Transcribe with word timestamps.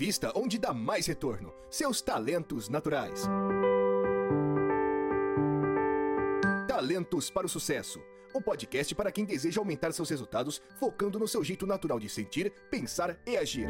Invista 0.00 0.30
onde 0.36 0.60
dá 0.60 0.72
mais 0.72 1.08
retorno. 1.08 1.52
Seus 1.68 2.00
talentos 2.00 2.68
naturais. 2.68 3.28
Talentos 6.68 7.30
para 7.30 7.46
o 7.46 7.48
Sucesso. 7.48 8.00
O 8.32 8.40
podcast 8.40 8.94
para 8.94 9.10
quem 9.10 9.24
deseja 9.24 9.60
aumentar 9.60 9.90
seus 9.92 10.08
resultados 10.08 10.62
focando 10.78 11.18
no 11.18 11.26
seu 11.26 11.42
jeito 11.42 11.66
natural 11.66 11.98
de 11.98 12.08
sentir, 12.08 12.52
pensar 12.70 13.18
e 13.26 13.36
agir. 13.36 13.66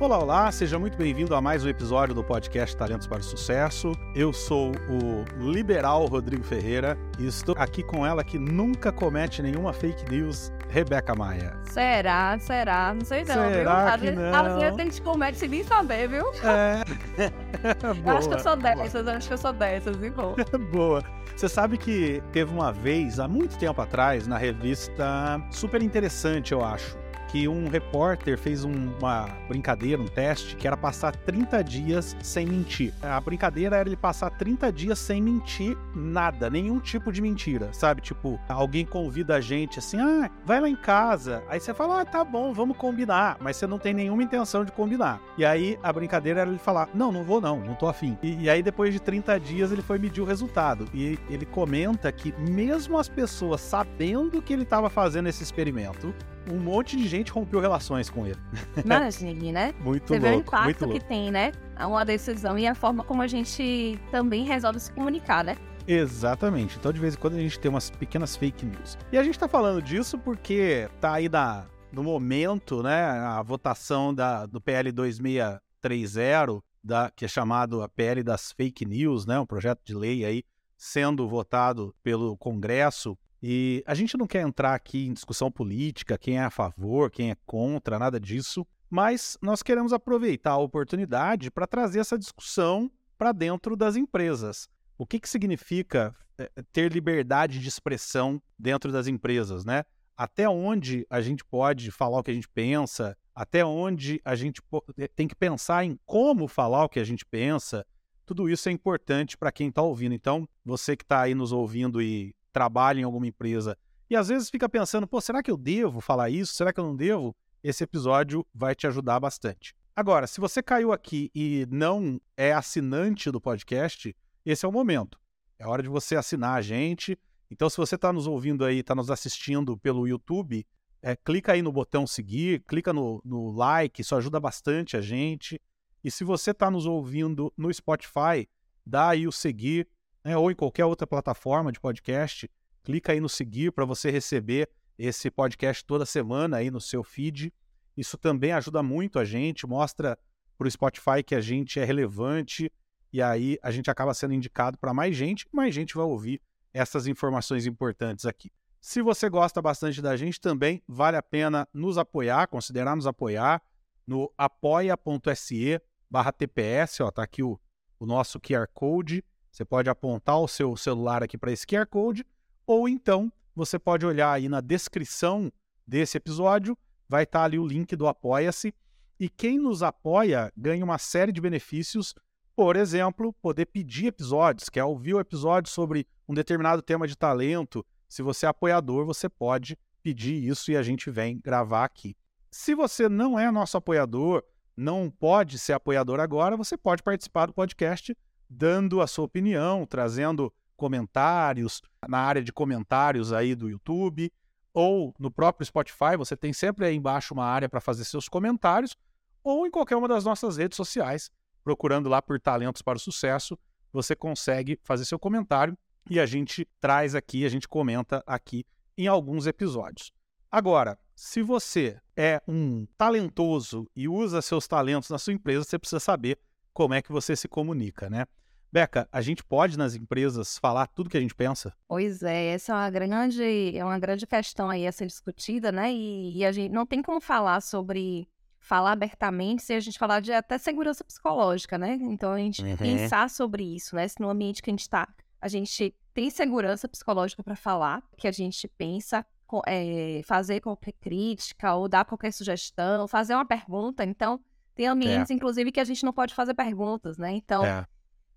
Olá, 0.00 0.18
olá, 0.18 0.50
seja 0.50 0.76
muito 0.80 0.98
bem-vindo 0.98 1.32
a 1.32 1.40
mais 1.40 1.64
um 1.64 1.68
episódio 1.68 2.12
do 2.12 2.24
podcast 2.24 2.76
Talentos 2.76 3.06
para 3.06 3.20
o 3.20 3.22
Sucesso. 3.22 3.92
Eu 4.16 4.32
sou 4.32 4.72
o 4.90 5.48
liberal 5.48 6.06
Rodrigo 6.06 6.42
Ferreira 6.42 6.98
e 7.20 7.28
estou 7.28 7.54
aqui 7.56 7.84
com 7.84 8.04
ela 8.04 8.24
que 8.24 8.36
nunca 8.36 8.90
comete 8.90 9.40
nenhuma 9.40 9.72
fake 9.72 10.10
news, 10.10 10.50
Rebeca 10.72 11.14
Maia. 11.14 11.54
Será? 11.64 12.38
Será? 12.38 12.94
Não 12.94 13.04
sei 13.04 13.24
não, 13.24 13.34
Será 13.34 13.96
viu? 13.96 14.10
que 14.12 14.18
não? 14.18 14.34
Às 14.34 14.54
vezes 14.54 14.78
a 14.78 14.82
gente 14.82 15.02
comete 15.02 15.38
sem 15.38 15.48
nem 15.50 15.62
saber, 15.62 16.08
viu? 16.08 16.24
É. 16.42 16.82
Eu 18.10 18.16
acho 18.16 18.28
que 18.28 18.34
eu 18.34 18.38
sou 18.40 18.56
boa. 18.56 18.74
dessas, 18.74 19.06
eu 19.06 19.12
acho 19.12 19.28
que 19.28 19.34
eu 19.34 19.38
sou 19.38 19.52
dessas, 19.52 20.02
e 20.02 20.10
bom. 20.10 20.34
Boa. 20.72 21.02
Você 21.36 21.48
sabe 21.48 21.76
que 21.76 22.22
teve 22.32 22.50
uma 22.50 22.72
vez, 22.72 23.20
há 23.20 23.28
muito 23.28 23.58
tempo 23.58 23.80
atrás, 23.80 24.26
na 24.26 24.38
revista 24.38 25.40
super 25.50 25.82
interessante, 25.82 26.52
eu 26.52 26.64
acho, 26.64 26.96
que 27.32 27.48
um 27.48 27.66
repórter 27.66 28.36
fez 28.36 28.62
um- 28.62 28.92
uma 29.00 29.26
brincadeira, 29.48 30.00
um 30.02 30.06
teste, 30.06 30.54
que 30.54 30.66
era 30.66 30.76
passar 30.76 31.16
30 31.16 31.64
dias 31.64 32.14
sem 32.22 32.46
mentir. 32.46 32.92
A 33.00 33.18
brincadeira 33.22 33.76
era 33.76 33.88
ele 33.88 33.96
passar 33.96 34.28
30 34.28 34.70
dias 34.70 34.98
sem 34.98 35.22
mentir 35.22 35.74
nada, 35.96 36.50
nenhum 36.50 36.78
tipo 36.78 37.10
de 37.10 37.22
mentira, 37.22 37.72
sabe? 37.72 38.02
Tipo, 38.02 38.38
alguém 38.46 38.84
convida 38.84 39.36
a 39.36 39.40
gente 39.40 39.78
assim, 39.78 39.98
ah, 39.98 40.30
vai 40.44 40.60
lá 40.60 40.68
em 40.68 40.76
casa. 40.76 41.42
Aí 41.48 41.58
você 41.58 41.72
fala, 41.72 42.02
ah, 42.02 42.04
tá 42.04 42.22
bom, 42.22 42.52
vamos 42.52 42.76
combinar. 42.76 43.38
Mas 43.40 43.56
você 43.56 43.66
não 43.66 43.78
tem 43.78 43.94
nenhuma 43.94 44.22
intenção 44.22 44.62
de 44.62 44.70
combinar. 44.70 45.18
E 45.38 45.44
aí 45.44 45.78
a 45.82 45.90
brincadeira 45.90 46.40
era 46.42 46.50
ele 46.50 46.58
falar, 46.58 46.90
não, 46.94 47.10
não 47.10 47.24
vou 47.24 47.40
não, 47.40 47.58
não 47.60 47.74
tô 47.74 47.88
afim. 47.88 48.18
E, 48.22 48.42
e 48.42 48.50
aí 48.50 48.62
depois 48.62 48.92
de 48.92 49.00
30 49.00 49.40
dias 49.40 49.72
ele 49.72 49.80
foi 49.80 49.98
medir 49.98 50.20
o 50.20 50.26
resultado. 50.26 50.84
E 50.92 51.18
ele 51.30 51.46
comenta 51.46 52.12
que 52.12 52.34
mesmo 52.38 52.98
as 52.98 53.08
pessoas 53.08 53.62
sabendo 53.62 54.42
que 54.42 54.52
ele 54.52 54.64
estava 54.64 54.90
fazendo 54.90 55.28
esse 55.30 55.42
experimento, 55.42 56.14
um 56.50 56.58
monte 56.58 56.96
de 56.96 57.06
gente 57.06 57.30
rompeu 57.30 57.60
relações 57.60 58.10
com 58.10 58.26
ele. 58.26 58.38
Imagine, 58.84 59.52
né? 59.52 59.74
Muito 59.80 60.08
Você 60.08 60.18
vê 60.18 60.28
o 60.28 60.32
louco, 60.32 60.48
impacto 60.48 60.84
louco. 60.84 61.00
que 61.00 61.04
tem, 61.06 61.30
né? 61.30 61.52
Uma 61.78 62.04
decisão 62.04 62.58
e 62.58 62.66
a 62.66 62.74
forma 62.74 63.04
como 63.04 63.22
a 63.22 63.26
gente 63.26 63.98
também 64.10 64.44
resolve 64.44 64.80
se 64.80 64.92
comunicar, 64.92 65.44
né? 65.44 65.56
Exatamente. 65.86 66.78
Então, 66.78 66.92
de 66.92 67.00
vez 67.00 67.14
em 67.14 67.18
quando, 67.18 67.34
a 67.34 67.40
gente 67.40 67.58
tem 67.58 67.68
umas 67.68 67.90
pequenas 67.90 68.36
fake 68.36 68.64
news. 68.64 68.96
E 69.10 69.18
a 69.18 69.22
gente 69.22 69.38
tá 69.38 69.48
falando 69.48 69.82
disso 69.82 70.18
porque 70.18 70.88
tá 71.00 71.14
aí 71.14 71.28
na, 71.28 71.66
no 71.92 72.02
momento, 72.02 72.82
né, 72.82 73.02
a 73.04 73.42
votação 73.42 74.14
da, 74.14 74.46
do 74.46 74.60
PL 74.60 74.92
2630, 74.92 76.62
da, 76.82 77.10
que 77.10 77.24
é 77.24 77.28
chamado 77.28 77.82
a 77.82 77.88
PL 77.88 78.22
das 78.22 78.52
fake 78.52 78.84
news, 78.84 79.26
né, 79.26 79.38
um 79.38 79.46
projeto 79.46 79.80
de 79.84 79.94
lei 79.94 80.24
aí 80.24 80.42
sendo 80.76 81.28
votado 81.28 81.94
pelo 82.02 82.36
Congresso. 82.36 83.16
E 83.42 83.82
a 83.86 83.94
gente 83.94 84.16
não 84.16 84.26
quer 84.26 84.42
entrar 84.42 84.74
aqui 84.74 85.06
em 85.06 85.12
discussão 85.12 85.50
política, 85.50 86.16
quem 86.16 86.38
é 86.38 86.44
a 86.44 86.50
favor, 86.50 87.10
quem 87.10 87.32
é 87.32 87.36
contra, 87.44 87.98
nada 87.98 88.20
disso. 88.20 88.64
Mas 88.88 89.36
nós 89.42 89.62
queremos 89.62 89.92
aproveitar 89.92 90.52
a 90.52 90.58
oportunidade 90.58 91.50
para 91.50 91.66
trazer 91.66 91.98
essa 91.98 92.16
discussão 92.16 92.90
para 93.18 93.32
dentro 93.32 93.74
das 93.74 93.96
empresas. 93.96 94.68
O 94.96 95.04
que, 95.04 95.18
que 95.18 95.28
significa 95.28 96.14
eh, 96.38 96.50
ter 96.72 96.92
liberdade 96.92 97.58
de 97.58 97.68
expressão 97.68 98.40
dentro 98.56 98.92
das 98.92 99.08
empresas, 99.08 99.64
né? 99.64 99.84
Até 100.16 100.48
onde 100.48 101.04
a 101.10 101.20
gente 101.20 101.44
pode 101.44 101.90
falar 101.90 102.20
o 102.20 102.22
que 102.22 102.30
a 102.30 102.34
gente 102.34 102.48
pensa, 102.48 103.16
até 103.34 103.64
onde 103.64 104.20
a 104.24 104.36
gente 104.36 104.62
eh, 104.98 105.08
tem 105.08 105.26
que 105.26 105.34
pensar 105.34 105.84
em 105.84 105.98
como 106.06 106.46
falar 106.46 106.84
o 106.84 106.88
que 106.88 107.00
a 107.00 107.04
gente 107.04 107.24
pensa. 107.26 107.84
Tudo 108.24 108.48
isso 108.48 108.68
é 108.68 108.72
importante 108.72 109.36
para 109.36 109.50
quem 109.50 109.68
está 109.68 109.82
ouvindo. 109.82 110.14
Então, 110.14 110.48
você 110.64 110.96
que 110.96 111.02
está 111.02 111.22
aí 111.22 111.34
nos 111.34 111.50
ouvindo 111.50 112.00
e 112.00 112.34
trabalha 112.52 113.00
em 113.00 113.04
alguma 113.04 113.26
empresa 113.26 113.76
e 114.12 114.16
às 114.16 114.28
vezes 114.28 114.50
fica 114.50 114.68
pensando, 114.68 115.06
pô, 115.06 115.22
será 115.22 115.42
que 115.42 115.50
eu 115.50 115.56
devo 115.56 115.98
falar 115.98 116.28
isso? 116.28 116.52
Será 116.52 116.70
que 116.70 116.78
eu 116.78 116.84
não 116.84 116.94
devo? 116.94 117.34
Esse 117.64 117.82
episódio 117.82 118.46
vai 118.54 118.74
te 118.74 118.86
ajudar 118.86 119.18
bastante. 119.18 119.74
Agora, 119.96 120.26
se 120.26 120.38
você 120.38 120.62
caiu 120.62 120.92
aqui 120.92 121.30
e 121.34 121.66
não 121.70 122.20
é 122.36 122.52
assinante 122.52 123.30
do 123.30 123.40
podcast, 123.40 124.14
esse 124.44 124.66
é 124.66 124.68
o 124.68 124.72
momento. 124.72 125.18
É 125.58 125.66
hora 125.66 125.82
de 125.82 125.88
você 125.88 126.14
assinar 126.14 126.58
a 126.58 126.60
gente. 126.60 127.18
Então, 127.50 127.70
se 127.70 127.78
você 127.78 127.94
está 127.94 128.12
nos 128.12 128.26
ouvindo 128.26 128.66
aí, 128.66 128.80
está 128.80 128.94
nos 128.94 129.10
assistindo 129.10 129.78
pelo 129.78 130.06
YouTube, 130.06 130.66
é, 131.00 131.16
clica 131.16 131.52
aí 131.52 131.62
no 131.62 131.72
botão 131.72 132.06
seguir, 132.06 132.62
clica 132.68 132.92
no, 132.92 133.22
no 133.24 133.50
like, 133.50 134.02
isso 134.02 134.14
ajuda 134.14 134.38
bastante 134.38 134.94
a 134.94 135.00
gente. 135.00 135.58
E 136.04 136.10
se 136.10 136.22
você 136.22 136.50
está 136.50 136.70
nos 136.70 136.84
ouvindo 136.84 137.50
no 137.56 137.72
Spotify, 137.72 138.46
dá 138.84 139.08
aí 139.08 139.26
o 139.26 139.32
seguir, 139.32 139.88
né, 140.24 140.36
ou 140.36 140.50
em 140.50 140.54
qualquer 140.54 140.84
outra 140.84 141.06
plataforma 141.06 141.72
de 141.72 141.80
podcast, 141.80 142.50
clica 142.82 143.12
aí 143.12 143.20
no 143.20 143.28
seguir 143.28 143.72
para 143.72 143.84
você 143.84 144.10
receber 144.10 144.68
esse 144.98 145.30
podcast 145.30 145.84
toda 145.84 146.06
semana 146.06 146.58
aí 146.58 146.70
no 146.70 146.80
seu 146.80 147.02
feed. 147.02 147.52
Isso 147.96 148.16
também 148.16 148.52
ajuda 148.52 148.82
muito 148.82 149.18
a 149.18 149.24
gente, 149.24 149.66
mostra 149.66 150.18
para 150.56 150.66
o 150.66 150.70
Spotify 150.70 151.22
que 151.24 151.34
a 151.34 151.40
gente 151.40 151.80
é 151.80 151.84
relevante 151.84 152.70
e 153.12 153.20
aí 153.20 153.58
a 153.62 153.70
gente 153.70 153.90
acaba 153.90 154.14
sendo 154.14 154.32
indicado 154.32 154.78
para 154.78 154.94
mais 154.94 155.14
gente, 155.14 155.46
mais 155.52 155.74
gente 155.74 155.94
vai 155.94 156.04
ouvir 156.04 156.40
essas 156.72 157.06
informações 157.06 157.66
importantes 157.66 158.24
aqui. 158.24 158.50
Se 158.80 159.02
você 159.02 159.28
gosta 159.28 159.60
bastante 159.60 160.00
da 160.00 160.16
gente, 160.16 160.40
também 160.40 160.82
vale 160.88 161.16
a 161.16 161.22
pena 161.22 161.68
nos 161.72 161.98
apoiar, 161.98 162.48
considerar 162.48 162.96
nos 162.96 163.06
apoiar 163.06 163.62
no 164.06 164.32
apoia.se 164.36 165.80
barra 166.10 166.32
TPS, 166.32 167.00
ó, 167.00 167.10
tá 167.10 167.22
aqui 167.22 167.42
o, 167.42 167.60
o 167.98 168.06
nosso 168.06 168.40
QR 168.40 168.66
Code. 168.74 169.24
Você 169.52 169.64
pode 169.64 169.88
apontar 169.88 170.40
o 170.40 170.48
seu 170.48 170.76
celular 170.76 171.22
aqui 171.22 171.38
para 171.38 171.52
esse 171.52 171.66
QR 171.66 171.86
Code, 171.86 172.26
ou 172.66 172.88
então 172.88 173.30
você 173.54 173.78
pode 173.78 174.04
olhar 174.04 174.32
aí 174.32 174.48
na 174.48 174.60
descrição 174.60 175.52
desse 175.86 176.16
episódio, 176.16 176.76
vai 177.08 177.24
estar 177.24 177.44
ali 177.44 177.58
o 177.58 177.66
link 177.66 177.94
do 177.94 178.08
Apoia-se. 178.08 178.74
E 179.20 179.28
quem 179.28 179.58
nos 179.58 179.82
apoia 179.82 180.50
ganha 180.56 180.84
uma 180.84 180.98
série 180.98 181.30
de 181.30 181.40
benefícios 181.40 182.14
por 182.54 182.76
exemplo, 182.76 183.32
poder 183.40 183.66
pedir 183.66 184.06
episódios, 184.06 184.68
quer 184.68 184.84
ouvir 184.84 185.14
o 185.14 185.20
episódio 185.20 185.72
sobre 185.72 186.06
um 186.28 186.34
determinado 186.34 186.82
tema 186.82 187.06
de 187.06 187.16
talento. 187.16 187.84
Se 188.08 188.22
você 188.22 188.44
é 188.44 188.48
apoiador, 188.48 189.06
você 189.06 189.28
pode 189.28 189.78
pedir 190.02 190.34
isso 190.34 190.70
e 190.70 190.76
a 190.76 190.82
gente 190.82 191.10
vem 191.10 191.38
gravar 191.38 191.84
aqui. 191.84 192.14
Se 192.50 192.74
você 192.74 193.08
não 193.08 193.38
é 193.38 193.50
nosso 193.50 193.76
apoiador, 193.76 194.44
não 194.76 195.10
pode 195.10 195.58
ser 195.58 195.72
apoiador 195.72 196.20
agora, 196.20 196.56
você 196.56 196.76
pode 196.76 197.02
participar 197.02 197.46
do 197.46 197.54
podcast 197.54 198.16
dando 198.56 199.00
a 199.00 199.06
sua 199.06 199.24
opinião, 199.24 199.86
trazendo 199.86 200.52
comentários 200.76 201.82
na 202.08 202.18
área 202.18 202.42
de 202.42 202.52
comentários 202.52 203.32
aí 203.32 203.54
do 203.54 203.68
YouTube 203.68 204.32
ou 204.74 205.14
no 205.18 205.30
próprio 205.30 205.66
Spotify, 205.66 206.16
você 206.16 206.36
tem 206.36 206.52
sempre 206.52 206.86
aí 206.86 206.96
embaixo 206.96 207.34
uma 207.34 207.44
área 207.44 207.68
para 207.68 207.80
fazer 207.80 208.04
seus 208.04 208.28
comentários 208.28 208.96
ou 209.44 209.66
em 209.66 209.70
qualquer 209.70 209.96
uma 209.96 210.08
das 210.08 210.24
nossas 210.24 210.56
redes 210.56 210.76
sociais 210.76 211.30
procurando 211.62 212.08
lá 212.08 212.20
por 212.20 212.40
Talentos 212.40 212.82
para 212.82 212.96
o 212.96 213.00
Sucesso, 213.00 213.58
você 213.92 214.16
consegue 214.16 214.78
fazer 214.82 215.04
seu 215.04 215.18
comentário 215.18 215.76
e 216.10 216.18
a 216.18 216.26
gente 216.26 216.66
traz 216.80 217.14
aqui, 217.14 217.44
a 217.44 217.48
gente 217.48 217.68
comenta 217.68 218.22
aqui 218.26 218.66
em 218.96 219.06
alguns 219.06 219.46
episódios. 219.46 220.10
Agora, 220.50 220.98
se 221.14 221.42
você 221.42 222.00
é 222.16 222.42
um 222.48 222.86
talentoso 222.98 223.88
e 223.94 224.08
usa 224.08 224.42
seus 224.42 224.66
talentos 224.66 225.08
na 225.08 225.18
sua 225.18 225.32
empresa, 225.32 225.64
você 225.64 225.78
precisa 225.78 226.00
saber 226.00 226.38
como 226.72 226.94
é 226.94 227.02
que 227.02 227.12
você 227.12 227.36
se 227.36 227.48
comunica, 227.48 228.10
né? 228.10 228.26
Beca, 228.72 229.06
a 229.12 229.20
gente 229.20 229.44
pode 229.44 229.76
nas 229.76 229.94
empresas 229.94 230.56
falar 230.56 230.86
tudo 230.86 231.10
que 231.10 231.16
a 231.16 231.20
gente 231.20 231.34
pensa? 231.34 231.74
Pois 231.86 232.22
é, 232.22 232.46
essa 232.54 232.72
é 232.72 232.74
uma 232.74 232.90
grande, 232.90 233.76
é 233.76 233.84
uma 233.84 233.98
grande 233.98 234.26
questão 234.26 234.70
aí 234.70 234.86
a 234.86 234.92
ser 234.92 235.06
discutida, 235.06 235.70
né? 235.70 235.92
E, 235.92 236.38
e 236.38 236.44
a 236.44 236.50
gente 236.52 236.72
não 236.72 236.86
tem 236.86 237.02
como 237.02 237.20
falar 237.20 237.60
sobre 237.60 238.26
falar 238.58 238.92
abertamente 238.92 239.62
se 239.62 239.74
a 239.74 239.80
gente 239.80 239.98
falar 239.98 240.20
de 240.20 240.32
até 240.32 240.56
segurança 240.56 241.04
psicológica, 241.04 241.76
né? 241.76 241.98
Então 242.00 242.32
a 242.32 242.38
gente 242.38 242.62
Uhum. 242.62 242.76
pensar 242.76 243.28
sobre 243.28 243.62
isso, 243.62 243.94
né? 243.94 244.08
Se 244.08 244.20
no 244.20 244.30
ambiente 244.30 244.62
que 244.62 244.70
a 244.70 244.72
gente 244.72 244.82
está, 244.82 245.06
a 245.40 245.48
gente 245.48 245.94
tem 246.14 246.30
segurança 246.30 246.88
psicológica 246.88 247.42
para 247.42 247.56
falar, 247.56 248.02
que 248.16 248.26
a 248.26 248.32
gente 248.32 248.66
pensa, 248.78 249.26
é, 249.66 250.22
fazer 250.24 250.60
qualquer 250.60 250.92
crítica 250.92 251.74
ou 251.74 251.88
dar 251.88 252.06
qualquer 252.06 252.32
sugestão, 252.32 253.06
fazer 253.06 253.34
uma 253.34 253.44
pergunta. 253.44 254.02
Então, 254.04 254.40
tem 254.74 254.86
ambientes, 254.86 255.30
inclusive, 255.30 255.70
que 255.70 255.80
a 255.80 255.84
gente 255.84 256.04
não 256.04 256.12
pode 256.12 256.32
fazer 256.32 256.54
perguntas, 256.54 257.18
né? 257.18 257.32
Então, 257.32 257.66
É. 257.66 257.86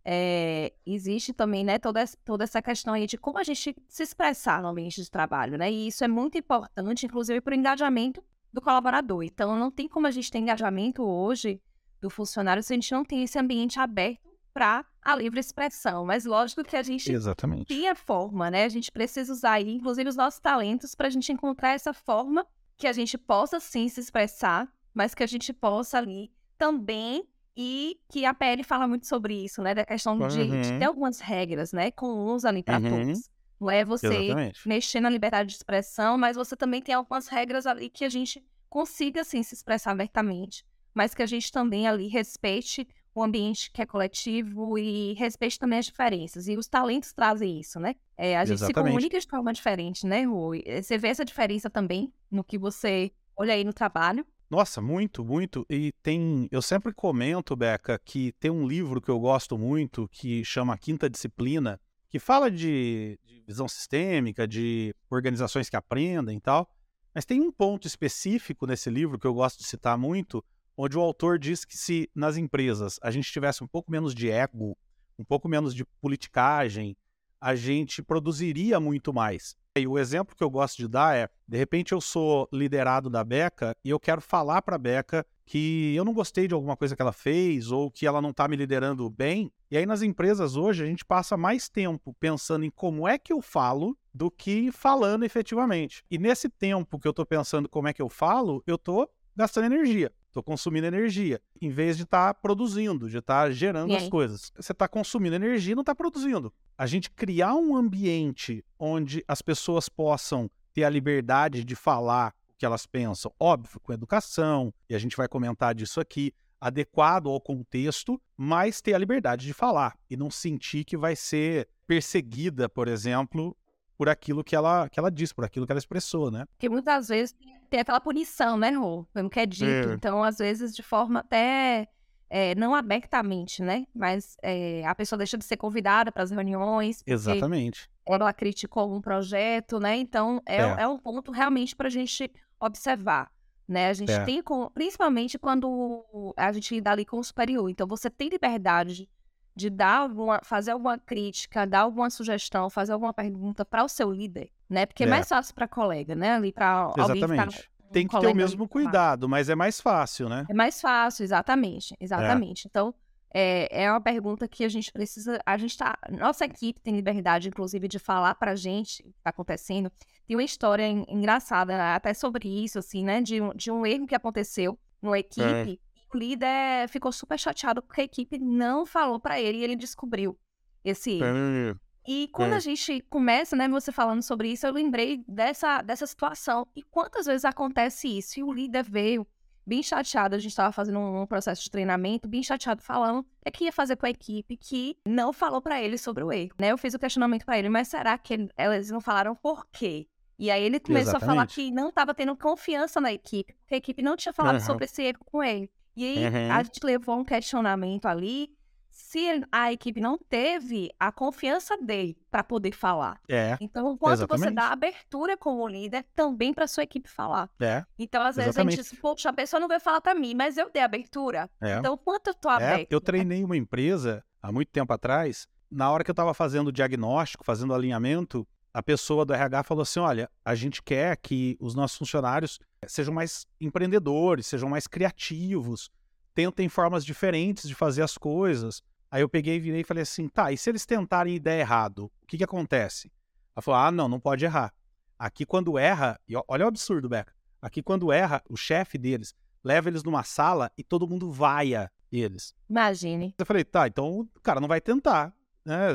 é, 0.05 0.71
existe 0.85 1.33
também, 1.33 1.63
né, 1.63 1.79
toda, 1.79 1.99
essa- 1.99 2.17
toda 2.23 2.43
essa 2.43 2.61
questão 2.61 2.93
aí 2.93 3.07
de 3.07 3.17
como 3.17 3.39
a 3.39 3.43
gente 3.43 3.75
se 3.87 4.03
expressar 4.03 4.61
no 4.61 4.67
ambiente 4.67 5.01
de 5.01 5.09
trabalho, 5.09 5.57
né? 5.57 5.71
E 5.71 5.87
isso 5.87 6.03
é 6.03 6.07
muito 6.07 6.37
importante, 6.37 7.05
inclusive, 7.05 7.41
para 7.41 7.53
o 7.53 7.57
engajamento 7.57 8.23
do 8.53 8.61
colaborador. 8.61 9.23
Então, 9.23 9.57
não 9.57 9.71
tem 9.71 9.87
como 9.87 10.05
a 10.07 10.11
gente 10.11 10.31
ter 10.31 10.37
engajamento 10.37 11.01
hoje 11.03 11.59
do 11.99 12.09
funcionário 12.09 12.61
se 12.61 12.71
a 12.73 12.75
gente 12.75 12.91
não 12.91 13.03
tem 13.03 13.23
esse 13.23 13.37
ambiente 13.39 13.79
aberto 13.79 14.29
para 14.53 14.85
a 15.01 15.15
livre 15.15 15.39
expressão. 15.39 16.05
Mas 16.05 16.23
lógico 16.23 16.63
que 16.63 16.77
a 16.77 16.83
gente 16.83 17.11
Exatamente. 17.11 17.65
tem 17.67 17.89
a 17.89 17.95
forma, 17.95 18.49
né? 18.51 18.63
A 18.63 18.69
gente 18.69 18.91
precisa 18.91 19.33
usar 19.33 19.53
aí, 19.53 19.71
inclusive, 19.73 20.07
os 20.09 20.15
nossos 20.15 20.39
talentos 20.39 20.93
para 20.95 21.07
a 21.07 21.09
gente 21.09 21.31
encontrar 21.31 21.73
essa 21.73 21.91
forma 21.93 22.45
que 22.77 22.87
a 22.87 22.93
gente 22.93 23.17
possa 23.17 23.59
sim 23.59 23.89
se 23.89 23.99
expressar 23.99 24.71
mas 24.93 25.13
que 25.13 25.23
a 25.23 25.27
gente 25.27 25.51
possa 25.51 25.97
ali 25.97 26.31
também 26.57 27.27
e 27.57 27.97
que 28.11 28.25
a 28.25 28.33
PL 28.33 28.63
fala 28.63 28.87
muito 28.87 29.07
sobre 29.07 29.33
isso, 29.45 29.61
né? 29.61 29.73
Da 29.73 29.85
questão 29.85 30.25
de, 30.25 30.37
Uhum. 30.43 30.59
de 30.59 30.73
ter 30.73 30.85
algumas 30.85 31.19
regras, 31.19 31.71
né? 31.73 31.91
Comuns 31.91 32.45
ali 32.45 32.63
para 32.63 32.79
Uhum. 32.79 32.89
todos. 32.89 33.29
Não 33.59 33.69
é 33.71 33.85
você 33.85 34.07
Exatamente. 34.07 34.59
mexer 34.65 34.99
na 34.99 35.09
liberdade 35.09 35.49
de 35.49 35.55
expressão, 35.55 36.17
mas 36.17 36.35
você 36.35 36.55
também 36.57 36.81
tem 36.81 36.93
algumas 36.95 37.27
regras 37.27 37.65
ali 37.65 37.89
que 37.89 38.03
a 38.05 38.09
gente 38.09 38.43
consiga, 38.69 39.21
assim, 39.21 39.41
se 39.43 39.53
expressar 39.55 39.91
abertamente, 39.91 40.65
mas 40.93 41.13
que 41.15 41.23
a 41.23 41.25
gente 41.25 41.51
também 41.51 41.87
ali 41.87 42.07
respeite 42.07 42.87
o 43.13 43.23
ambiente 43.23 43.71
que 43.71 43.81
é 43.81 43.85
coletivo 43.85 44.77
e 44.77 45.13
respeite 45.13 45.57
também 45.57 45.79
as 45.79 45.85
diferenças. 45.85 46.47
E 46.49 46.57
os 46.57 46.67
talentos 46.67 47.13
trazem 47.13 47.59
isso, 47.61 47.79
né? 47.79 47.95
É, 48.17 48.35
a 48.37 48.43
gente 48.43 48.59
se 48.61 48.73
Exatamente. 48.73 48.73
comunica 48.73 49.17
de 49.19 49.25
forma 49.27 49.53
diferente, 49.53 50.05
né, 50.05 50.23
Rui? 50.23 50.61
Você 50.83 50.97
vê 50.97 51.07
essa 51.07 51.23
diferença 51.23 51.69
também 51.69 52.13
no 52.29 52.43
que 52.43 52.57
você 52.57 53.11
olha 53.37 53.53
aí 53.53 53.63
no 53.63 53.71
trabalho. 53.73 54.25
Nossa, 54.49 54.81
muito, 54.81 55.25
muito. 55.25 55.65
E 55.69 55.91
tem. 56.03 56.47
Eu 56.51 56.61
sempre 56.61 56.93
comento, 56.93 57.55
Beca, 57.55 57.99
que 58.03 58.31
tem 58.33 58.51
um 58.51 58.67
livro 58.67 59.01
que 59.01 59.09
eu 59.09 59.19
gosto 59.19 59.57
muito 59.57 60.07
que 60.09 60.43
chama 60.45 60.77
Quinta 60.77 61.09
Disciplina, 61.09 61.79
que 62.09 62.19
fala 62.19 62.49
de, 62.51 63.19
de 63.23 63.41
visão 63.41 63.67
sistêmica, 63.67 64.47
de 64.47 64.95
organizações 65.09 65.69
que 65.69 65.75
aprendem 65.75 66.37
e 66.37 66.41
tal. 66.41 66.69
Mas 67.13 67.25
tem 67.25 67.41
um 67.41 67.51
ponto 67.51 67.87
específico 67.87 68.67
nesse 68.67 68.89
livro 68.89 69.17
que 69.17 69.25
eu 69.25 69.33
gosto 69.33 69.59
de 69.59 69.65
citar 69.65 69.97
muito, 69.97 70.43
onde 70.77 70.97
o 70.97 71.01
autor 71.01 71.39
diz 71.39 71.65
que 71.65 71.77
se 71.77 72.09
nas 72.13 72.37
empresas 72.37 72.99
a 73.01 73.09
gente 73.09 73.31
tivesse 73.31 73.63
um 73.63 73.67
pouco 73.67 73.91
menos 73.91 74.13
de 74.13 74.29
ego, 74.29 74.77
um 75.17 75.23
pouco 75.23 75.47
menos 75.47 75.73
de 75.73 75.85
politicagem, 76.01 76.95
a 77.39 77.55
gente 77.55 78.03
produziria 78.03 78.79
muito 78.79 79.13
mais. 79.13 79.55
E 79.77 79.85
o 79.85 79.99
exemplo 79.99 80.33
que 80.33 80.41
eu 80.41 80.49
gosto 80.49 80.77
de 80.77 80.87
dar 80.87 81.17
é, 81.17 81.27
de 81.45 81.57
repente 81.57 81.91
eu 81.91 81.99
sou 81.99 82.47
liderado 82.53 83.09
da 83.09 83.25
Beca 83.25 83.75
e 83.83 83.89
eu 83.89 83.99
quero 83.99 84.21
falar 84.21 84.61
para 84.61 84.77
a 84.77 84.79
Beca 84.79 85.25
que 85.45 85.93
eu 85.93 86.05
não 86.05 86.13
gostei 86.13 86.47
de 86.47 86.53
alguma 86.53 86.77
coisa 86.77 86.95
que 86.95 87.01
ela 87.01 87.11
fez 87.11 87.71
ou 87.71 87.91
que 87.91 88.07
ela 88.07 88.21
não 88.21 88.29
está 88.29 88.47
me 88.47 88.55
liderando 88.55 89.09
bem. 89.09 89.51
E 89.69 89.75
aí 89.75 89.85
nas 89.85 90.01
empresas 90.01 90.55
hoje 90.55 90.81
a 90.81 90.85
gente 90.85 91.03
passa 91.03 91.35
mais 91.35 91.67
tempo 91.67 92.15
pensando 92.17 92.63
em 92.63 92.69
como 92.69 93.05
é 93.05 93.17
que 93.17 93.33
eu 93.33 93.41
falo 93.41 93.97
do 94.13 94.31
que 94.31 94.71
falando 94.71 95.25
efetivamente. 95.25 96.05
E 96.09 96.17
nesse 96.17 96.47
tempo 96.47 96.97
que 96.97 97.05
eu 97.05 97.11
estou 97.11 97.25
pensando 97.25 97.67
como 97.67 97.89
é 97.89 97.93
que 97.93 98.01
eu 98.01 98.07
falo, 98.07 98.63
eu 98.65 98.75
estou 98.75 99.09
gastando 99.35 99.65
energia. 99.65 100.09
Estou 100.35 100.43
consumindo 100.43 100.85
energia, 100.85 101.39
em 101.61 101.69
vez 101.69 101.95
de 101.95 102.03
estar 102.03 102.33
produzindo, 102.33 103.09
de 103.09 103.19
estar 103.19 103.49
gerando 103.53 103.93
E 103.93 103.95
as 103.95 104.03
aí? 104.03 104.09
coisas. 104.09 104.51
Você 104.53 104.73
está 104.73 104.85
consumindo 104.85 105.33
energia 105.33 105.71
e 105.71 105.75
não 105.75 105.81
está 105.81 105.95
produzindo. 105.95 106.53
A 106.77 106.85
gente 106.85 107.09
criar 107.09 107.55
um 107.55 107.73
ambiente 107.73 108.61
onde 108.77 109.23
as 109.29 109.41
pessoas 109.41 109.87
possam 109.87 110.51
ter 110.73 110.83
a 110.83 110.89
liberdade 110.89 111.63
de 111.63 111.73
falar 111.73 112.35
o 112.49 112.53
que 112.57 112.65
elas 112.65 112.85
pensam, 112.85 113.33
óbvio, 113.39 113.79
com 113.79 113.93
educação, 113.93 114.73
e 114.89 114.95
a 114.95 114.99
gente 114.99 115.15
vai 115.15 115.29
comentar 115.29 115.73
disso 115.73 116.01
aqui, 116.01 116.33
adequado 116.59 117.29
ao 117.29 117.39
contexto, 117.39 118.21
mas 118.35 118.81
ter 118.81 118.93
a 118.93 118.97
liberdade 118.97 119.45
de 119.45 119.53
falar 119.53 119.97
e 120.09 120.17
não 120.17 120.29
sentir 120.29 120.83
que 120.83 120.97
vai 120.97 121.15
ser 121.15 121.65
perseguida, 121.87 122.67
por 122.67 122.89
exemplo, 122.89 123.55
por 123.97 124.09
aquilo 124.09 124.43
que 124.43 124.55
ela, 124.55 124.89
que 124.89 124.99
ela 124.99 125.09
disse, 125.11 125.33
por 125.33 125.45
aquilo 125.45 125.65
que 125.65 125.71
ela 125.71 125.79
expressou, 125.79 126.29
né? 126.29 126.45
Porque 126.51 126.67
muitas 126.69 127.07
vezes 127.07 127.35
tem- 127.69 127.79
aquela 127.79 127.99
punição, 128.01 128.57
né, 128.57 128.71
Rô? 128.71 129.05
Como 129.13 129.29
que 129.29 129.39
é 129.39 129.45
dito. 129.45 129.89
É. 129.89 129.93
Então, 129.93 130.23
às 130.23 130.37
vezes, 130.37 130.75
de 130.75 130.83
forma 130.83 131.19
até 131.19 131.87
é, 132.29 132.55
não 132.55 132.73
abertamente, 132.73 133.61
né? 133.61 133.85
Mas 133.93 134.35
é, 134.41 134.83
a 134.85 134.95
pessoa 134.95 135.17
deixa 135.17 135.37
de 135.37 135.45
ser 135.45 135.57
convidada 135.57 136.11
para 136.11 136.23
as 136.23 136.31
reuniões. 136.31 137.03
Exatamente. 137.05 137.87
Ela 138.05 138.33
criticou 138.33 138.93
um 138.93 138.99
projeto, 138.99 139.79
né? 139.79 139.95
Então, 139.97 140.41
é, 140.45 140.57
É. 140.57 140.75
é 140.81 140.87
um 140.87 140.97
ponto 140.97 141.31
realmente 141.31 141.75
para 141.75 141.87
a 141.87 141.91
gente 141.91 142.29
observar. 142.59 143.31
Né? 143.67 143.89
A 143.89 143.93
gente 143.93 144.11
É. 144.11 144.23
tem, 144.25 144.41
com, 144.43 144.69
principalmente 144.71 145.39
quando 145.39 146.33
a 146.37 146.51
gente 146.51 146.73
lida 146.75 146.91
ali 146.91 147.05
com 147.05 147.17
o 147.19 147.23
superior. 147.23 147.69
Então, 147.69 147.87
você 147.87 148.09
tem 148.09 148.29
liberdade 148.29 149.09
de 149.55 149.69
dar 149.69 149.99
alguma, 149.99 150.41
fazer 150.43 150.71
alguma 150.71 150.97
crítica, 150.97 151.65
dar 151.65 151.81
alguma 151.81 152.09
sugestão, 152.09 152.69
fazer 152.69 152.91
alguma 152.91 153.13
pergunta 153.13 153.63
para 153.63 153.83
o 153.83 153.87
seu 153.87 154.11
líder, 154.11 154.49
né? 154.69 154.85
Porque 154.85 155.03
é, 155.03 155.07
É. 155.07 155.09
mais 155.09 155.27
fácil 155.29 155.55
para 155.55 155.67
colega, 155.67 156.13
né? 156.13 156.35
Ali 156.35 156.51
para 156.51 156.71
alguém 156.97 157.17
Exatamente. 157.17 157.69
um 157.87 157.93
Tem 157.93 158.07
que 158.07 158.19
ter 158.19 158.27
o 158.27 158.35
mesmo 158.35 158.67
cuidado, 158.67 159.29
mas 159.29 159.47
é 159.49 159.55
mais 159.55 159.79
fácil, 159.79 160.27
né? 160.27 160.45
É 160.49 160.53
mais 160.53 160.81
fácil, 160.81 161.23
exatamente, 161.23 161.95
exatamente. 161.99 162.67
Então, 162.67 162.93
é, 163.33 163.83
é 163.83 163.89
uma 163.91 164.01
pergunta 164.01 164.47
que 164.47 164.65
a 164.65 164.69
gente 164.69 164.91
precisa, 164.91 165.39
a 165.45 165.57
gente 165.57 165.77
tá, 165.77 165.97
nossa 166.09 166.43
equipe 166.45 166.81
tem 166.81 166.93
liberdade, 166.95 167.47
inclusive, 167.47 167.87
de 167.87 167.99
falar 167.99 168.35
pra 168.35 168.55
gente 168.55 169.01
o 169.03 169.13
que 169.13 169.21
tá 169.23 169.29
acontecendo. 169.29 169.89
Tem 170.27 170.35
uma 170.35 170.43
história 170.43 170.83
en- 170.85 171.05
engraçada 171.07 171.95
até 171.95 172.13
sobre 172.13 172.49
isso, 172.49 172.79
assim, 172.79 173.05
né, 173.05 173.21
de, 173.21 173.39
um- 173.41 173.53
de 173.53 173.71
um 173.71 173.85
erro 173.85 174.07
que 174.07 174.15
aconteceu 174.15 174.77
numa 175.01 175.19
equipe, 175.19 175.69
e 175.69 175.73
o 175.75 175.79
líder 176.13 176.87
ficou 176.89 177.11
super 177.11 177.37
chateado 177.39 177.81
porque 177.81 178.01
a 178.01 178.05
equipe 178.05 178.37
não 178.37 178.85
falou 178.85 179.19
pra 179.19 179.39
ele 179.39 179.57
e 179.59 179.63
ele 179.63 179.75
descobriu 179.75 180.37
esse 180.83 181.19
erro. 181.19 181.79
E 182.07 182.27
quando 182.31 182.53
a 182.53 182.59
gente 182.59 183.01
começa, 183.09 183.55
né, 183.55 183.67
você 183.67 183.91
falando 183.91 184.21
sobre 184.21 184.49
isso, 184.51 184.67
eu 184.67 184.71
lembrei 184.71 185.23
dessa, 185.27 185.81
dessa 185.81 186.05
situação. 186.05 186.67
E 186.75 186.83
quantas 186.83 187.25
vezes 187.25 187.43
acontece 187.43 188.07
isso? 188.07 188.39
E 188.39 188.43
o 188.43 188.53
líder 188.53 188.83
veio 188.83 189.25
bem 189.65 189.81
chateado, 189.81 190.35
a 190.35 190.37
gente 190.37 190.51
estava 190.51 190.71
fazendo 190.71 190.99
um, 190.99 191.21
um 191.23 191.25
processo 191.25 191.63
de 191.63 191.71
treinamento, 191.71 192.27
bem 192.27 192.43
chateado, 192.43 192.83
falando 192.83 193.25
é 193.43 193.49
que 193.49 193.63
ia 193.63 193.71
fazer 193.71 193.95
com 193.95 194.05
a 194.05 194.09
equipe 194.11 194.55
que 194.55 194.95
não 195.07 195.33
falou 195.33 195.59
pra 195.59 195.81
ele 195.81 195.97
sobre 195.97 196.23
o 196.23 196.31
erro, 196.31 196.51
né? 196.59 196.67
Eu 196.71 196.77
fiz 196.77 196.93
o 196.93 196.99
questionamento 196.99 197.43
pra 197.43 197.57
ele, 197.57 197.67
mas 197.69 197.87
será 197.87 198.15
que 198.19 198.35
ele- 198.35 198.49
elas 198.55 198.91
não 198.91 199.01
falaram 199.01 199.35
por 199.35 199.65
quê? 199.71 200.07
E 200.37 200.51
aí 200.51 200.63
ele 200.63 200.79
começou 200.79 201.15
a 201.15 201.19
falar 201.19 201.45
Exatamente. 201.45 201.55
que 201.55 201.71
não 201.71 201.89
estava 201.89 202.13
tendo 202.13 202.35
confiança 202.37 203.01
na 203.01 203.11
equipe, 203.11 203.55
porque 203.55 203.73
a 203.73 203.77
equipe 203.77 204.03
não 204.03 204.15
tinha 204.15 204.31
falado 204.33 204.57
Aham. 204.57 204.65
sobre 204.65 204.85
esse 204.85 205.01
erro 205.01 205.17
com 205.25 205.41
ele. 205.41 205.67
E 205.95 206.03
aí 206.05 206.25
Uhum. 206.27 206.51
a 206.51 206.63
gente 206.63 206.79
levou 206.83 207.17
um 207.19 207.23
questionamento 207.23 208.05
ali 208.05 208.49
se 208.89 209.43
a 209.51 209.73
equipe 209.73 209.99
não 209.99 210.17
teve 210.17 210.89
a 210.97 211.11
confiança 211.11 211.77
dele 211.77 212.17
para 212.31 212.43
poder 212.43 212.71
falar. 212.71 213.19
É, 213.29 213.57
Então, 213.59 213.87
o 213.91 213.97
quanto 213.97 214.19
você 214.19 214.35
Exatamente. 214.47 214.55
dá 214.55 214.69
abertura 214.69 215.35
como 215.37 215.67
líder 215.67 216.05
também 216.15 216.53
para 216.53 216.65
sua 216.65 216.83
equipe 216.83 217.09
falar. 217.09 217.49
é, 217.59 217.83
Então, 217.99 218.21
às 218.21 218.37
vezes 218.37 218.49
Exatamente. 218.51 218.79
a 218.79 218.83
gente 218.83 218.91
diz, 218.91 218.99
poxa, 219.01 219.29
a 219.29 219.33
pessoa 219.33 219.59
não 219.59 219.67
veio 219.67 219.81
falar 219.81 219.99
para 219.99 220.15
mim, 220.15 220.33
mas 220.33 220.57
eu 220.57 220.69
dei 220.71 220.81
abertura. 220.81 221.49
é. 221.61 221.77
Então, 221.77 221.93
o 221.93 221.97
quanto 221.97 222.27
eu 222.27 222.33
tô 222.33 222.49
É, 222.49 222.53
aberto? 222.53 222.91
eu 222.91 223.01
treinei 223.01 223.43
uma 223.43 223.57
empresa 223.57 224.23
há 224.41 224.49
muito 224.51 224.71
tempo 224.71 224.91
atrás. 224.93 225.45
Na 225.69 225.91
hora 225.91 226.03
que 226.03 226.09
eu 226.11 226.13
estava 226.13 226.33
fazendo 226.33 226.67
o 226.67 226.71
diagnóstico, 226.71 227.43
fazendo 227.43 227.71
o 227.71 227.73
alinhamento, 227.73 228.47
a 228.75 228.83
pessoa 228.83 229.25
do 229.25 229.33
RH 229.33 229.63
falou 229.63 229.83
assim: 229.83 230.01
olha, 230.01 230.29
a 230.43 230.53
gente 230.53 230.83
quer 230.83 231.15
que 231.15 231.55
os 231.61 231.73
nossos 231.73 231.97
funcionários 231.97 232.59
sejam 232.85 233.13
mais 233.13 233.47
empreendedores, 233.59 234.47
sejam 234.47 234.67
mais 234.67 234.85
criativos, 234.85 235.89
tentem 236.33 236.67
formas 236.67 237.05
diferentes 237.05 237.69
de 237.69 237.73
fazer 237.73 238.01
as 238.01 238.17
coisas. 238.17 238.83
Aí 239.09 239.21
eu 239.21 239.29
peguei, 239.29 239.61
virei 239.61 239.79
e 239.79 239.85
falei 239.85 240.03
assim: 240.03 240.27
tá, 240.27 240.51
e 240.51 240.57
se 240.57 240.69
eles 240.69 240.85
tentarem 240.85 241.35
e 241.35 241.39
der 241.39 241.61
errado, 241.61 242.11
o 242.21 242.27
que, 242.27 242.37
que 242.37 242.43
acontece? 242.43 243.09
Ela 243.55 243.61
falou: 243.61 243.79
ah, 243.79 243.91
não, 243.91 244.09
não 244.09 244.19
pode 244.19 244.43
errar. 244.43 244.73
Aqui, 245.17 245.45
quando 245.45 245.77
erra, 245.77 246.19
e 246.27 246.33
olha 246.49 246.65
o 246.65 246.67
absurdo, 246.67 247.07
Beca. 247.07 247.33
Aqui, 247.61 247.81
quando 247.81 248.11
erra, 248.11 248.43
o 248.49 248.57
chefe 248.57 248.97
deles 248.97 249.33
leva 249.63 249.87
eles 249.87 250.03
numa 250.03 250.23
sala 250.23 250.69
e 250.77 250.83
todo 250.83 251.07
mundo 251.07 251.31
vaia 251.31 251.89
eles. 252.11 252.53
Imagine. 252.69 253.33
Eu 253.37 253.45
falei, 253.45 253.63
tá, 253.63 253.87
então 253.87 254.19
o 254.19 254.41
cara 254.41 254.59
não 254.59 254.67
vai 254.67 254.81
tentar. 254.81 255.33
Né? 255.65 255.87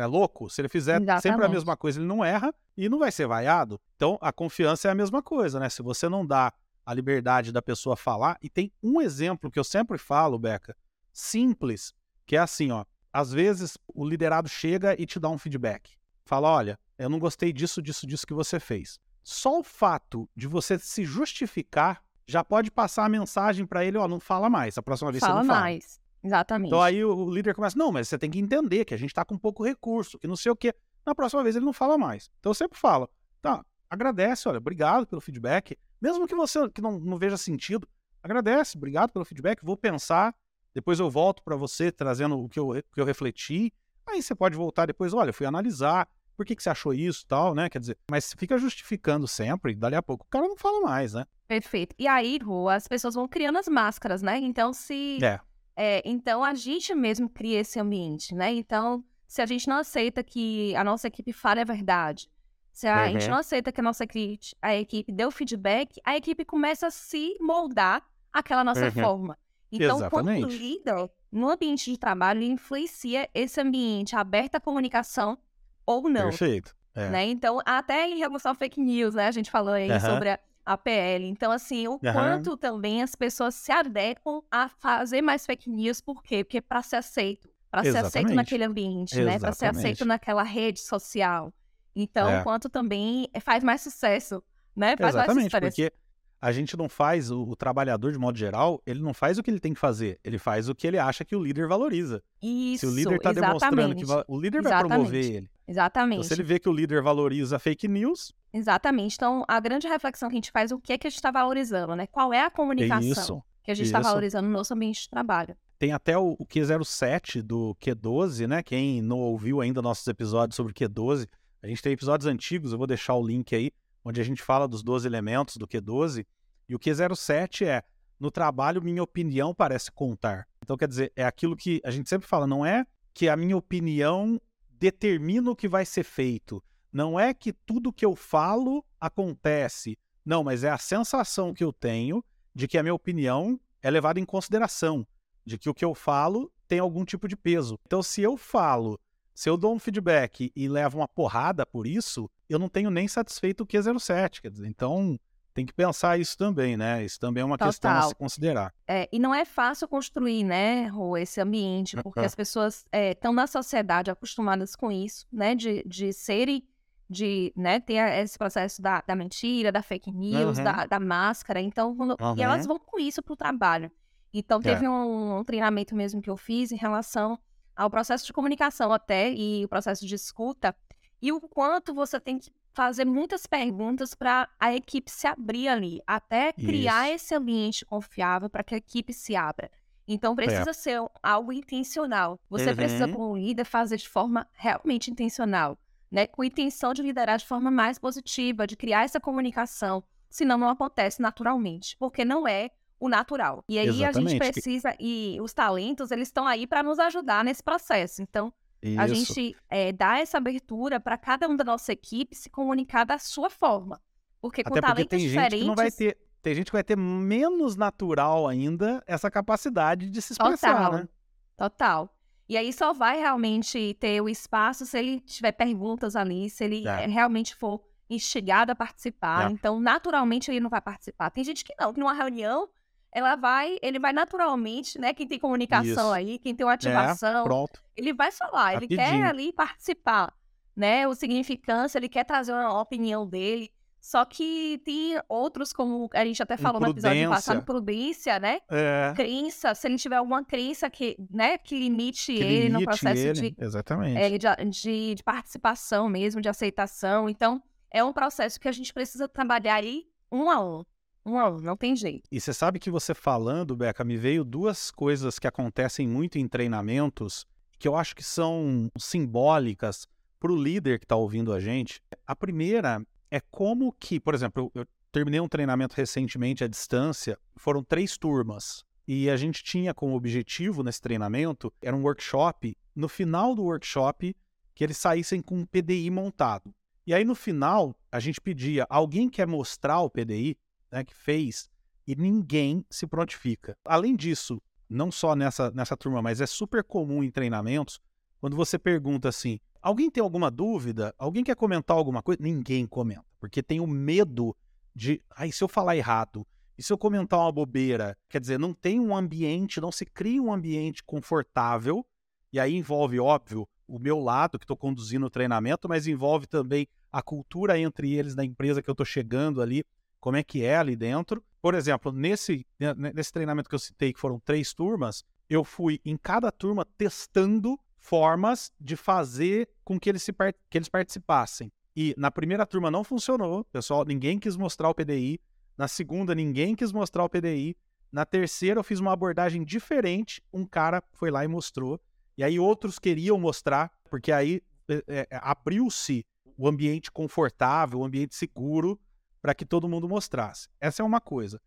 É 0.00 0.06
louco. 0.06 0.48
Se 0.48 0.60
ele 0.60 0.68
fizer 0.68 0.94
sempre 0.94 1.10
a 1.12 1.16
Exatamente. 1.18 1.50
mesma 1.50 1.76
coisa, 1.76 2.00
ele 2.00 2.06
não 2.06 2.24
erra 2.24 2.52
e 2.76 2.88
não 2.88 2.98
vai 2.98 3.12
ser 3.12 3.26
vaiado. 3.26 3.78
Então 3.96 4.18
a 4.20 4.32
confiança 4.32 4.88
é 4.88 4.90
a 4.90 4.94
mesma 4.94 5.22
coisa, 5.22 5.60
né? 5.60 5.68
Se 5.68 5.82
você 5.82 6.08
não 6.08 6.24
dá 6.26 6.52
a 6.86 6.94
liberdade 6.94 7.52
da 7.52 7.60
pessoa 7.60 7.94
falar, 7.96 8.38
e 8.42 8.48
tem 8.48 8.72
um 8.82 9.00
exemplo 9.00 9.50
que 9.50 9.58
eu 9.58 9.64
sempre 9.64 9.98
falo, 9.98 10.38
Beca, 10.38 10.74
simples, 11.12 11.92
que 12.26 12.34
é 12.36 12.38
assim, 12.38 12.70
ó. 12.70 12.84
Às 13.12 13.30
vezes 13.30 13.76
o 13.94 14.06
liderado 14.08 14.48
chega 14.48 14.98
e 14.98 15.04
te 15.04 15.20
dá 15.20 15.28
um 15.28 15.36
feedback. 15.36 15.90
Fala, 16.24 16.48
olha, 16.48 16.78
eu 16.98 17.08
não 17.10 17.18
gostei 17.18 17.52
disso, 17.52 17.82
disso, 17.82 18.06
disso 18.06 18.26
que 18.26 18.34
você 18.34 18.58
fez. 18.58 18.98
Só 19.22 19.60
o 19.60 19.62
fato 19.62 20.28
de 20.34 20.46
você 20.46 20.78
se 20.78 21.04
justificar 21.04 22.02
já 22.26 22.42
pode 22.44 22.70
passar 22.70 23.04
a 23.04 23.08
mensagem 23.08 23.66
para 23.66 23.84
ele, 23.84 23.98
ó, 23.98 24.06
não 24.06 24.20
fala 24.20 24.48
mais. 24.48 24.76
A 24.78 24.82
próxima 24.82 25.10
vez 25.10 25.20
Fala 25.20 25.34
você 25.34 25.40
não 25.40 25.46
fala. 25.46 25.60
mais. 25.60 26.00
Exatamente. 26.22 26.68
Então 26.68 26.82
aí 26.82 27.04
o, 27.04 27.30
líder 27.30 27.54
começa, 27.54 27.78
não, 27.78 27.92
mas 27.92 28.08
você 28.08 28.18
tem 28.18 28.30
que 28.30 28.38
entender 28.38 28.84
que 28.84 28.94
a 28.94 28.96
gente 28.96 29.14
tá 29.14 29.24
com 29.24 29.38
pouco 29.38 29.64
recurso, 29.64 30.18
que 30.18 30.26
não 30.26 30.36
sei 30.36 30.50
o 30.52 30.56
quê. 30.56 30.74
Na 31.06 31.14
próxima 31.14 31.42
vez 31.42 31.56
ele 31.56 31.64
não 31.64 31.72
fala 31.72 31.96
mais. 31.96 32.30
Então 32.38 32.50
eu 32.50 32.54
sempre 32.54 32.78
falo, 32.78 33.08
tá, 33.40 33.64
agradece, 33.88 34.48
olha, 34.48 34.58
obrigado 34.58 35.06
pelo 35.06 35.20
feedback. 35.20 35.78
Mesmo 36.00 36.26
que 36.26 36.34
você 36.34 36.68
que 36.70 36.80
não, 36.80 36.98
não 36.98 37.18
veja 37.18 37.36
sentido, 37.36 37.88
agradece, 38.22 38.76
obrigado 38.76 39.12
pelo 39.12 39.24
feedback, 39.24 39.64
vou 39.64 39.76
pensar, 39.76 40.34
depois 40.74 41.00
eu 41.00 41.10
volto 41.10 41.42
para 41.42 41.56
você 41.56 41.90
trazendo 41.90 42.38
o 42.38 42.48
que, 42.48 42.58
eu, 42.58 42.70
o 42.70 42.82
que 42.82 43.00
eu 43.00 43.04
refleti. 43.04 43.72
Aí 44.06 44.22
você 44.22 44.34
pode 44.34 44.56
voltar 44.56 44.86
depois, 44.86 45.12
olha, 45.12 45.30
eu 45.30 45.34
fui 45.34 45.46
analisar, 45.46 46.08
por 46.38 46.46
que, 46.46 46.54
que 46.54 46.62
você 46.62 46.70
achou 46.70 46.94
isso 46.94 47.24
e 47.24 47.26
tal, 47.26 47.52
né? 47.52 47.68
Quer 47.68 47.80
dizer, 47.80 47.98
mas 48.08 48.32
fica 48.32 48.56
justificando 48.56 49.26
sempre, 49.26 49.74
dali 49.74 49.96
a 49.96 50.02
pouco 50.02 50.24
o 50.24 50.30
cara 50.30 50.46
não 50.46 50.56
fala 50.56 50.80
mais, 50.80 51.12
né? 51.12 51.26
Perfeito. 51.48 51.96
E 51.98 52.06
aí, 52.06 52.38
Ru, 52.38 52.68
as 52.68 52.86
pessoas 52.86 53.14
vão 53.14 53.26
criando 53.26 53.58
as 53.58 53.66
máscaras, 53.66 54.22
né? 54.22 54.38
Então, 54.38 54.72
se. 54.72 55.18
É. 55.20 55.40
É, 55.80 56.02
então 56.04 56.42
a 56.42 56.54
gente 56.54 56.92
mesmo 56.92 57.28
cria 57.28 57.60
esse 57.60 57.78
ambiente, 57.78 58.34
né? 58.34 58.52
Então, 58.52 59.04
se 59.28 59.40
a 59.40 59.46
gente 59.46 59.68
não 59.68 59.76
aceita 59.76 60.24
que 60.24 60.74
a 60.74 60.82
nossa 60.82 61.06
equipe 61.06 61.32
fale 61.32 61.60
a 61.60 61.64
verdade, 61.64 62.28
se 62.72 62.88
a 62.88 63.04
Uhum. 63.06 63.12
gente 63.12 63.28
não 63.30 63.38
aceita 63.38 63.70
que 63.70 63.80
a 63.80 63.84
nossa 63.84 64.02
equipe, 64.02 64.56
a 64.60 64.74
equipe 64.74 65.12
dê 65.12 65.24
o 65.24 65.30
feedback, 65.30 66.00
a 66.04 66.16
equipe 66.16 66.44
começa 66.44 66.88
a 66.88 66.90
se 66.90 67.36
moldar 67.40 68.02
aquela 68.32 68.64
nossa 68.64 68.86
Uhum. 68.86 68.90
forma. 68.90 69.38
Então, 69.70 69.98
quando 70.10 70.26
Exatamente. 70.26 70.58
líder, 70.58 71.08
no 71.30 71.48
ambiente 71.48 71.92
de 71.92 71.96
trabalho, 71.96 72.42
influencia 72.42 73.28
esse 73.32 73.60
ambiente 73.60 74.16
aberto 74.16 74.56
à 74.56 74.60
comunicação 74.60 75.38
ou 75.86 76.08
não. 76.08 76.30
Perfeito. 76.30 76.76
É. 76.94 77.10
né? 77.10 77.24
Então, 77.26 77.60
até 77.64 78.08
em 78.08 78.18
relação 78.18 78.50
a 78.50 78.54
fake 78.56 78.80
news, 78.80 79.14
né? 79.14 79.28
A 79.28 79.30
gente 79.30 79.48
falou 79.48 79.74
aí 79.74 79.88
Aham. 79.88 80.00
sobre 80.00 80.30
a, 80.30 80.40
a 80.68 80.76
PL. 80.76 81.24
Então, 81.26 81.50
assim, 81.50 81.88
o 81.88 81.98
Aham. 82.04 82.12
quanto 82.12 82.56
também 82.56 83.02
as 83.02 83.14
pessoas 83.14 83.54
se 83.54 83.72
adequam 83.72 84.42
a 84.50 84.68
fazer 84.68 85.22
mais 85.22 85.46
fake 85.46 85.70
news, 85.70 86.00
por 86.00 86.22
quê? 86.22 86.44
Porque 86.44 86.60
para 86.60 86.82
ser 86.82 86.96
aceito, 86.96 87.48
para 87.70 87.82
ser 87.82 87.88
aceito 87.96 88.06
Exatamente. 88.06 88.34
naquele 88.34 88.64
ambiente, 88.64 89.16
né? 89.22 89.38
Para 89.38 89.52
ser 89.52 89.64
aceito 89.66 89.86
Exatamente. 89.86 90.04
naquela 90.04 90.42
rede 90.42 90.80
social. 90.80 91.52
Então, 91.96 92.28
É. 92.28 92.40
o 92.40 92.42
quanto 92.44 92.68
também 92.68 93.28
faz 93.40 93.64
mais 93.64 93.80
sucesso, 93.80 94.42
né? 94.76 94.94
Faz 94.96 95.14
Exatamente, 95.14 95.50
mais 95.52 95.64
sucesso. 95.64 95.88
porque 95.88 95.92
a 96.40 96.52
gente 96.52 96.76
não 96.76 96.86
faz, 96.88 97.30
o, 97.30 97.42
o 97.44 97.56
trabalhador 97.56 98.12
de 98.12 98.18
modo 98.18 98.36
geral, 98.38 98.80
ele 98.86 99.00
não 99.00 99.14
faz 99.14 99.38
o 99.38 99.42
que 99.42 99.50
ele 99.50 99.58
tem 99.58 99.72
que 99.72 99.80
fazer, 99.80 100.20
ele 100.22 100.38
faz 100.38 100.68
o 100.68 100.74
que 100.74 100.86
ele 100.86 100.98
acha 100.98 101.24
que 101.24 101.34
o 101.34 101.42
líder 101.42 101.66
valoriza. 101.66 102.22
Isso, 102.42 102.86
se 102.86 102.92
o 102.92 102.94
líder 102.94 103.16
está 103.16 103.32
demonstrando 103.32 103.94
que 103.96 104.02
exatamente. 104.02 104.26
o 104.28 104.38
líder 104.40 104.62
vai 104.62 104.70
Exatamente. 104.72 104.94
promover 104.96 105.24
ele. 105.24 105.36
Então, 105.38 105.50
Exatamente. 105.66 106.26
se 106.26 106.34
ele 106.34 106.42
vê 106.42 106.58
que 106.58 106.68
o 106.68 106.72
líder 106.72 107.02
valoriza 107.02 107.58
fake 107.58 107.88
news, 107.88 108.32
Exatamente. 108.52 109.14
Então, 109.14 109.44
a 109.46 109.60
grande 109.60 109.86
reflexão 109.86 110.28
que 110.28 110.34
a 110.34 110.38
gente 110.38 110.50
faz, 110.50 110.72
o 110.72 110.78
que 110.78 110.92
é 110.92 110.98
que 110.98 111.06
a 111.06 111.10
gente 111.10 111.18
está 111.18 111.30
valorizando, 111.30 111.94
né? 111.94 112.06
Qual 112.06 112.32
é 112.32 112.40
a 112.40 112.46
é 112.46 112.50
comunicação 112.50 113.10
isso. 113.10 113.42
que 113.62 113.70
a 113.70 113.74
gente 113.74 113.86
está 113.86 114.00
valorizando 114.00 114.48
no 114.48 114.54
nosso 114.54 114.72
ambiente 114.72 115.02
de 115.02 115.10
trabalho? 115.10 115.56
Tem 115.78 115.92
até 115.92 116.18
o, 116.18 116.34
o 116.38 116.46
Q07 116.46 117.42
do 117.42 117.76
Q12, 117.80 118.46
né? 118.46 118.62
Quem 118.62 119.00
não 119.00 119.18
ouviu 119.18 119.60
ainda 119.60 119.80
nossos 119.82 120.06
episódios 120.08 120.56
sobre 120.56 120.72
Q12, 120.72 121.28
a 121.62 121.66
gente 121.66 121.82
tem 121.82 121.92
episódios 121.92 122.26
antigos, 122.26 122.72
eu 122.72 122.78
vou 122.78 122.86
deixar 122.86 123.14
o 123.14 123.26
link 123.26 123.54
aí, 123.54 123.70
onde 124.04 124.20
a 124.20 124.24
gente 124.24 124.42
fala 124.42 124.66
dos 124.66 124.82
12 124.82 125.06
elementos 125.06 125.56
do 125.56 125.66
Q12. 125.66 126.24
E 126.68 126.74
o 126.74 126.78
Q07 126.78 127.66
é: 127.66 127.82
no 128.18 128.30
trabalho, 128.30 128.82
minha 128.82 129.02
opinião 129.02 129.54
parece 129.54 129.90
contar. 129.92 130.46
Então, 130.62 130.76
quer 130.76 130.88
dizer, 130.88 131.12
é 131.14 131.24
aquilo 131.24 131.56
que 131.56 131.80
a 131.84 131.90
gente 131.90 132.08
sempre 132.08 132.28
fala, 132.28 132.46
não 132.46 132.64
é 132.64 132.86
que 133.12 133.28
a 133.28 133.36
minha 133.36 133.56
opinião 133.56 134.40
determina 134.70 135.50
o 135.50 135.56
que 135.56 135.66
vai 135.66 135.84
ser 135.84 136.04
feito. 136.04 136.62
Não 136.92 137.18
é 137.18 137.34
que 137.34 137.52
tudo 137.52 137.92
que 137.92 138.04
eu 138.04 138.16
falo 138.16 138.84
acontece. 139.00 139.98
Não, 140.24 140.42
mas 140.42 140.64
é 140.64 140.70
a 140.70 140.78
sensação 140.78 141.54
que 141.54 141.64
eu 141.64 141.72
tenho 141.72 142.24
de 142.54 142.66
que 142.66 142.78
a 142.78 142.82
minha 142.82 142.94
opinião 142.94 143.60
é 143.82 143.90
levada 143.90 144.18
em 144.18 144.24
consideração, 144.24 145.06
de 145.44 145.56
que 145.58 145.70
o 145.70 145.74
que 145.74 145.84
eu 145.84 145.94
falo 145.94 146.52
tem 146.66 146.78
algum 146.78 147.04
tipo 147.04 147.28
de 147.28 147.36
peso. 147.36 147.78
Então, 147.86 148.02
se 148.02 148.20
eu 148.20 148.36
falo, 148.36 149.00
se 149.34 149.48
eu 149.48 149.56
dou 149.56 149.74
um 149.74 149.78
feedback 149.78 150.52
e 150.54 150.68
levo 150.68 150.98
uma 150.98 151.08
porrada 151.08 151.64
por 151.64 151.86
isso, 151.86 152.30
eu 152.48 152.58
não 152.58 152.68
tenho 152.68 152.90
nem 152.90 153.06
satisfeito 153.06 153.62
o 153.62 153.66
Q07. 153.66 154.40
Quer 154.42 154.50
dizer, 154.50 154.66
então 154.66 155.18
tem 155.54 155.66
que 155.66 155.72
pensar 155.72 156.18
isso 156.20 156.38
também, 156.38 156.76
né? 156.76 157.04
Isso 157.04 157.18
também 157.18 157.42
é 157.42 157.44
uma 157.44 157.58
questão 157.58 157.90
a 157.90 157.94
Total. 157.94 158.08
se 158.10 158.14
considerar. 158.14 158.74
É, 158.86 159.08
e 159.10 159.18
não 159.18 159.34
é 159.34 159.44
fácil 159.44 159.88
construir, 159.88 160.44
né, 160.44 160.86
Rô, 160.86 161.16
esse 161.16 161.40
ambiente, 161.40 161.96
porque 162.00 162.20
as 162.20 162.34
pessoas 162.34 162.84
estão 162.92 163.32
na 163.32 163.46
sociedade 163.46 164.10
acostumadas 164.10 164.76
com 164.76 164.92
isso, 164.92 165.26
né, 165.32 165.54
de, 165.54 165.82
de 165.84 166.12
serem, 166.12 166.62
de, 167.08 167.52
né, 167.56 167.80
ter 167.80 167.94
esse 168.22 168.36
processo 168.36 168.82
da, 168.82 169.02
da 169.06 169.16
mentira, 169.16 169.72
da 169.72 169.82
fake 169.82 170.12
news, 170.12 170.58
Uhum. 170.58 170.64
da, 170.64 170.86
da 170.86 171.00
máscara, 171.00 171.60
então, 171.60 171.94
quando- 171.96 172.16
e 172.20 172.22
Uhum. 172.22 172.36
elas 172.42 172.66
vão 172.66 172.78
com 172.78 172.98
isso 172.98 173.22
pro 173.22 173.34
trabalho. 173.36 173.90
Então, 174.32 174.60
teve 174.60 174.86
um, 174.86 175.38
um 175.38 175.44
treinamento 175.44 175.96
mesmo 175.96 176.20
que 176.20 176.28
eu 176.28 176.36
fiz 176.36 176.70
em 176.70 176.76
relação 176.76 177.38
ao 177.74 177.88
processo 177.88 178.26
de 178.26 178.32
comunicação 178.32 178.92
até, 178.92 179.32
e 179.32 179.64
o 179.64 179.68
processo 179.68 180.06
de 180.06 180.14
escuta, 180.14 180.76
e 181.22 181.32
o 181.32 181.40
quanto 181.40 181.94
você 181.94 182.20
tem 182.20 182.38
que 182.38 182.50
fazer 182.72 183.04
muitas 183.06 183.46
perguntas 183.46 184.14
para 184.14 184.48
a 184.60 184.74
equipe 184.74 185.10
se 185.10 185.26
abrir 185.26 185.66
ali, 185.68 186.00
até 186.06 186.52
criar 186.52 187.10
esse 187.10 187.34
ambiente 187.34 187.84
confiável 187.86 188.48
para 188.50 188.62
que 188.62 188.74
a 188.74 188.78
equipe 188.78 189.12
se 189.12 189.34
abra. 189.34 189.70
Então 190.06 190.34
precisa 190.36 190.72
ser 190.72 191.00
algo 191.22 191.52
intencional. 191.52 192.38
Você 192.48 192.70
Uhum. 192.70 192.76
precisa, 192.76 193.08
como 193.08 193.36
líder, 193.36 193.64
fazer 193.64 193.96
de 193.96 194.08
forma 194.08 194.46
realmente 194.52 195.10
intencional, 195.10 195.76
né? 196.10 196.26
Com 196.26 196.44
intenção 196.44 196.92
de 196.92 197.02
liderar 197.02 197.38
de 197.38 197.46
forma 197.46 197.70
mais 197.70 197.98
positiva, 197.98 198.66
de 198.66 198.76
criar 198.76 199.04
essa 199.04 199.20
comunicação. 199.20 200.02
Senão 200.30 200.58
não 200.58 200.68
acontece 200.68 201.22
naturalmente, 201.22 201.96
porque 201.98 202.24
não 202.24 202.46
é 202.46 202.70
o 203.00 203.08
natural. 203.08 203.64
E 203.68 203.78
aí 203.78 203.88
a 204.04 204.12
gente 204.12 204.32
Exatamente. 204.34 204.38
precisa 204.38 204.94
e 204.98 205.38
os 205.40 205.52
talentos 205.52 206.10
eles 206.10 206.28
estão 206.28 206.46
aí 206.46 206.66
para 206.66 206.82
nos 206.82 206.98
ajudar 206.98 207.44
nesse 207.44 207.62
processo. 207.62 208.20
Então 208.20 208.52
Isso. 208.82 209.00
a 209.00 209.06
gente 209.06 209.56
é, 209.68 209.92
dá 209.92 210.18
essa 210.18 210.38
abertura 210.38 210.98
para 210.98 211.16
cada 211.16 211.48
um 211.48 211.56
da 211.56 211.64
nossa 211.64 211.92
equipe 211.92 212.34
se 212.34 212.50
comunicar 212.50 213.04
da 213.04 213.18
sua 213.18 213.48
forma. 213.48 214.00
Porque 214.40 214.62
com 214.62 214.70
Até 214.70 214.80
porque 214.80 214.92
talentos 214.92 215.10
tem 215.10 215.20
gente 215.20 215.30
diferentes. 215.30 215.60
que 215.60 215.66
não 215.66 215.74
vai 215.74 215.90
ter. 215.90 216.18
Tem 216.40 216.54
gente 216.54 216.66
que 216.66 216.72
vai 216.72 216.84
ter 216.84 216.96
menos 216.96 217.76
natural 217.76 218.46
ainda 218.46 219.02
essa 219.06 219.30
capacidade 219.30 220.08
de 220.08 220.22
se 220.22 220.32
expressar, 220.34 220.76
Total. 220.76 220.92
né? 220.92 221.08
Total. 221.56 222.17
E 222.48 222.56
aí 222.56 222.72
só 222.72 222.92
vai 222.92 223.18
realmente 223.18 223.94
ter 224.00 224.20
o 224.22 224.28
espaço 224.28 224.86
se 224.86 224.98
ele 224.98 225.20
tiver 225.20 225.52
perguntas 225.52 226.16
ali, 226.16 226.48
se 226.48 226.64
ele 226.64 226.86
É. 226.88 227.04
eh, 227.04 227.06
realmente 227.06 227.54
for 227.54 227.80
instigado 228.08 228.72
a 228.72 228.74
participar. 228.74 229.50
É. 229.50 229.52
Então, 229.52 229.78
naturalmente, 229.78 230.50
ele 230.50 230.60
não 230.60 230.70
vai 230.70 230.80
participar. 230.80 231.30
Tem 231.30 231.44
gente 231.44 231.62
que 231.64 231.74
não, 231.78 231.92
que 231.92 232.00
numa 232.00 232.14
reunião, 232.14 232.66
ela 233.12 233.36
vai, 233.36 233.78
ele 233.82 233.98
vai 233.98 234.12
naturalmente, 234.14 234.98
né? 234.98 235.12
Quem 235.12 235.26
tem 235.26 235.38
comunicação 235.38 235.90
Isso. 235.92 236.12
aí, 236.12 236.38
quem 236.38 236.54
tem 236.54 236.64
uma 236.66 236.72
ativação, 236.72 237.44
Pronto. 237.44 237.82
ele 237.96 238.12
vai 238.14 238.30
falar, 238.32 238.74
ele 238.76 238.88
quer 238.88 238.96
Rapidinho. 238.96 239.28
ali 239.28 239.52
participar, 239.52 240.32
né? 240.74 241.06
O 241.06 241.14
significância, 241.14 241.98
ele 241.98 242.08
quer 242.08 242.24
trazer 242.24 242.52
uma 242.52 242.80
opinião 242.80 243.26
dele. 243.26 243.70
Só 244.00 244.24
que 244.24 244.80
tem 244.84 245.20
outros, 245.28 245.72
como 245.72 246.08
a 246.14 246.24
gente 246.24 246.42
até 246.42 246.56
falou 246.56 246.80
no 246.80 246.88
episódio 246.88 247.28
passado, 247.28 247.64
prudência, 247.64 248.38
né? 248.38 248.60
É. 248.70 249.12
Crença, 249.16 249.74
se 249.74 249.86
ele 249.88 249.96
tiver 249.96 250.16
alguma 250.16 250.44
crença 250.44 250.88
que, 250.88 251.16
né, 251.30 251.58
que 251.58 251.78
limite 251.78 252.32
Que 252.32 252.42
ele 252.42 252.68
no 252.68 252.78
limite 252.78 252.84
processo 252.86 253.20
ele. 253.26 253.50
de, 253.50 253.54
Exatamente. 253.58 254.16
é, 254.16 254.38
de, 254.38 254.70
de- 254.70 255.14
de 255.16 255.22
participação 255.22 256.08
mesmo, 256.08 256.40
de 256.40 256.48
aceitação. 256.48 257.28
Então, 257.28 257.62
é 257.90 258.02
um 258.04 258.12
processo 258.12 258.58
que 258.60 258.68
a 258.68 258.72
gente 258.72 258.92
precisa 258.94 259.28
trabalhar 259.28 259.74
aí 259.74 260.04
um 260.30 260.48
a 260.50 260.60
um. 260.60 260.84
Um 261.26 261.38
a 261.38 261.50
um, 261.50 261.58
não 261.60 261.76
tem 261.76 261.94
jeito. 261.96 262.28
E 262.32 262.40
você 262.40 262.54
sabe 262.54 262.78
que 262.78 262.90
você 262.90 263.12
falando, 263.14 263.76
Beca, 263.76 264.04
me 264.04 264.16
veio 264.16 264.44
duas 264.44 264.90
coisas 264.90 265.38
que 265.38 265.46
acontecem 265.46 266.06
muito 266.08 266.38
em 266.38 266.46
treinamentos 266.48 267.44
que 267.78 267.86
eu 267.86 267.94
acho 267.96 268.14
que 268.16 268.24
são 268.24 268.90
simbólicas 268.96 270.06
para 270.40 270.52
o 270.52 270.56
líder 270.56 270.98
que 270.98 271.04
está 271.04 271.16
ouvindo 271.16 271.52
a 271.52 271.60
gente. 271.60 272.00
A 272.26 272.34
primeira 272.34 273.02
é 273.30 273.40
como 273.40 273.92
que, 273.92 274.18
por 274.18 274.34
exemplo, 274.34 274.70
eu, 274.74 274.82
eu 274.82 274.86
terminei 275.12 275.40
um 275.40 275.48
treinamento 275.48 275.94
recentemente 275.94 276.64
à 276.64 276.68
distância, 276.68 277.38
foram 277.56 277.82
três 277.82 278.16
turmas. 278.16 278.84
E 279.06 279.30
a 279.30 279.36
gente 279.36 279.64
tinha 279.64 279.94
como 279.94 280.14
objetivo 280.14 280.82
nesse 280.82 281.00
treinamento, 281.00 281.72
era 281.80 281.96
um 281.96 282.02
workshop, 282.02 282.76
no 282.94 283.08
final 283.08 283.54
do 283.54 283.62
workshop, 283.62 284.36
que 284.74 284.84
eles 284.84 284.98
saíssem 284.98 285.40
com 285.40 285.56
um 285.56 285.64
PDI 285.64 286.10
montado. 286.10 286.74
E 287.06 287.14
aí 287.14 287.24
no 287.24 287.34
final, 287.34 287.96
a 288.12 288.20
gente 288.20 288.40
pedia, 288.40 288.86
alguém 288.90 289.30
quer 289.30 289.46
mostrar 289.46 290.00
o 290.00 290.10
PDI? 290.10 290.58
né, 290.90 291.04
que 291.04 291.14
fez 291.14 291.68
e 292.06 292.14
ninguém 292.16 292.84
se 292.90 293.06
prontifica. 293.06 293.76
Além 293.84 294.16
disso, 294.16 294.60
não 294.88 295.10
só 295.10 295.34
nessa, 295.34 295.70
nessa 295.70 295.96
turma, 295.96 296.22
mas 296.22 296.40
é 296.40 296.46
super 296.46 296.82
comum 296.82 297.22
em 297.22 297.30
treinamentos, 297.30 298.00
quando 298.40 298.56
você 298.56 298.78
pergunta 298.78 299.28
assim: 299.28 299.60
alguém 299.82 300.10
tem 300.10 300.22
alguma 300.22 300.50
dúvida? 300.50 301.14
Alguém 301.18 301.44
quer 301.44 301.56
comentar 301.56 301.96
alguma 301.96 302.22
coisa? 302.22 302.42
Ninguém 302.42 302.86
comenta, 302.86 303.24
porque 303.40 303.62
tem 303.62 303.80
o 303.80 303.86
medo 303.86 304.56
de, 304.94 305.22
ai, 305.36 305.52
se 305.52 305.62
eu 305.62 305.68
falar 305.68 305.96
errado, 305.96 306.46
e 306.76 306.82
se 306.82 306.92
eu 306.92 306.98
comentar 306.98 307.40
uma 307.40 307.50
bobeira? 307.50 308.16
Quer 308.28 308.40
dizer, 308.40 308.58
não 308.58 308.72
tem 308.72 309.00
um 309.00 309.16
ambiente, 309.16 309.80
não 309.80 309.90
se 309.90 310.06
cria 310.06 310.40
um 310.40 310.52
ambiente 310.52 311.02
confortável, 311.02 312.06
e 312.52 312.60
aí 312.60 312.74
envolve, 312.74 313.18
óbvio, 313.18 313.68
o 313.86 313.98
meu 313.98 314.18
lado 314.20 314.58
que 314.58 314.64
estou 314.64 314.76
conduzindo 314.76 315.26
o 315.26 315.30
treinamento, 315.30 315.88
mas 315.88 316.06
envolve 316.06 316.46
também 316.46 316.86
a 317.10 317.22
cultura 317.22 317.78
entre 317.78 318.14
eles 318.14 318.34
da 318.34 318.44
empresa 318.44 318.82
que 318.82 318.88
eu 318.88 318.92
estou 318.92 319.06
chegando 319.06 319.60
ali, 319.60 319.84
como 320.20 320.36
é 320.36 320.42
que 320.42 320.62
é 320.62 320.76
ali 320.76 320.94
dentro. 320.94 321.42
Por 321.60 321.74
exemplo, 321.74 322.12
nesse, 322.12 322.66
né, 322.78 322.94
nesse 322.94 323.32
treinamento 323.32 323.68
que 323.68 323.74
eu 323.74 323.78
citei, 323.78 324.12
que 324.12 324.20
foram 324.20 324.38
três 324.38 324.72
turmas, 324.72 325.24
eu 325.48 325.64
fui 325.64 326.00
em 326.04 326.16
cada 326.16 326.52
turma 326.52 326.86
testando 326.96 327.78
formas 327.98 328.72
de 328.80 328.96
fazer 328.96 329.68
com 329.84 329.98
que 329.98 330.08
eles, 330.08 330.22
se, 330.22 330.32
que 330.70 330.78
eles 330.78 330.88
participassem. 330.88 331.70
E 331.96 332.14
na 332.16 332.30
primeira 332.30 332.64
turma 332.64 332.90
não 332.90 333.02
funcionou, 333.02 333.64
pessoal, 333.64 334.04
ninguém 334.04 334.38
quis 334.38 334.56
mostrar 334.56 334.88
o 334.88 334.94
PDI. 334.94 335.40
Na 335.76 335.88
segunda, 335.88 336.34
ninguém 336.34 336.74
quis 336.74 336.92
mostrar 336.92 337.24
o 337.24 337.28
PDI. 337.28 337.76
Na 338.10 338.24
terceira, 338.24 338.80
eu 338.80 338.84
fiz 338.84 339.00
uma 339.00 339.12
abordagem 339.12 339.64
diferente. 339.64 340.42
Um 340.52 340.64
cara 340.64 341.02
foi 341.12 341.30
lá 341.30 341.44
e 341.44 341.48
mostrou. 341.48 342.00
E 342.36 342.44
aí 342.44 342.58
outros 342.58 342.98
queriam 342.98 343.38
mostrar, 343.38 343.90
porque 344.08 344.30
aí 344.30 344.62
é, 344.88 345.02
é, 345.08 345.28
abriu-se 345.42 346.24
o 346.56 346.68
ambiente 346.68 347.10
confortável, 347.10 347.98
o 348.00 348.04
ambiente 348.04 348.34
seguro 348.34 348.98
para 349.42 349.54
que 349.54 349.64
todo 349.64 349.88
mundo 349.88 350.08
mostrasse. 350.08 350.68
Essa 350.80 351.02
é 351.02 351.04
uma 351.04 351.20
coisa. 351.20 351.60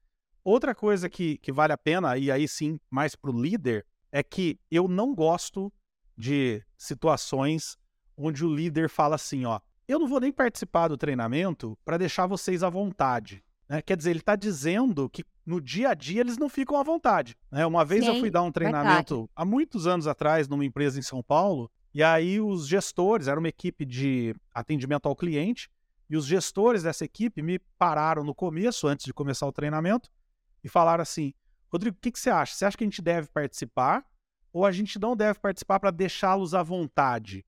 Outra 0.44 0.74
coisa 0.74 1.10
que, 1.10 1.38
que 1.38 1.52
vale 1.52 1.72
a 1.74 1.78
pena, 1.78 2.18
e 2.18 2.32
aí 2.32 2.48
sim 2.48 2.80
mais 2.90 3.16
para 3.16 3.32
o 3.32 3.42
líder, 3.42 3.86
é 4.12 4.24
que 4.24 4.60
eu 4.70 4.88
não 4.88 5.14
gosto 5.14 5.72
de 6.22 6.63
situações 6.78 7.80
onde 8.16 8.46
o 8.46 8.54
líder 8.54 8.88
fala 8.88 9.16
assim, 9.16 9.44
ó, 9.44 9.60
eu 9.88 9.98
não 9.98 10.08
vou 10.08 10.20
nem 10.20 10.32
participar 10.32 10.88
do 10.88 10.96
treinamento 10.96 11.75
para 11.84 11.98
deixar 11.98 12.28
vocês 12.28 12.62
à 12.62 12.70
vontade. 12.70 13.44
Né? 13.68 13.82
Quer 13.82 13.98
dizer, 13.98 14.12
ele 14.12 14.20
está 14.20 14.36
dizendo 14.36 15.10
que 15.10 15.25
no 15.44 15.60
dia 15.60 15.90
a 15.90 15.94
dia 15.96 16.22
eles 16.22 16.38
não 16.38 16.48
ficam 16.48 16.78
à 16.78 16.84
vontade. 16.84 17.36
Né? 17.51 17.66
Uma 17.66 17.84
vez 17.84 18.06
Sim, 18.06 18.12
eu 18.12 18.20
fui 18.20 18.30
dar 18.30 18.44
um 18.44 18.51
treinamento 18.51 19.16
verdade. 19.16 19.32
há 19.36 19.44
muitos 19.44 19.88
anos 19.88 20.06
atrás 20.06 20.48
numa 20.48 20.63
empresa 20.63 21.00
em 21.00 21.01
São 21.01 21.24
Paulo, 21.24 21.72
e 21.92 22.04
aí 22.04 22.40
os 22.40 22.68
gestores, 22.68 23.28
era 23.28 23.40
uma 23.40 23.50
equipe 23.50 23.84
de 23.84 24.36
atendimento 24.54 25.08
ao 25.08 25.16
cliente, 25.16 25.72
e 26.08 26.16
os 26.16 26.28
gestores 26.28 26.84
dessa 26.84 27.04
equipe 27.04 27.42
me 27.42 27.58
pararam 27.80 28.24
no 28.24 28.36
começo, 28.36 28.88
antes 28.88 29.06
de 29.06 29.13
começar 29.13 29.48
o 29.48 29.51
treinamento, 29.51 30.10
e 30.63 30.70
falaram 30.70 31.01
assim: 31.01 31.34
Rodrigo, 31.68 31.98
o 31.98 32.00
que, 32.00 32.12
que 32.12 32.20
você 32.20 32.30
acha? 32.30 32.54
Você 32.54 32.66
acha 32.66 32.78
que 32.78 32.84
a 32.84 32.88
gente 32.88 33.01
deve 33.01 33.28
participar 33.30 34.06
ou 34.51 34.65
a 34.65 34.72
gente 34.72 35.00
não 35.00 35.15
deve 35.15 35.39
participar 35.39 35.79
para 35.79 35.91
deixá-los 35.91 36.53
à 36.53 36.63
vontade? 36.63 37.46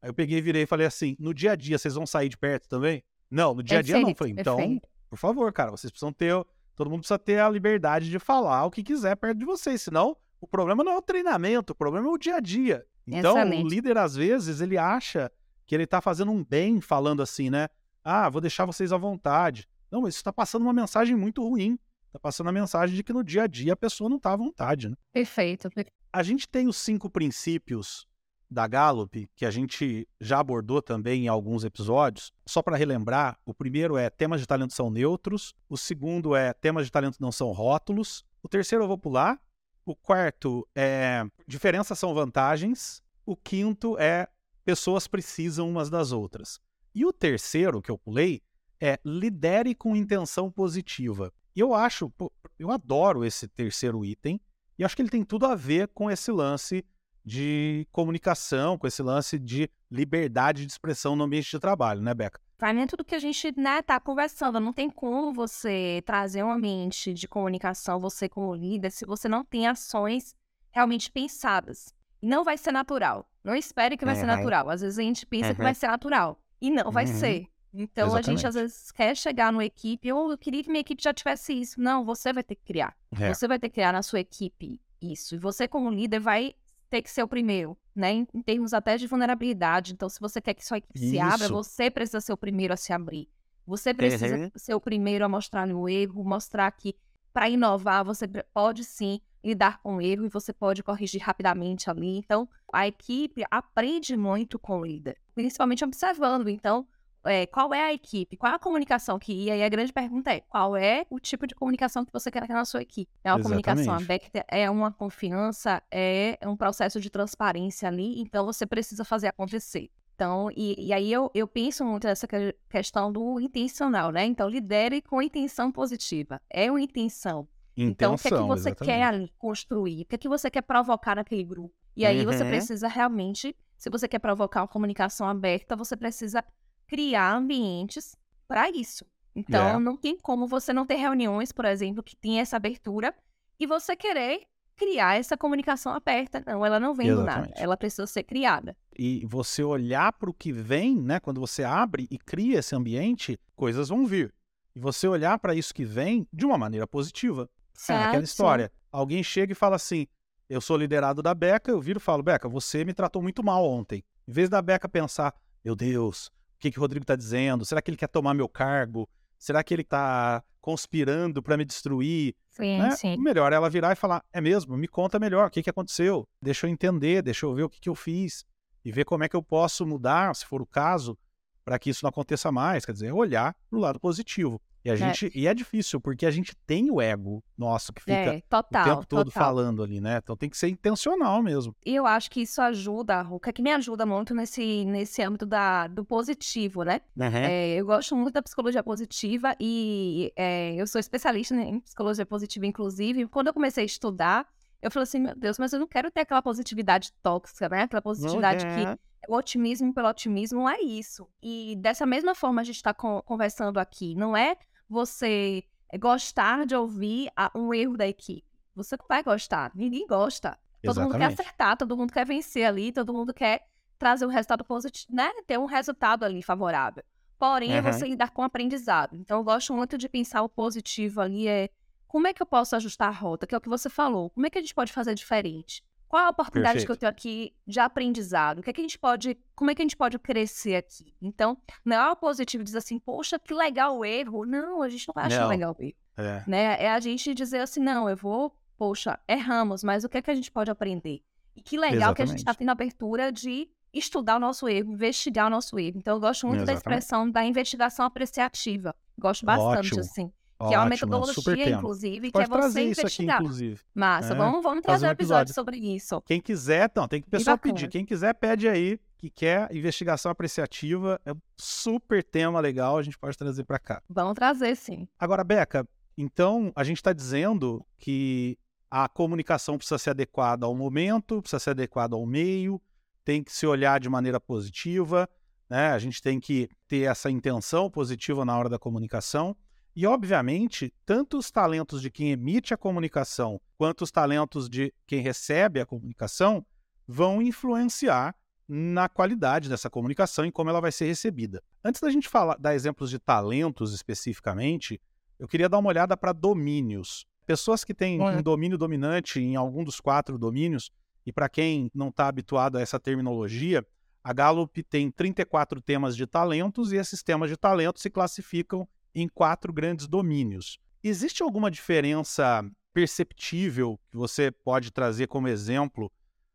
Aí 0.00 0.08
eu 0.08 0.14
peguei 0.14 0.38
e 0.38 0.40
virei 0.40 0.62
e 0.62 0.66
falei 0.66 0.86
assim: 0.86 1.16
no 1.18 1.34
dia 1.34 1.52
a 1.52 1.56
dia 1.56 1.78
vocês 1.78 1.94
vão 1.94 2.06
sair 2.06 2.28
de 2.28 2.36
perto 2.36 2.68
também? 2.68 3.02
Não, 3.30 3.54
no 3.54 3.62
dia 3.62 3.78
a 3.78 3.82
dia 3.82 4.00
não. 4.00 4.14
Falei, 4.14 4.34
então, 4.36 4.80
por 5.10 5.18
favor, 5.18 5.52
cara, 5.52 5.70
vocês 5.70 5.90
precisam 5.90 6.12
ter. 6.12 6.34
Todo 6.74 6.88
mundo 6.88 7.00
precisa 7.00 7.18
ter 7.18 7.40
a 7.40 7.50
liberdade 7.50 8.08
de 8.08 8.18
falar 8.18 8.64
o 8.64 8.70
que 8.70 8.82
quiser 8.84 9.16
perto 9.16 9.38
de 9.38 9.44
vocês, 9.44 9.82
senão 9.82 10.16
o 10.40 10.46
problema 10.46 10.84
não 10.84 10.92
é 10.92 10.96
o 10.96 11.02
treinamento, 11.02 11.72
o 11.72 11.76
problema 11.76 12.06
é 12.06 12.10
o 12.10 12.16
dia 12.16 12.36
a 12.36 12.40
dia. 12.40 12.86
Então, 13.06 13.36
Excelente. 13.36 13.64
o 13.64 13.68
líder, 13.68 13.98
às 13.98 14.14
vezes, 14.14 14.60
ele 14.60 14.78
acha 14.78 15.30
que 15.66 15.74
ele 15.74 15.86
tá 15.86 16.00
fazendo 16.00 16.30
um 16.30 16.44
bem 16.44 16.80
falando 16.80 17.22
assim, 17.22 17.50
né? 17.50 17.68
Ah, 18.04 18.28
vou 18.28 18.40
deixar 18.40 18.64
vocês 18.64 18.92
à 18.92 18.96
vontade. 18.96 19.68
Não, 19.90 20.02
mas 20.02 20.14
isso 20.14 20.20
está 20.20 20.32
passando 20.32 20.62
uma 20.62 20.72
mensagem 20.72 21.16
muito 21.16 21.46
ruim. 21.46 21.78
Está 22.06 22.18
passando 22.18 22.48
a 22.48 22.52
mensagem 22.52 22.94
de 22.94 23.02
que 23.02 23.12
no 23.12 23.24
dia 23.24 23.42
a 23.42 23.46
dia 23.46 23.72
a 23.72 23.76
pessoa 23.76 24.08
não 24.08 24.16
está 24.16 24.32
à 24.32 24.36
vontade, 24.36 24.88
né? 24.88 24.96
Perfeito. 25.12 25.68
A 26.12 26.22
gente 26.22 26.48
tem 26.48 26.66
os 26.66 26.76
cinco 26.76 27.10
princípios 27.10 28.06
da 28.50 28.66
Gallup, 28.66 29.28
que 29.36 29.44
a 29.44 29.50
gente 29.50 30.08
já 30.20 30.40
abordou 30.40 30.80
também 30.80 31.24
em 31.24 31.28
alguns 31.28 31.64
episódios. 31.64 32.32
Só 32.46 32.62
para 32.62 32.76
relembrar, 32.76 33.38
o 33.44 33.52
primeiro 33.52 33.96
é 33.96 34.08
temas 34.08 34.40
de 34.40 34.46
talento 34.46 34.72
são 34.72 34.90
neutros, 34.90 35.54
o 35.68 35.76
segundo 35.76 36.34
é 36.34 36.54
temas 36.54 36.86
de 36.86 36.92
talento 36.92 37.18
não 37.20 37.30
são 37.30 37.52
rótulos, 37.52 38.24
o 38.42 38.48
terceiro 38.48 38.84
eu 38.84 38.88
vou 38.88 38.96
pular, 38.96 39.38
o 39.84 39.94
quarto 39.94 40.66
é 40.74 41.26
diferenças 41.46 41.98
são 41.98 42.14
vantagens, 42.14 43.02
o 43.26 43.36
quinto 43.36 43.98
é 43.98 44.28
pessoas 44.64 45.06
precisam 45.06 45.68
umas 45.68 45.90
das 45.90 46.10
outras. 46.12 46.58
E 46.94 47.04
o 47.04 47.12
terceiro 47.12 47.82
que 47.82 47.90
eu 47.90 47.98
pulei 47.98 48.42
é 48.80 48.98
lidere 49.04 49.74
com 49.74 49.94
intenção 49.94 50.50
positiva. 50.50 51.32
Eu 51.54 51.74
acho, 51.74 52.10
eu 52.58 52.70
adoro 52.70 53.24
esse 53.24 53.46
terceiro 53.46 54.04
item, 54.04 54.40
e 54.78 54.84
acho 54.84 54.94
que 54.94 55.02
ele 55.02 55.10
tem 55.10 55.24
tudo 55.24 55.46
a 55.46 55.54
ver 55.54 55.88
com 55.88 56.10
esse 56.10 56.30
lance 56.30 56.84
de 57.24 57.86
comunicação, 57.92 58.78
com 58.78 58.86
esse 58.86 59.02
lance 59.02 59.38
de 59.38 59.70
liberdade 59.90 60.64
de 60.64 60.72
expressão 60.72 61.14
no 61.14 61.24
ambiente 61.24 61.50
de 61.50 61.58
trabalho, 61.58 62.00
né, 62.00 62.14
Beca? 62.14 62.40
Vai 62.58 62.72
nem 62.72 62.86
tudo 62.86 63.04
que 63.04 63.14
a 63.14 63.18
gente 63.18 63.52
né, 63.56 63.82
tá 63.82 64.00
conversando. 64.00 64.58
Não 64.58 64.72
tem 64.72 64.90
como 64.90 65.32
você 65.32 66.02
trazer 66.04 66.42
um 66.42 66.50
ambiente 66.50 67.12
de 67.12 67.28
comunicação, 67.28 68.00
você 68.00 68.28
como 68.28 68.54
líder, 68.54 68.90
se 68.90 69.06
você 69.06 69.28
não 69.28 69.44
tem 69.44 69.66
ações 69.66 70.34
realmente 70.70 71.10
pensadas. 71.10 71.94
E 72.20 72.26
não 72.26 72.42
vai 72.42 72.58
ser 72.58 72.72
natural. 72.72 73.28
Não 73.44 73.54
espere 73.54 73.96
que 73.96 74.04
vai 74.04 74.14
uhum. 74.14 74.20
ser 74.20 74.26
natural. 74.26 74.68
Às 74.70 74.80
vezes 74.80 74.98
a 74.98 75.02
gente 75.02 75.24
pensa 75.24 75.50
uhum. 75.50 75.54
que 75.54 75.62
vai 75.62 75.74
ser 75.74 75.86
natural. 75.86 76.40
E 76.60 76.70
não 76.70 76.90
vai 76.90 77.06
uhum. 77.06 77.14
ser. 77.14 77.46
Então 77.78 78.08
Exatamente. 78.08 78.28
a 78.28 78.32
gente 78.32 78.46
às 78.46 78.54
vezes 78.54 78.90
quer 78.90 79.16
chegar 79.16 79.52
numa 79.52 79.64
equipe, 79.64 80.12
ou 80.12 80.32
eu 80.32 80.38
queria 80.38 80.64
que 80.64 80.68
minha 80.68 80.80
equipe 80.80 81.02
já 81.02 81.14
tivesse 81.14 81.52
isso. 81.52 81.80
Não, 81.80 82.04
você 82.04 82.32
vai 82.32 82.42
ter 82.42 82.56
que 82.56 82.64
criar. 82.64 82.96
É. 83.18 83.32
Você 83.32 83.46
vai 83.46 83.58
ter 83.58 83.68
que 83.68 83.74
criar 83.74 83.92
na 83.92 84.02
sua 84.02 84.18
equipe 84.20 84.80
isso. 85.00 85.36
E 85.36 85.38
você, 85.38 85.68
como 85.68 85.88
líder, 85.90 86.18
vai 86.18 86.54
ter 86.90 87.02
que 87.02 87.10
ser 87.10 87.22
o 87.22 87.28
primeiro, 87.28 87.78
né? 87.94 88.12
Em, 88.12 88.26
em 88.34 88.42
termos 88.42 88.74
até 88.74 88.96
de 88.96 89.06
vulnerabilidade. 89.06 89.92
Então, 89.92 90.08
se 90.08 90.18
você 90.18 90.40
quer 90.40 90.54
que 90.54 90.66
sua 90.66 90.78
equipe 90.78 90.98
isso. 90.98 91.10
se 91.10 91.20
abra, 91.20 91.48
você 91.48 91.90
precisa 91.90 92.20
ser 92.20 92.32
o 92.32 92.36
primeiro 92.36 92.74
a 92.74 92.76
se 92.76 92.92
abrir. 92.92 93.28
Você 93.64 93.94
precisa 93.94 94.36
uhum. 94.36 94.50
ser 94.56 94.74
o 94.74 94.80
primeiro 94.80 95.24
a 95.24 95.28
mostrar 95.28 95.66
no 95.66 95.88
erro, 95.88 96.24
mostrar 96.24 96.70
que 96.72 96.96
para 97.32 97.50
inovar 97.50 98.02
você 98.02 98.26
pode 98.52 98.82
sim 98.82 99.20
lidar 99.44 99.80
com 99.82 99.96
o 99.96 100.00
erro 100.00 100.24
e 100.24 100.28
você 100.28 100.52
pode 100.52 100.82
corrigir 100.82 101.22
rapidamente 101.22 101.90
ali. 101.90 102.16
Então, 102.16 102.48
a 102.72 102.88
equipe 102.88 103.44
aprende 103.50 104.16
muito 104.16 104.58
com 104.58 104.80
o 104.80 104.84
líder, 104.84 105.18
principalmente 105.34 105.84
observando. 105.84 106.48
Então, 106.48 106.88
é, 107.28 107.46
qual 107.46 107.72
é 107.74 107.84
a 107.84 107.92
equipe, 107.92 108.36
qual 108.36 108.52
é 108.52 108.56
a 108.56 108.58
comunicação 108.58 109.18
que. 109.18 109.32
E 109.32 109.50
aí 109.50 109.62
a 109.62 109.68
grande 109.68 109.92
pergunta 109.92 110.32
é: 110.32 110.40
qual 110.40 110.76
é 110.76 111.06
o 111.10 111.18
tipo 111.18 111.46
de 111.46 111.54
comunicação 111.54 112.04
que 112.04 112.12
você 112.12 112.30
quer 112.30 112.46
ter 112.46 112.52
na 112.52 112.64
sua 112.64 112.82
equipe? 112.82 113.10
É 113.22 113.30
uma 113.30 113.38
Exatamente. 113.38 113.64
comunicação 113.64 113.94
aberta, 113.94 114.44
é 114.48 114.70
uma 114.70 114.92
confiança, 114.92 115.82
é 115.90 116.38
um 116.44 116.56
processo 116.56 117.00
de 117.00 117.10
transparência 117.10 117.88
ali, 117.88 118.20
então 118.20 118.44
você 118.44 118.66
precisa 118.66 119.04
fazer 119.04 119.28
acontecer. 119.28 119.90
Então, 120.14 120.50
e, 120.56 120.88
e 120.88 120.92
aí 120.92 121.12
eu, 121.12 121.30
eu 121.32 121.46
penso 121.46 121.84
muito 121.84 122.08
nessa 122.08 122.26
questão 122.68 123.12
do 123.12 123.38
intencional, 123.38 124.10
né? 124.10 124.24
Então, 124.24 124.48
lidere 124.48 125.00
com 125.00 125.22
intenção 125.22 125.70
positiva. 125.70 126.40
É 126.50 126.68
uma 126.68 126.80
intenção. 126.80 127.46
Intenção, 127.76 127.88
então, 127.90 128.14
o 128.14 128.18
que 128.18 128.26
é 128.26 128.30
que 128.30 128.48
você 128.48 128.68
exatamente. 128.70 128.84
quer 128.84 129.02
ali 129.04 129.32
construir? 129.38 130.02
O 130.02 130.04
que 130.06 130.16
é 130.16 130.18
que 130.18 130.28
você 130.28 130.50
quer 130.50 130.62
provocar 130.62 131.14
naquele 131.14 131.44
grupo? 131.44 131.72
E 131.96 132.04
aí 132.04 132.26
uhum. 132.26 132.32
você 132.32 132.44
precisa 132.44 132.88
realmente, 132.88 133.54
se 133.76 133.88
você 133.88 134.08
quer 134.08 134.18
provocar 134.18 134.62
uma 134.62 134.68
comunicação 134.68 135.28
aberta, 135.28 135.76
você 135.76 135.96
precisa 135.96 136.44
criar 136.88 137.36
ambientes 137.36 138.16
para 138.48 138.68
isso. 138.70 139.04
Então, 139.36 139.68
é. 139.68 139.78
não 139.78 139.96
tem 139.96 140.18
como 140.18 140.48
você 140.48 140.72
não 140.72 140.84
ter 140.84 140.96
reuniões, 140.96 141.52
por 141.52 141.64
exemplo, 141.64 142.02
que 142.02 142.16
tem 142.16 142.40
essa 142.40 142.56
abertura 142.56 143.14
e 143.60 143.66
você 143.66 143.94
querer 143.94 144.42
criar 144.74 145.16
essa 145.16 145.36
comunicação 145.36 145.92
aberta. 145.92 146.42
Não, 146.46 146.64
ela 146.64 146.80
não 146.80 146.94
vem 146.94 147.08
Exatamente. 147.08 147.46
do 147.46 147.48
nada, 147.50 147.62
ela 147.62 147.76
precisa 147.76 148.06
ser 148.06 148.22
criada. 148.24 148.76
E 148.98 149.24
você 149.26 149.62
olhar 149.62 150.12
para 150.12 150.30
o 150.30 150.34
que 150.34 150.52
vem, 150.52 150.96
né? 150.96 151.20
Quando 151.20 151.40
você 151.40 151.62
abre 151.62 152.08
e 152.10 152.18
cria 152.18 152.58
esse 152.58 152.74
ambiente, 152.74 153.38
coisas 153.54 153.88
vão 153.88 154.06
vir. 154.06 154.34
E 154.74 154.80
você 154.80 155.06
olhar 155.06 155.38
para 155.38 155.54
isso 155.54 155.74
que 155.74 155.84
vem 155.84 156.26
de 156.32 156.46
uma 156.46 156.56
maneira 156.56 156.86
positiva. 156.86 157.48
Certo. 157.74 158.00
É 158.00 158.08
aquela 158.08 158.24
história. 158.24 158.72
Alguém 158.90 159.22
chega 159.22 159.52
e 159.52 159.56
fala 159.56 159.76
assim: 159.76 160.06
Eu 160.48 160.60
sou 160.60 160.76
liderado 160.76 161.22
da 161.22 161.34
Beca, 161.34 161.70
eu 161.70 161.80
viro 161.80 161.98
e 161.98 162.02
falo, 162.02 162.22
Beca, 162.22 162.48
você 162.48 162.84
me 162.84 162.94
tratou 162.94 163.22
muito 163.22 163.42
mal 163.42 163.64
ontem. 163.64 164.02
Em 164.26 164.32
vez 164.32 164.48
da 164.48 164.62
Beca 164.62 164.88
pensar, 164.88 165.34
meu 165.64 165.74
Deus, 165.76 166.30
que, 166.58 166.70
que 166.70 166.78
o 166.78 166.80
Rodrigo 166.80 167.04
está 167.04 167.16
dizendo? 167.16 167.64
Será 167.64 167.80
que 167.80 167.90
ele 167.90 167.96
quer 167.96 168.08
tomar 168.08 168.34
meu 168.34 168.48
cargo? 168.48 169.08
Será 169.38 169.62
que 169.62 169.72
ele 169.72 169.82
está 169.82 170.42
conspirando 170.60 171.42
para 171.42 171.56
me 171.56 171.64
destruir? 171.64 172.34
Sim, 172.50 172.78
né? 172.78 172.90
sim. 172.90 173.16
Melhor 173.16 173.52
ela 173.52 173.70
virar 173.70 173.92
e 173.92 173.96
falar: 173.96 174.24
é 174.32 174.40
mesmo, 174.40 174.76
me 174.76 174.88
conta 174.88 175.18
melhor 175.18 175.46
o 175.46 175.50
que, 175.50 175.62
que 175.62 175.70
aconteceu. 175.70 176.26
Deixa 176.42 176.66
eu 176.66 176.70
entender, 176.70 177.22
deixa 177.22 177.46
eu 177.46 177.54
ver 177.54 177.62
o 177.62 177.68
que, 177.68 177.80
que 177.80 177.88
eu 177.88 177.94
fiz 177.94 178.44
e 178.84 178.90
ver 178.90 179.04
como 179.04 179.24
é 179.24 179.28
que 179.28 179.36
eu 179.36 179.42
posso 179.42 179.86
mudar, 179.86 180.34
se 180.34 180.44
for 180.44 180.60
o 180.60 180.66
caso, 180.66 181.16
para 181.64 181.78
que 181.78 181.90
isso 181.90 182.04
não 182.04 182.08
aconteça 182.08 182.50
mais. 182.50 182.84
Quer 182.84 182.92
dizer, 182.92 183.12
olhar 183.12 183.54
para 183.68 183.78
o 183.78 183.80
lado 183.80 184.00
positivo. 184.00 184.60
E 184.88 184.90
a 184.90 184.94
é. 184.94 184.96
gente 184.96 185.26
é. 185.26 185.30
e 185.34 185.46
é 185.46 185.54
difícil 185.54 186.00
porque 186.00 186.24
a 186.24 186.30
gente 186.30 186.56
tem 186.66 186.90
o 186.90 187.00
ego 187.00 187.42
nosso 187.56 187.92
que 187.92 188.00
fica 188.00 188.12
é, 188.12 188.40
total, 188.48 188.82
o 188.82 188.84
tempo 188.84 189.06
todo 189.06 189.26
total. 189.26 189.42
falando 189.42 189.82
ali, 189.82 190.00
né? 190.00 190.18
Então 190.22 190.36
tem 190.36 190.48
que 190.48 190.56
ser 190.56 190.68
intencional 190.68 191.42
mesmo. 191.42 191.74
E 191.84 191.94
eu 191.94 192.06
acho 192.06 192.30
que 192.30 192.40
isso 192.40 192.60
ajuda, 192.62 193.20
Ruca, 193.20 193.52
que 193.52 193.62
me 193.62 193.72
ajuda 193.72 194.06
muito 194.06 194.34
nesse 194.34 194.84
nesse 194.86 195.22
âmbito 195.22 195.44
da 195.44 195.86
do 195.86 196.04
positivo, 196.04 196.82
né? 196.82 197.00
Uhum. 197.16 197.24
É, 197.26 197.74
eu 197.74 197.86
gosto 197.86 198.16
muito 198.16 198.34
da 198.34 198.42
psicologia 198.42 198.82
positiva 198.82 199.54
e 199.60 200.32
é, 200.36 200.74
eu 200.74 200.86
sou 200.86 200.98
especialista 200.98 201.54
em 201.54 201.80
psicologia 201.80 202.24
positiva, 202.24 202.66
inclusive. 202.66 203.26
Quando 203.26 203.48
eu 203.48 203.54
comecei 203.54 203.82
a 203.82 203.86
estudar, 203.86 204.46
eu 204.80 204.90
falei 204.90 205.04
assim, 205.04 205.20
meu 205.20 205.34
Deus, 205.34 205.58
mas 205.58 205.72
eu 205.72 205.80
não 205.80 205.86
quero 205.86 206.10
ter 206.10 206.20
aquela 206.20 206.40
positividade 206.40 207.12
tóxica, 207.22 207.68
né? 207.68 207.82
Aquela 207.82 208.02
positividade 208.02 208.64
que 208.64 208.86
é. 208.86 208.96
o 209.28 209.34
otimismo 209.34 209.92
pelo 209.92 210.08
otimismo 210.08 210.68
é 210.68 210.80
isso. 210.80 211.28
E 211.42 211.76
dessa 211.80 212.06
mesma 212.06 212.34
forma 212.34 212.60
a 212.60 212.64
gente 212.64 212.76
está 212.76 212.94
conversando 212.94 213.78
aqui, 213.78 214.14
não 214.14 214.36
é 214.36 214.56
você 214.88 215.64
gostar 215.98 216.66
de 216.66 216.74
ouvir 216.74 217.30
um 217.54 217.72
erro 217.72 217.96
da 217.96 218.06
equipe. 218.06 218.44
Você 218.74 218.96
não 218.96 219.06
vai 219.08 219.22
gostar, 219.22 219.72
ninguém 219.74 220.06
gosta. 220.06 220.50
Todo 220.82 220.92
Exatamente. 220.92 221.12
mundo 221.12 221.18
quer 221.18 221.26
acertar, 221.26 221.76
todo 221.76 221.96
mundo 221.96 222.12
quer 222.12 222.24
vencer 222.24 222.64
ali, 222.64 222.92
todo 222.92 223.12
mundo 223.12 223.34
quer 223.34 223.66
trazer 223.98 224.24
um 224.26 224.28
resultado 224.28 224.64
positivo, 224.64 225.14
né? 225.14 225.30
Ter 225.46 225.58
um 225.58 225.64
resultado 225.64 226.24
ali 226.24 226.42
favorável. 226.42 227.02
Porém, 227.38 227.70
uhum. 227.70 227.76
é 227.76 227.82
você 227.82 228.06
lidar 228.06 228.30
com 228.30 228.42
o 228.42 228.44
aprendizado. 228.44 229.16
Então, 229.16 229.38
eu 229.38 229.44
gosto 229.44 229.74
muito 229.74 229.98
de 229.98 230.08
pensar 230.08 230.42
o 230.42 230.48
positivo 230.48 231.20
ali, 231.20 231.48
é 231.48 231.68
como 232.06 232.26
é 232.26 232.32
que 232.32 232.42
eu 232.42 232.46
posso 232.46 232.74
ajustar 232.76 233.08
a 233.08 233.12
rota, 233.12 233.46
que 233.46 233.54
é 233.54 233.58
o 233.58 233.60
que 233.60 233.68
você 233.68 233.90
falou. 233.90 234.30
Como 234.30 234.46
é 234.46 234.50
que 234.50 234.58
a 234.58 234.60
gente 234.60 234.74
pode 234.74 234.92
fazer 234.92 235.14
diferente? 235.14 235.84
Qual 236.08 236.24
a 236.24 236.30
oportunidade 236.30 236.78
Perfeito. 236.78 236.86
que 236.86 236.92
eu 236.92 236.96
tenho 236.96 237.10
aqui 237.10 237.54
de 237.66 237.78
aprendizado? 237.78 238.60
O 238.60 238.62
que 238.62 238.70
é 238.70 238.72
que 238.72 238.80
a 238.80 238.82
gente 238.82 238.98
pode, 238.98 239.38
como 239.54 239.70
é 239.70 239.74
que 239.74 239.82
a 239.82 239.84
gente 239.84 239.96
pode 239.96 240.18
crescer 240.18 240.76
aqui? 240.76 241.14
Então, 241.20 241.58
não 241.84 241.96
é 241.96 242.10
o 242.10 242.16
positivo 242.16 242.64
dizer 242.64 242.78
assim, 242.78 242.98
poxa, 242.98 243.38
que 243.38 243.52
legal 243.52 243.98
o 243.98 244.04
erro. 244.04 244.46
Não, 244.46 244.82
a 244.82 244.88
gente 244.88 245.06
não 245.06 245.22
acha 245.22 245.40
não. 245.40 245.48
legal 245.48 245.76
o 245.78 245.82
erro. 245.82 245.94
É. 246.16 246.44
Né? 246.48 246.82
é 246.82 246.90
a 246.90 246.98
gente 246.98 247.32
dizer 247.34 247.60
assim, 247.60 247.80
não, 247.80 248.08
eu 248.08 248.16
vou, 248.16 248.56
poxa, 248.76 249.18
erramos, 249.28 249.84
mas 249.84 250.02
o 250.02 250.08
que 250.08 250.18
é 250.18 250.22
que 250.22 250.30
a 250.30 250.34
gente 250.34 250.50
pode 250.50 250.70
aprender? 250.70 251.22
E 251.54 251.60
que 251.60 251.76
legal 251.76 251.96
Exatamente. 251.96 252.16
que 252.16 252.22
a 252.22 252.26
gente 252.26 252.38
está 252.38 252.54
tendo 252.54 252.70
a 252.70 252.72
abertura 252.72 253.30
de 253.30 253.68
estudar 253.92 254.36
o 254.36 254.40
nosso 254.40 254.66
erro, 254.68 254.92
investigar 254.92 255.46
o 255.46 255.50
nosso 255.50 255.78
erro. 255.78 255.98
Então, 255.98 256.16
eu 256.16 256.20
gosto 256.20 256.46
muito 256.46 256.62
Exatamente. 256.62 256.84
da 256.84 256.90
expressão 256.90 257.30
da 257.30 257.44
investigação 257.44 258.06
apreciativa. 258.06 258.94
Gosto 259.18 259.44
bastante, 259.44 259.88
Ótimo. 259.88 260.00
assim. 260.00 260.32
Que 260.66 260.74
é 260.74 260.78
uma 260.78 260.86
metodologia, 260.86 261.70
inclusive, 261.70 262.32
que 262.32 262.38
é 262.38 262.46
você 262.46 262.82
investigar. 262.88 263.36
Aqui, 263.36 263.44
inclusive. 263.44 263.80
Massa, 263.94 264.34
é, 264.34 264.36
vamos, 264.36 264.60
vamos 264.60 264.82
trazer 264.82 265.06
um 265.06 265.10
episódio. 265.10 265.50
episódio 265.50 265.54
sobre 265.54 265.76
isso. 265.76 266.20
Quem 266.22 266.40
quiser, 266.40 266.88
então, 266.90 267.06
tem 267.06 267.20
que 267.20 267.28
o 267.28 267.30
pessoal 267.30 267.56
pedir. 267.56 267.88
Quem 267.88 268.04
quiser, 268.04 268.34
pede 268.34 268.68
aí. 268.68 268.98
que 269.18 269.30
quer 269.30 269.72
investigação 269.74 270.30
apreciativa. 270.32 271.20
É 271.24 271.32
um 271.32 271.40
super 271.56 272.24
tema 272.24 272.60
legal, 272.60 272.98
a 272.98 273.02
gente 273.02 273.18
pode 273.18 273.36
trazer 273.36 273.64
para 273.64 273.78
cá. 273.78 274.02
Vamos 274.08 274.34
trazer, 274.34 274.76
sim. 274.76 275.06
Agora, 275.18 275.44
Beca, 275.44 275.86
então 276.16 276.72
a 276.74 276.82
gente 276.82 276.96
está 276.96 277.12
dizendo 277.12 277.84
que 277.98 278.58
a 278.90 279.08
comunicação 279.08 279.76
precisa 279.76 279.98
ser 279.98 280.10
adequada 280.10 280.66
ao 280.66 280.74
momento, 280.74 281.40
precisa 281.40 281.60
ser 281.60 281.70
adequada 281.70 282.16
ao 282.16 282.24
meio, 282.24 282.80
tem 283.24 283.44
que 283.44 283.52
se 283.52 283.66
olhar 283.66 284.00
de 284.00 284.08
maneira 284.08 284.40
positiva, 284.40 285.28
né? 285.68 285.90
A 285.90 285.98
gente 285.98 286.22
tem 286.22 286.40
que 286.40 286.68
ter 286.86 287.02
essa 287.08 287.30
intenção 287.30 287.90
positiva 287.90 288.44
na 288.44 288.58
hora 288.58 288.68
da 288.68 288.78
comunicação. 288.78 289.54
E, 289.94 290.06
obviamente, 290.06 290.94
tanto 291.04 291.38
os 291.38 291.50
talentos 291.50 292.00
de 292.00 292.10
quem 292.10 292.30
emite 292.30 292.72
a 292.72 292.76
comunicação 292.76 293.60
quanto 293.76 294.02
os 294.02 294.10
talentos 294.10 294.68
de 294.68 294.92
quem 295.06 295.20
recebe 295.20 295.80
a 295.80 295.86
comunicação 295.86 296.64
vão 297.06 297.40
influenciar 297.42 298.34
na 298.68 299.08
qualidade 299.08 299.68
dessa 299.68 299.88
comunicação 299.88 300.44
e 300.44 300.52
como 300.52 300.68
ela 300.68 300.80
vai 300.80 300.92
ser 300.92 301.06
recebida. 301.06 301.62
Antes 301.82 302.00
da 302.00 302.10
gente 302.10 302.28
falar, 302.28 302.56
dar 302.58 302.74
exemplos 302.74 303.08
de 303.08 303.18
talentos 303.18 303.94
especificamente, 303.94 305.00
eu 305.38 305.48
queria 305.48 305.68
dar 305.68 305.78
uma 305.78 305.88
olhada 305.88 306.16
para 306.16 306.32
domínios. 306.32 307.26
Pessoas 307.46 307.82
que 307.82 307.94
têm 307.94 308.20
um 308.20 308.42
domínio 308.42 308.76
dominante 308.76 309.40
em 309.40 309.56
algum 309.56 309.82
dos 309.82 310.00
quatro 310.00 310.36
domínios, 310.36 310.90
e 311.24 311.32
para 311.32 311.48
quem 311.48 311.90
não 311.94 312.08
está 312.08 312.28
habituado 312.28 312.76
a 312.76 312.80
essa 312.80 313.00
terminologia, 313.00 313.86
a 314.22 314.32
Gallup 314.34 314.82
tem 314.82 315.10
34 315.10 315.80
temas 315.80 316.14
de 316.14 316.26
talentos 316.26 316.92
e 316.92 316.96
esses 316.96 317.22
temas 317.22 317.48
de 317.48 317.56
talentos 317.56 318.02
se 318.02 318.10
classificam 318.10 318.86
em 319.20 319.28
quatro 319.28 319.72
grandes 319.72 320.06
domínios. 320.06 320.78
Existe 321.02 321.42
alguma 321.42 321.70
diferença 321.70 322.64
perceptível 322.92 323.98
que 324.10 324.16
você 324.16 324.50
pode 324.50 324.90
trazer 324.90 325.26
como 325.28 325.48
exemplo 325.48 326.10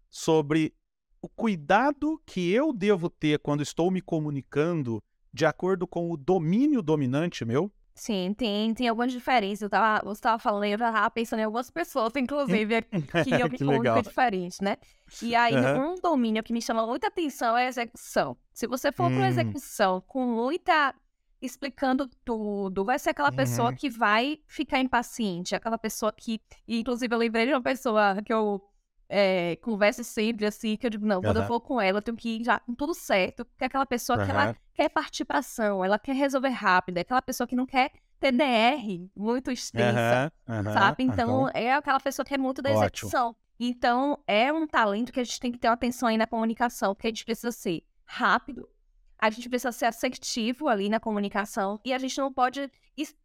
sobre 0.10 0.74
o 1.22 1.30
cuidado 1.30 2.22
que 2.26 2.52
eu 2.52 2.74
devo 2.74 3.10
ter 3.10 3.40
quando 3.40 3.64
estou 3.64 3.90
me 3.90 4.02
comunicando 4.02 5.02
de 5.34 5.46
acordo 5.46 5.88
com 5.88 6.12
o 6.12 6.18
domínio 6.18 6.82
dominante 6.82 7.46
meu? 7.46 7.72
Sim, 7.96 8.34
tem, 8.36 8.74
tem 8.74 8.88
algumas 8.88 9.12
diferenças. 9.12 9.62
Eu 9.62 9.70
tava, 9.70 10.04
você 10.04 10.18
estava 10.18 10.40
falando, 10.40 10.66
eu 10.66 10.78
já 10.78 10.90
estava 10.90 11.10
pensando 11.12 11.40
em 11.40 11.44
algumas 11.44 11.70
pessoas, 11.70 12.12
inclusive, 12.16 12.82
que 13.24 13.34
eu 13.34 13.50
me 13.50 13.58
comunico 13.58 14.02
diferente, 14.02 14.64
né? 14.64 14.78
E 15.22 15.36
aí, 15.36 15.56
uhum. 15.56 15.94
um 15.94 15.96
domínio 15.96 16.44
que 16.44 16.52
me 16.52 16.62
chama 16.62 16.86
muita 16.88 17.08
atenção 17.08 17.56
é 17.56 17.66
a 17.66 17.70
execução. 17.70 18.36
Se 18.52 18.66
você 18.68 18.92
for 18.92 19.12
hum. 19.12 19.16
para 19.16 19.28
execução 19.28 20.02
com 20.08 20.26
muita 20.26 20.94
explicando 21.44 22.10
tudo, 22.24 22.86
vai 22.86 22.98
ser 22.98 23.10
aquela 23.10 23.30
uhum. 23.30 23.36
pessoa 23.36 23.74
que 23.74 23.90
vai 23.90 24.40
ficar 24.48 24.80
impaciente, 24.80 25.54
aquela 25.54 25.78
pessoa 25.78 26.12
que, 26.12 26.42
inclusive, 26.68 27.14
eu 27.14 27.20
lembrei 27.20 27.46
de 27.46 27.54
uma 27.54 27.62
pessoa 27.62 28.22
que 28.26 28.34
eu 28.34 28.64
é, 29.10 29.58
conversa 29.58 30.04
sempre 30.04 30.46
assim, 30.46 30.78
que 30.78 30.86
eu 30.86 30.90
digo, 30.90 31.06
não, 31.06 31.22
quando 31.22 31.38
uhum. 31.38 31.44
eu 31.44 31.48
vou 31.48 31.60
com 31.60 31.80
ela, 31.80 32.00
eu 32.00 32.02
tenho 32.02 32.18
que 32.18 32.38
ir 32.38 32.44
já 32.44 32.60
com 32.60 32.74
tudo 32.74 32.94
certo, 32.94 33.46
porque 33.46 33.64
é 33.64 33.68
aquela 33.68 33.86
pessoa 33.86 34.20
uhum. 34.20 34.26
que 34.26 34.32
ela 34.32 34.56
quer 34.74 34.90
partir 34.90 35.26
pra 35.26 35.40
ação, 35.40 35.84
ela 35.84 36.00
quer 36.00 36.16
resolver 36.16 36.50
rápido, 36.50 36.98
é 36.98 37.02
aquela 37.02 37.22
pessoa 37.22 37.46
que 37.46 37.56
não 37.56 37.66
quer 37.66 37.92
TDR 38.20 39.10
muito 39.16 39.52
extensa, 39.52 40.32
sabe? 40.74 41.04
Então, 41.04 41.50
é 41.54 41.74
aquela 41.74 42.00
pessoa 42.00 42.26
que 42.26 42.34
é 42.34 42.38
muito 42.38 42.62
da 42.62 42.72
execução. 42.72 43.30
Ótimo. 43.30 43.44
Então, 43.60 44.18
é 44.26 44.52
um 44.52 44.66
talento 44.66 45.12
que 45.12 45.20
a 45.20 45.24
gente 45.24 45.40
tem 45.40 45.52
que 45.52 45.58
ter 45.58 45.68
uma 45.68 45.74
atenção 45.74 46.08
aí 46.08 46.18
na 46.18 46.26
comunicação, 46.26 46.96
porque 46.96 47.08
a 47.08 47.10
gente 47.10 47.26
precisa 47.26 47.52
ser 47.52 47.84
rápido, 48.06 48.68
a 49.24 49.30
gente 49.30 49.48
precisa 49.48 49.72
ser 49.72 49.86
assertivo 49.86 50.68
ali 50.68 50.90
na 50.90 51.00
comunicação 51.00 51.80
e 51.86 51.94
a 51.94 51.98
gente 51.98 52.18
não 52.18 52.30
pode 52.30 52.70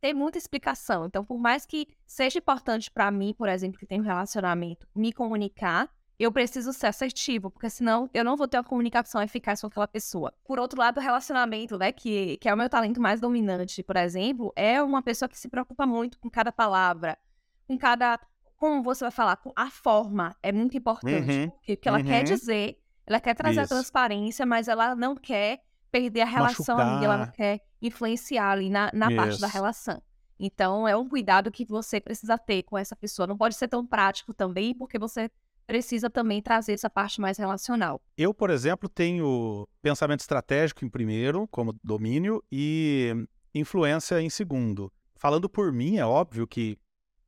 ter 0.00 0.14
muita 0.14 0.38
explicação. 0.38 1.06
Então, 1.06 1.24
por 1.24 1.40
mais 1.40 1.66
que 1.66 1.88
seja 2.06 2.38
importante 2.38 2.88
para 2.88 3.10
mim, 3.10 3.34
por 3.36 3.48
exemplo, 3.48 3.80
que 3.80 3.84
tem 3.84 4.00
um 4.00 4.04
relacionamento, 4.04 4.86
me 4.94 5.12
comunicar, 5.12 5.92
eu 6.16 6.30
preciso 6.30 6.72
ser 6.72 6.86
assertivo, 6.86 7.50
porque 7.50 7.68
senão 7.68 8.08
eu 8.14 8.22
não 8.22 8.36
vou 8.36 8.46
ter 8.46 8.58
uma 8.58 8.62
comunicação 8.62 9.20
eficaz 9.20 9.60
com 9.60 9.66
aquela 9.66 9.88
pessoa. 9.88 10.32
Por 10.44 10.60
outro 10.60 10.78
lado, 10.78 10.98
o 10.98 11.00
relacionamento, 11.00 11.76
né, 11.76 11.90
que, 11.90 12.36
que 12.36 12.48
é 12.48 12.54
o 12.54 12.56
meu 12.56 12.68
talento 12.68 13.00
mais 13.00 13.20
dominante, 13.20 13.82
por 13.82 13.96
exemplo, 13.96 14.52
é 14.54 14.80
uma 14.80 15.02
pessoa 15.02 15.28
que 15.28 15.36
se 15.36 15.48
preocupa 15.48 15.84
muito 15.84 16.16
com 16.20 16.30
cada 16.30 16.52
palavra, 16.52 17.18
com 17.66 17.76
cada. 17.76 18.20
Como 18.56 18.84
você 18.84 19.04
vai 19.04 19.10
falar, 19.10 19.34
com 19.34 19.52
a 19.56 19.68
forma 19.68 20.32
é 20.44 20.52
muito 20.52 20.76
importante. 20.76 21.28
Uhum, 21.28 21.50
porque 21.50 21.72
o 21.72 21.76
que 21.76 21.88
ela 21.88 21.98
uhum. 21.98 22.04
quer 22.04 22.22
dizer, 22.22 22.80
ela 23.04 23.18
quer 23.18 23.34
trazer 23.34 23.62
Isso. 23.62 23.74
a 23.74 23.76
transparência, 23.76 24.46
mas 24.46 24.68
ela 24.68 24.94
não 24.94 25.16
quer 25.16 25.60
perder 25.90 26.22
a 26.22 26.26
relação 26.26 26.76
Machucar. 26.76 26.96
ali, 26.96 27.04
ela 27.04 27.18
não 27.18 27.32
quer 27.32 27.60
influenciar 27.80 28.50
ali 28.50 28.70
na, 28.70 28.90
na 28.92 29.14
parte 29.14 29.40
da 29.40 29.46
relação. 29.46 30.02
Então, 30.38 30.86
é 30.86 30.96
um 30.96 31.08
cuidado 31.08 31.50
que 31.50 31.64
você 31.64 32.00
precisa 32.00 32.38
ter 32.38 32.62
com 32.62 32.78
essa 32.78 32.94
pessoa. 32.94 33.26
Não 33.26 33.36
pode 33.36 33.56
ser 33.56 33.66
tão 33.66 33.84
prático 33.84 34.32
também, 34.32 34.72
porque 34.72 34.98
você 34.98 35.30
precisa 35.66 36.08
também 36.08 36.40
trazer 36.40 36.72
essa 36.72 36.88
parte 36.88 37.20
mais 37.20 37.36
relacional. 37.36 38.00
Eu, 38.16 38.32
por 38.32 38.48
exemplo, 38.48 38.88
tenho 38.88 39.68
pensamento 39.82 40.20
estratégico 40.20 40.84
em 40.84 40.88
primeiro, 40.88 41.46
como 41.48 41.74
domínio, 41.82 42.42
e 42.50 43.12
influência 43.54 44.20
em 44.20 44.30
segundo. 44.30 44.92
Falando 45.16 45.48
por 45.48 45.72
mim, 45.72 45.96
é 45.96 46.06
óbvio 46.06 46.46
que 46.46 46.78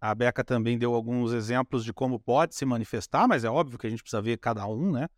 a 0.00 0.14
Beca 0.14 0.42
também 0.42 0.78
deu 0.78 0.94
alguns 0.94 1.32
exemplos 1.32 1.84
de 1.84 1.92
como 1.92 2.18
pode 2.18 2.54
se 2.54 2.64
manifestar, 2.64 3.28
mas 3.28 3.44
é 3.44 3.50
óbvio 3.50 3.78
que 3.78 3.86
a 3.86 3.90
gente 3.90 4.02
precisa 4.02 4.22
ver 4.22 4.38
cada 4.38 4.66
um, 4.66 4.90
né? 4.92 5.08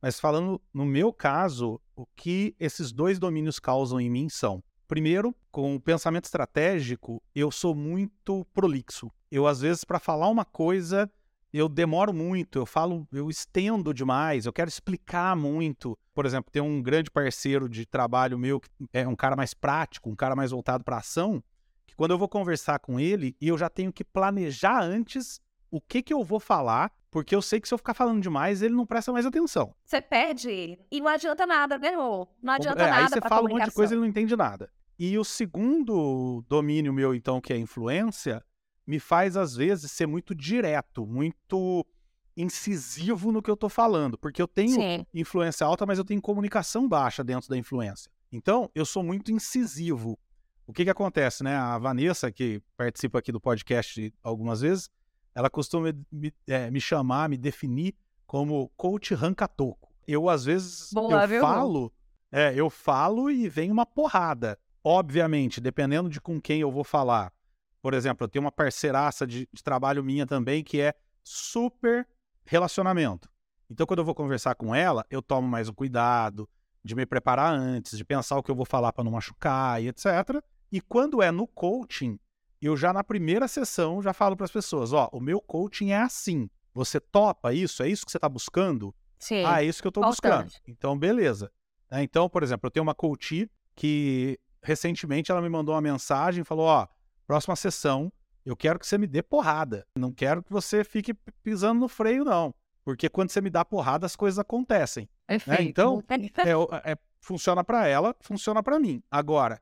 Mas 0.00 0.18
falando 0.18 0.60
no 0.74 0.84
meu 0.84 1.12
caso, 1.12 1.80
o 1.96 2.06
que 2.16 2.54
esses 2.58 2.92
dois 2.92 3.18
domínios 3.18 3.58
causam 3.58 4.00
em 4.00 4.10
mim 4.10 4.28
são: 4.28 4.62
primeiro, 4.88 5.34
com 5.50 5.74
o 5.74 5.80
pensamento 5.80 6.24
estratégico, 6.24 7.22
eu 7.34 7.50
sou 7.50 7.74
muito 7.74 8.44
prolixo. 8.52 9.10
Eu, 9.30 9.46
às 9.46 9.60
vezes, 9.60 9.84
para 9.84 9.98
falar 9.98 10.28
uma 10.28 10.44
coisa, 10.44 11.10
eu 11.52 11.68
demoro 11.68 12.12
muito, 12.12 12.58
eu 12.58 12.66
falo, 12.66 13.06
eu 13.12 13.28
estendo 13.28 13.92
demais, 13.92 14.46
eu 14.46 14.52
quero 14.52 14.68
explicar 14.68 15.36
muito. 15.36 15.98
Por 16.14 16.24
exemplo, 16.26 16.50
tem 16.50 16.62
um 16.62 16.82
grande 16.82 17.10
parceiro 17.10 17.68
de 17.68 17.84
trabalho 17.86 18.38
meu 18.38 18.60
que 18.60 18.68
é 18.92 19.06
um 19.06 19.16
cara 19.16 19.36
mais 19.36 19.54
prático, 19.54 20.10
um 20.10 20.16
cara 20.16 20.34
mais 20.34 20.50
voltado 20.50 20.82
para 20.82 20.98
ação, 20.98 21.42
que 21.86 21.94
quando 21.94 22.12
eu 22.12 22.18
vou 22.18 22.28
conversar 22.28 22.78
com 22.78 22.98
ele, 22.98 23.36
eu 23.40 23.56
já 23.58 23.68
tenho 23.68 23.92
que 23.92 24.04
planejar 24.04 24.82
antes 24.82 25.40
o 25.70 25.80
que 25.80 26.02
que 26.02 26.12
eu 26.12 26.24
vou 26.24 26.40
falar 26.40 26.90
porque 27.12 27.36
eu 27.36 27.42
sei 27.42 27.60
que 27.60 27.68
se 27.68 27.74
eu 27.74 27.78
ficar 27.78 27.92
falando 27.92 28.22
demais, 28.22 28.62
ele 28.62 28.74
não 28.74 28.86
presta 28.86 29.12
mais 29.12 29.26
atenção. 29.26 29.74
Você 29.84 30.00
perde 30.00 30.48
ele. 30.48 30.78
E 30.90 30.98
não 30.98 31.08
adianta 31.08 31.46
nada, 31.46 31.78
né, 31.78 31.92
Não 31.92 32.26
adianta 32.46 32.82
é, 32.82 32.90
nada. 32.90 33.02
Aí 33.02 33.08
você 33.08 33.20
fala 33.20 33.46
um 33.46 33.50
monte 33.50 33.66
de 33.66 33.70
coisa 33.70 33.92
e 33.92 33.94
ele 33.94 34.00
não 34.00 34.08
entende 34.08 34.34
nada. 34.34 34.72
E 34.98 35.18
o 35.18 35.22
segundo 35.22 36.42
domínio 36.48 36.90
meu, 36.90 37.14
então, 37.14 37.38
que 37.38 37.52
é 37.52 37.56
a 37.56 37.58
influência, 37.58 38.42
me 38.86 38.98
faz, 38.98 39.36
às 39.36 39.54
vezes, 39.54 39.92
ser 39.92 40.06
muito 40.06 40.34
direto, 40.34 41.06
muito 41.06 41.86
incisivo 42.34 43.30
no 43.30 43.42
que 43.42 43.50
eu 43.50 43.58
tô 43.58 43.68
falando. 43.68 44.16
Porque 44.16 44.40
eu 44.40 44.48
tenho 44.48 44.80
Sim. 44.80 45.06
influência 45.12 45.66
alta, 45.66 45.84
mas 45.84 45.98
eu 45.98 46.06
tenho 46.06 46.22
comunicação 46.22 46.88
baixa 46.88 47.22
dentro 47.22 47.46
da 47.46 47.58
influência. 47.58 48.10
Então, 48.32 48.70
eu 48.74 48.86
sou 48.86 49.02
muito 49.02 49.30
incisivo. 49.30 50.18
O 50.66 50.72
que 50.72 50.84
que 50.84 50.90
acontece, 50.90 51.44
né? 51.44 51.56
A 51.56 51.76
Vanessa, 51.76 52.32
que 52.32 52.62
participa 52.74 53.18
aqui 53.18 53.30
do 53.30 53.40
podcast 53.40 54.14
algumas 54.22 54.62
vezes, 54.62 54.88
ela 55.34 55.50
costuma 55.50 55.92
me, 56.10 56.32
é, 56.46 56.70
me 56.70 56.80
chamar, 56.80 57.28
me 57.28 57.36
definir 57.36 57.94
como 58.26 58.70
coach 58.76 59.14
rancatoco. 59.14 59.92
Eu, 60.06 60.28
às 60.28 60.44
vezes, 60.44 60.90
eu 60.94 61.28
viu? 61.28 61.40
falo, 61.40 61.92
é, 62.30 62.52
eu 62.54 62.68
falo 62.68 63.30
e 63.30 63.48
vem 63.48 63.70
uma 63.70 63.86
porrada. 63.86 64.58
Obviamente, 64.84 65.60
dependendo 65.60 66.08
de 66.08 66.20
com 66.20 66.40
quem 66.40 66.60
eu 66.60 66.70
vou 66.70 66.82
falar. 66.82 67.32
Por 67.80 67.94
exemplo, 67.94 68.24
eu 68.24 68.28
tenho 68.28 68.44
uma 68.44 68.52
parceiraça 68.52 69.26
de, 69.26 69.48
de 69.52 69.62
trabalho 69.62 70.02
minha 70.02 70.26
também 70.26 70.62
que 70.62 70.80
é 70.80 70.94
super 71.22 72.06
relacionamento. 72.44 73.28
Então, 73.70 73.86
quando 73.86 74.00
eu 74.00 74.04
vou 74.04 74.14
conversar 74.14 74.54
com 74.54 74.74
ela, 74.74 75.06
eu 75.08 75.22
tomo 75.22 75.48
mais 75.48 75.68
um 75.68 75.72
cuidado 75.72 76.48
de 76.84 76.94
me 76.94 77.06
preparar 77.06 77.54
antes, 77.54 77.96
de 77.96 78.04
pensar 78.04 78.36
o 78.36 78.42
que 78.42 78.50
eu 78.50 78.54
vou 78.54 78.66
falar 78.66 78.92
para 78.92 79.04
não 79.04 79.12
machucar 79.12 79.82
e 79.82 79.88
etc. 79.88 80.42
E 80.70 80.80
quando 80.80 81.22
é 81.22 81.30
no 81.30 81.46
coaching, 81.46 82.18
eu 82.66 82.76
já 82.76 82.92
na 82.92 83.02
primeira 83.02 83.48
sessão 83.48 84.00
já 84.02 84.12
falo 84.12 84.36
para 84.36 84.44
as 84.44 84.52
pessoas, 84.52 84.92
ó, 84.92 85.08
o 85.12 85.20
meu 85.20 85.40
coaching 85.40 85.90
é 85.90 86.00
assim. 86.00 86.48
Você 86.74 87.00
topa 87.00 87.52
isso? 87.52 87.82
É 87.82 87.88
isso 87.88 88.04
que 88.04 88.10
você 88.10 88.18
está 88.18 88.28
buscando? 88.28 88.94
Sim. 89.18 89.44
Ah, 89.44 89.62
é 89.62 89.66
isso 89.66 89.82
que 89.82 89.86
eu 89.86 89.90
estou 89.90 90.04
buscando. 90.04 90.50
Então, 90.66 90.98
beleza. 90.98 91.50
É, 91.90 92.02
então, 92.02 92.28
por 92.28 92.42
exemplo, 92.42 92.66
eu 92.66 92.70
tenho 92.70 92.82
uma 92.82 92.94
coach 92.94 93.50
que 93.74 94.38
recentemente 94.62 95.30
ela 95.30 95.42
me 95.42 95.48
mandou 95.48 95.74
uma 95.74 95.80
mensagem 95.80 96.42
e 96.42 96.44
falou, 96.44 96.66
ó, 96.66 96.86
próxima 97.26 97.54
sessão, 97.54 98.12
eu 98.44 98.56
quero 98.56 98.78
que 98.78 98.86
você 98.86 98.96
me 98.96 99.06
dê 99.06 99.22
porrada. 99.22 99.86
Não 99.96 100.12
quero 100.12 100.42
que 100.42 100.50
você 100.50 100.82
fique 100.82 101.14
pisando 101.42 101.80
no 101.80 101.88
freio, 101.88 102.24
não. 102.24 102.54
Porque 102.84 103.08
quando 103.08 103.30
você 103.30 103.40
me 103.40 103.50
dá 103.50 103.64
porrada, 103.64 104.06
as 104.06 104.16
coisas 104.16 104.38
acontecem. 104.38 105.08
Né? 105.28 105.56
Então, 105.60 106.02
é, 106.08 106.10
é, 106.92 106.98
funciona 107.20 107.62
para 107.62 107.86
ela, 107.86 108.16
funciona 108.20 108.62
para 108.62 108.80
mim. 108.80 109.02
Agora, 109.10 109.60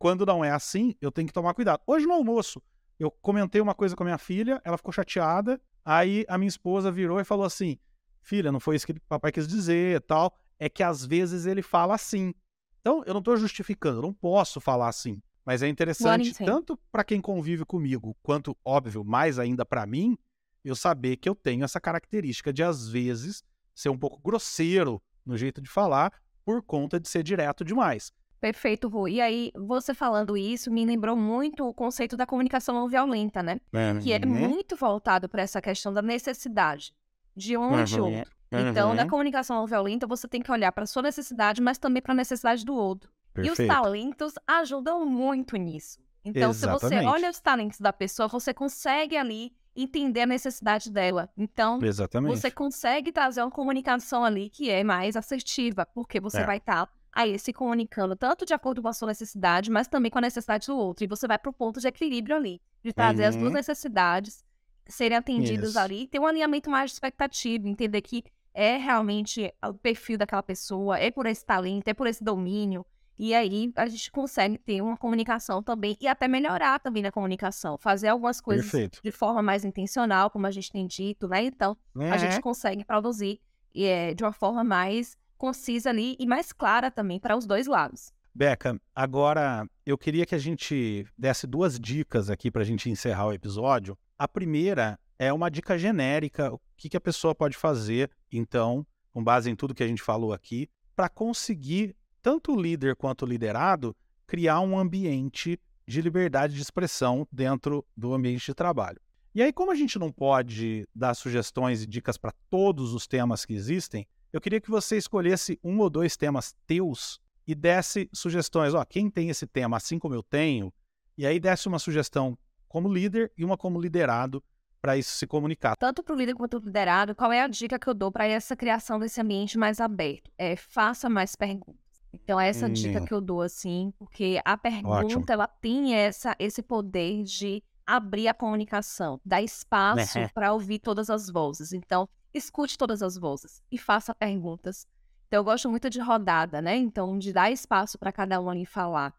quando 0.00 0.24
não 0.24 0.42
é 0.42 0.50
assim, 0.50 0.94
eu 0.98 1.12
tenho 1.12 1.28
que 1.28 1.32
tomar 1.32 1.52
cuidado. 1.52 1.82
Hoje 1.86 2.06
no 2.06 2.14
almoço, 2.14 2.60
eu 2.98 3.10
comentei 3.10 3.60
uma 3.60 3.74
coisa 3.74 3.94
com 3.94 4.02
a 4.02 4.06
minha 4.06 4.18
filha, 4.18 4.58
ela 4.64 4.78
ficou 4.78 4.90
chateada, 4.90 5.60
aí 5.84 6.24
a 6.26 6.38
minha 6.38 6.48
esposa 6.48 6.90
virou 6.90 7.20
e 7.20 7.24
falou 7.24 7.44
assim: 7.44 7.78
Filha, 8.22 8.50
não 8.50 8.58
foi 8.58 8.76
isso 8.76 8.86
que 8.86 8.92
o 8.92 9.00
papai 9.02 9.30
quis 9.30 9.46
dizer 9.46 10.00
tal. 10.00 10.34
É 10.58 10.70
que 10.70 10.82
às 10.82 11.04
vezes 11.04 11.44
ele 11.44 11.60
fala 11.60 11.94
assim. 11.94 12.32
Então, 12.80 13.04
eu 13.06 13.12
não 13.12 13.18
estou 13.18 13.36
justificando, 13.36 13.98
eu 13.98 14.02
não 14.02 14.12
posso 14.14 14.58
falar 14.58 14.88
assim. 14.88 15.20
Mas 15.44 15.62
é 15.62 15.68
interessante, 15.68 16.32
tanto 16.32 16.78
para 16.90 17.04
quem 17.04 17.20
convive 17.20 17.66
comigo, 17.66 18.16
quanto, 18.22 18.56
óbvio, 18.64 19.04
mais 19.04 19.38
ainda 19.38 19.66
para 19.66 19.84
mim, 19.84 20.16
eu 20.64 20.74
saber 20.74 21.16
que 21.16 21.28
eu 21.28 21.34
tenho 21.34 21.62
essa 21.62 21.80
característica 21.80 22.52
de, 22.52 22.62
às 22.62 22.88
vezes, 22.88 23.42
ser 23.74 23.90
um 23.90 23.98
pouco 23.98 24.18
grosseiro 24.18 25.02
no 25.26 25.36
jeito 25.36 25.60
de 25.60 25.68
falar 25.68 26.10
por 26.42 26.62
conta 26.62 26.98
de 26.98 27.06
ser 27.06 27.22
direto 27.22 27.64
demais. 27.64 28.12
Perfeito, 28.40 28.88
Ru. 28.88 29.06
E 29.08 29.20
aí, 29.20 29.52
você 29.54 29.92
falando 29.92 30.36
isso 30.36 30.70
me 30.70 30.84
lembrou 30.86 31.14
muito 31.16 31.66
o 31.68 31.74
conceito 31.74 32.16
da 32.16 32.24
comunicação 32.26 32.74
não 32.74 32.88
violenta, 32.88 33.42
né? 33.42 33.60
Uhum. 33.72 34.00
Que 34.00 34.12
é 34.12 34.18
muito 34.24 34.76
voltado 34.76 35.28
para 35.28 35.42
essa 35.42 35.60
questão 35.60 35.92
da 35.92 36.00
necessidade 36.00 36.94
de 37.36 37.56
um 37.56 37.78
e 37.78 37.84
de 37.84 38.00
Uhum. 38.00 38.16
outro. 38.18 38.32
Então, 38.52 38.94
na 38.94 39.02
Uhum. 39.02 39.08
comunicação 39.08 39.56
não 39.58 39.66
violenta, 39.66 40.06
você 40.06 40.26
tem 40.26 40.40
que 40.42 40.50
olhar 40.50 40.72
para 40.72 40.86
sua 40.86 41.02
necessidade, 41.02 41.60
mas 41.62 41.78
também 41.78 42.02
para 42.02 42.12
a 42.12 42.16
necessidade 42.16 42.64
do 42.64 42.74
outro. 42.74 43.10
E 43.36 43.42
os 43.42 43.48
Perfeito. 43.48 43.68
talentos 43.72 44.32
ajudam 44.46 45.04
muito 45.06 45.56
nisso. 45.56 46.00
Então, 46.24 46.52
se 46.52 46.66
você 46.66 46.86
Exatamente. 46.86 47.06
olha 47.08 47.30
os 47.30 47.40
talentos 47.40 47.78
da 47.80 47.92
pessoa, 47.92 48.26
você 48.28 48.52
consegue 48.52 49.16
ali 49.16 49.52
entender 49.76 50.22
a 50.22 50.26
necessidade 50.26 50.90
dela. 50.90 51.30
Então, 51.38 51.78
Exatamente. 51.82 52.36
você 52.36 52.50
consegue 52.50 53.12
trazer 53.12 53.40
uma 53.42 53.50
comunicação 53.50 54.24
ali 54.24 54.50
que 54.50 54.68
é 54.68 54.82
mais 54.82 55.14
assertiva, 55.16 55.86
porque 55.86 56.18
você 56.20 56.40
É. 56.40 56.44
vai 56.46 56.56
estar 56.56 56.88
aí 57.12 57.38
se 57.38 57.52
comunicando 57.52 58.14
tanto 58.16 58.44
de 58.46 58.52
acordo 58.54 58.80
com 58.82 58.88
a 58.88 58.92
sua 58.92 59.08
necessidade, 59.08 59.70
mas 59.70 59.88
também 59.88 60.10
com 60.10 60.18
a 60.18 60.22
necessidade 60.22 60.66
do 60.66 60.76
outro. 60.76 61.04
E 61.04 61.08
você 61.08 61.26
vai 61.26 61.38
para 61.38 61.50
o 61.50 61.52
ponto 61.52 61.80
de 61.80 61.88
equilíbrio 61.88 62.36
ali, 62.36 62.60
de 62.84 62.92
trazer 62.92 63.24
as 63.24 63.36
duas 63.36 63.48
Uhum. 63.50 63.56
necessidades 63.56 64.44
serem 64.86 65.16
atendidas 65.18 65.70
Isso. 65.70 65.78
ali, 65.78 66.06
ter 66.08 66.18
um 66.18 66.26
alinhamento 66.26 66.68
mais 66.70 66.90
de 66.90 66.94
expectativa, 66.94 67.68
entender 67.68 68.00
que 68.00 68.24
é 68.52 68.76
realmente 68.76 69.52
o 69.64 69.74
perfil 69.74 70.18
daquela 70.18 70.42
pessoa, 70.42 70.98
é 70.98 71.10
por 71.10 71.26
esse 71.26 71.44
talento, 71.44 71.86
é 71.88 71.94
por 71.94 72.06
esse 72.06 72.22
domínio. 72.24 72.84
E 73.16 73.34
aí 73.34 73.70
a 73.76 73.86
gente 73.86 74.10
consegue 74.10 74.56
ter 74.58 74.80
uma 74.80 74.96
comunicação 74.96 75.62
também 75.62 75.94
e 76.00 76.08
até 76.08 76.26
melhorar 76.26 76.80
também 76.80 77.02
na 77.02 77.12
comunicação, 77.12 77.76
fazer 77.76 78.08
algumas 78.08 78.40
coisas 78.40 78.64
Perfeito. 78.70 78.98
de 79.04 79.10
forma 79.12 79.42
mais 79.42 79.62
intencional, 79.64 80.30
como 80.30 80.46
a 80.46 80.50
gente 80.50 80.72
tem 80.72 80.86
dito, 80.86 81.28
né? 81.28 81.44
Então, 81.44 81.76
a 82.10 82.16
gente 82.16 82.36
É. 82.36 82.40
consegue 82.40 82.82
produzir 82.84 83.38
eh, 83.76 84.14
de 84.14 84.24
uma 84.24 84.32
forma 84.32 84.64
mais 84.64 85.16
concisa 85.40 85.88
ali 85.88 86.16
e 86.18 86.26
mais 86.26 86.52
clara 86.52 86.90
também 86.90 87.18
para 87.18 87.34
os 87.34 87.46
dois 87.46 87.66
lados. 87.66 88.12
Beca, 88.34 88.78
agora 88.94 89.66
eu 89.86 89.96
queria 89.96 90.26
que 90.26 90.34
a 90.34 90.38
gente 90.38 91.06
desse 91.16 91.46
duas 91.46 91.80
dicas 91.80 92.28
aqui 92.28 92.50
para 92.50 92.60
a 92.60 92.64
gente 92.64 92.90
encerrar 92.90 93.28
o 93.28 93.32
episódio. 93.32 93.98
A 94.18 94.28
primeira 94.28 95.00
é 95.18 95.32
uma 95.32 95.50
dica 95.50 95.78
genérica, 95.78 96.52
o 96.52 96.60
que, 96.76 96.90
que 96.90 96.96
a 96.96 97.00
pessoa 97.00 97.34
pode 97.34 97.56
fazer, 97.56 98.10
então, 98.30 98.86
com 99.12 99.24
base 99.24 99.50
em 99.50 99.56
tudo 99.56 99.74
que 99.74 99.82
a 99.82 99.88
gente 99.88 100.02
falou 100.02 100.34
aqui, 100.34 100.68
para 100.94 101.08
conseguir, 101.08 101.96
tanto 102.20 102.52
o 102.52 102.60
líder 102.60 102.94
quanto 102.94 103.24
o 103.24 103.28
liderado, 103.28 103.96
criar 104.26 104.60
um 104.60 104.78
ambiente 104.78 105.58
de 105.88 106.02
liberdade 106.02 106.54
de 106.54 106.60
expressão 106.60 107.26
dentro 107.32 107.84
do 107.96 108.12
ambiente 108.12 108.44
de 108.44 108.54
trabalho. 108.54 109.00
E 109.34 109.42
aí, 109.42 109.52
como 109.52 109.72
a 109.72 109.74
gente 109.74 109.98
não 109.98 110.12
pode 110.12 110.86
dar 110.94 111.14
sugestões 111.14 111.82
e 111.82 111.86
dicas 111.86 112.18
para 112.18 112.34
todos 112.50 112.92
os 112.92 113.06
temas 113.06 113.46
que 113.46 113.54
existem, 113.54 114.06
eu 114.32 114.40
queria 114.40 114.60
que 114.60 114.70
você 114.70 114.96
escolhesse 114.96 115.58
um 115.62 115.78
ou 115.80 115.90
dois 115.90 116.16
temas 116.16 116.54
teus 116.66 117.20
e 117.46 117.54
desse 117.54 118.08
sugestões. 118.12 118.74
Ó, 118.74 118.84
quem 118.84 119.10
tem 119.10 119.28
esse 119.30 119.46
tema 119.46 119.76
assim 119.76 119.98
como 119.98 120.14
eu 120.14 120.22
tenho, 120.22 120.72
e 121.16 121.26
aí 121.26 121.40
desse 121.40 121.68
uma 121.68 121.78
sugestão 121.78 122.38
como 122.68 122.92
líder 122.92 123.32
e 123.36 123.44
uma 123.44 123.56
como 123.56 123.80
liderado 123.80 124.42
para 124.80 124.96
isso 124.96 125.10
se 125.16 125.26
comunicar. 125.26 125.76
Tanto 125.76 126.02
para 126.02 126.14
o 126.14 126.16
líder 126.18 126.34
quanto 126.34 126.58
para 126.58 126.64
o 126.64 126.68
liderado, 126.68 127.14
qual 127.14 127.30
é 127.32 127.42
a 127.42 127.48
dica 127.48 127.78
que 127.78 127.88
eu 127.88 127.92
dou 127.94 128.10
para 128.10 128.26
essa 128.26 128.56
criação 128.56 128.98
desse 128.98 129.20
ambiente 129.20 129.58
mais 129.58 129.80
aberto? 129.80 130.30
É 130.38 130.56
faça 130.56 131.08
mais 131.10 131.34
perguntas. 131.36 131.74
Então, 132.12 132.40
é 132.40 132.48
essa 132.48 132.68
dica 132.68 133.00
Hum. 133.00 133.04
que 133.04 133.14
eu 133.14 133.20
dou, 133.20 133.40
assim, 133.42 133.92
porque 133.98 134.40
a 134.44 134.54
Ótimo. 134.54 134.62
pergunta, 134.62 135.32
ela 135.32 135.46
tem 135.46 135.94
essa, 135.94 136.34
esse 136.40 136.60
poder 136.62 137.22
de 137.22 137.62
abrir 137.86 138.26
a 138.28 138.34
comunicação, 138.34 139.20
dar 139.24 139.42
espaço 139.42 139.96
Né. 140.18 140.28
para 140.34 140.52
ouvir 140.52 140.78
todas 140.80 141.08
as 141.10 141.28
vozes. 141.30 141.72
Então, 141.72 142.08
escute 142.32 142.76
todas 142.78 143.02
as 143.02 143.16
vozes 143.16 143.62
e 143.70 143.78
faça 143.78 144.14
perguntas. 144.14 144.86
Então, 145.26 145.38
eu 145.40 145.44
gosto 145.44 145.68
muito 145.70 145.88
de 145.88 146.00
rodada, 146.00 146.60
né? 146.60 146.76
Então, 146.76 147.18
de 147.18 147.32
dar 147.32 147.50
espaço 147.50 147.98
para 147.98 148.12
cada 148.12 148.40
um 148.40 148.50
ali 148.50 148.66
falar. 148.66 149.14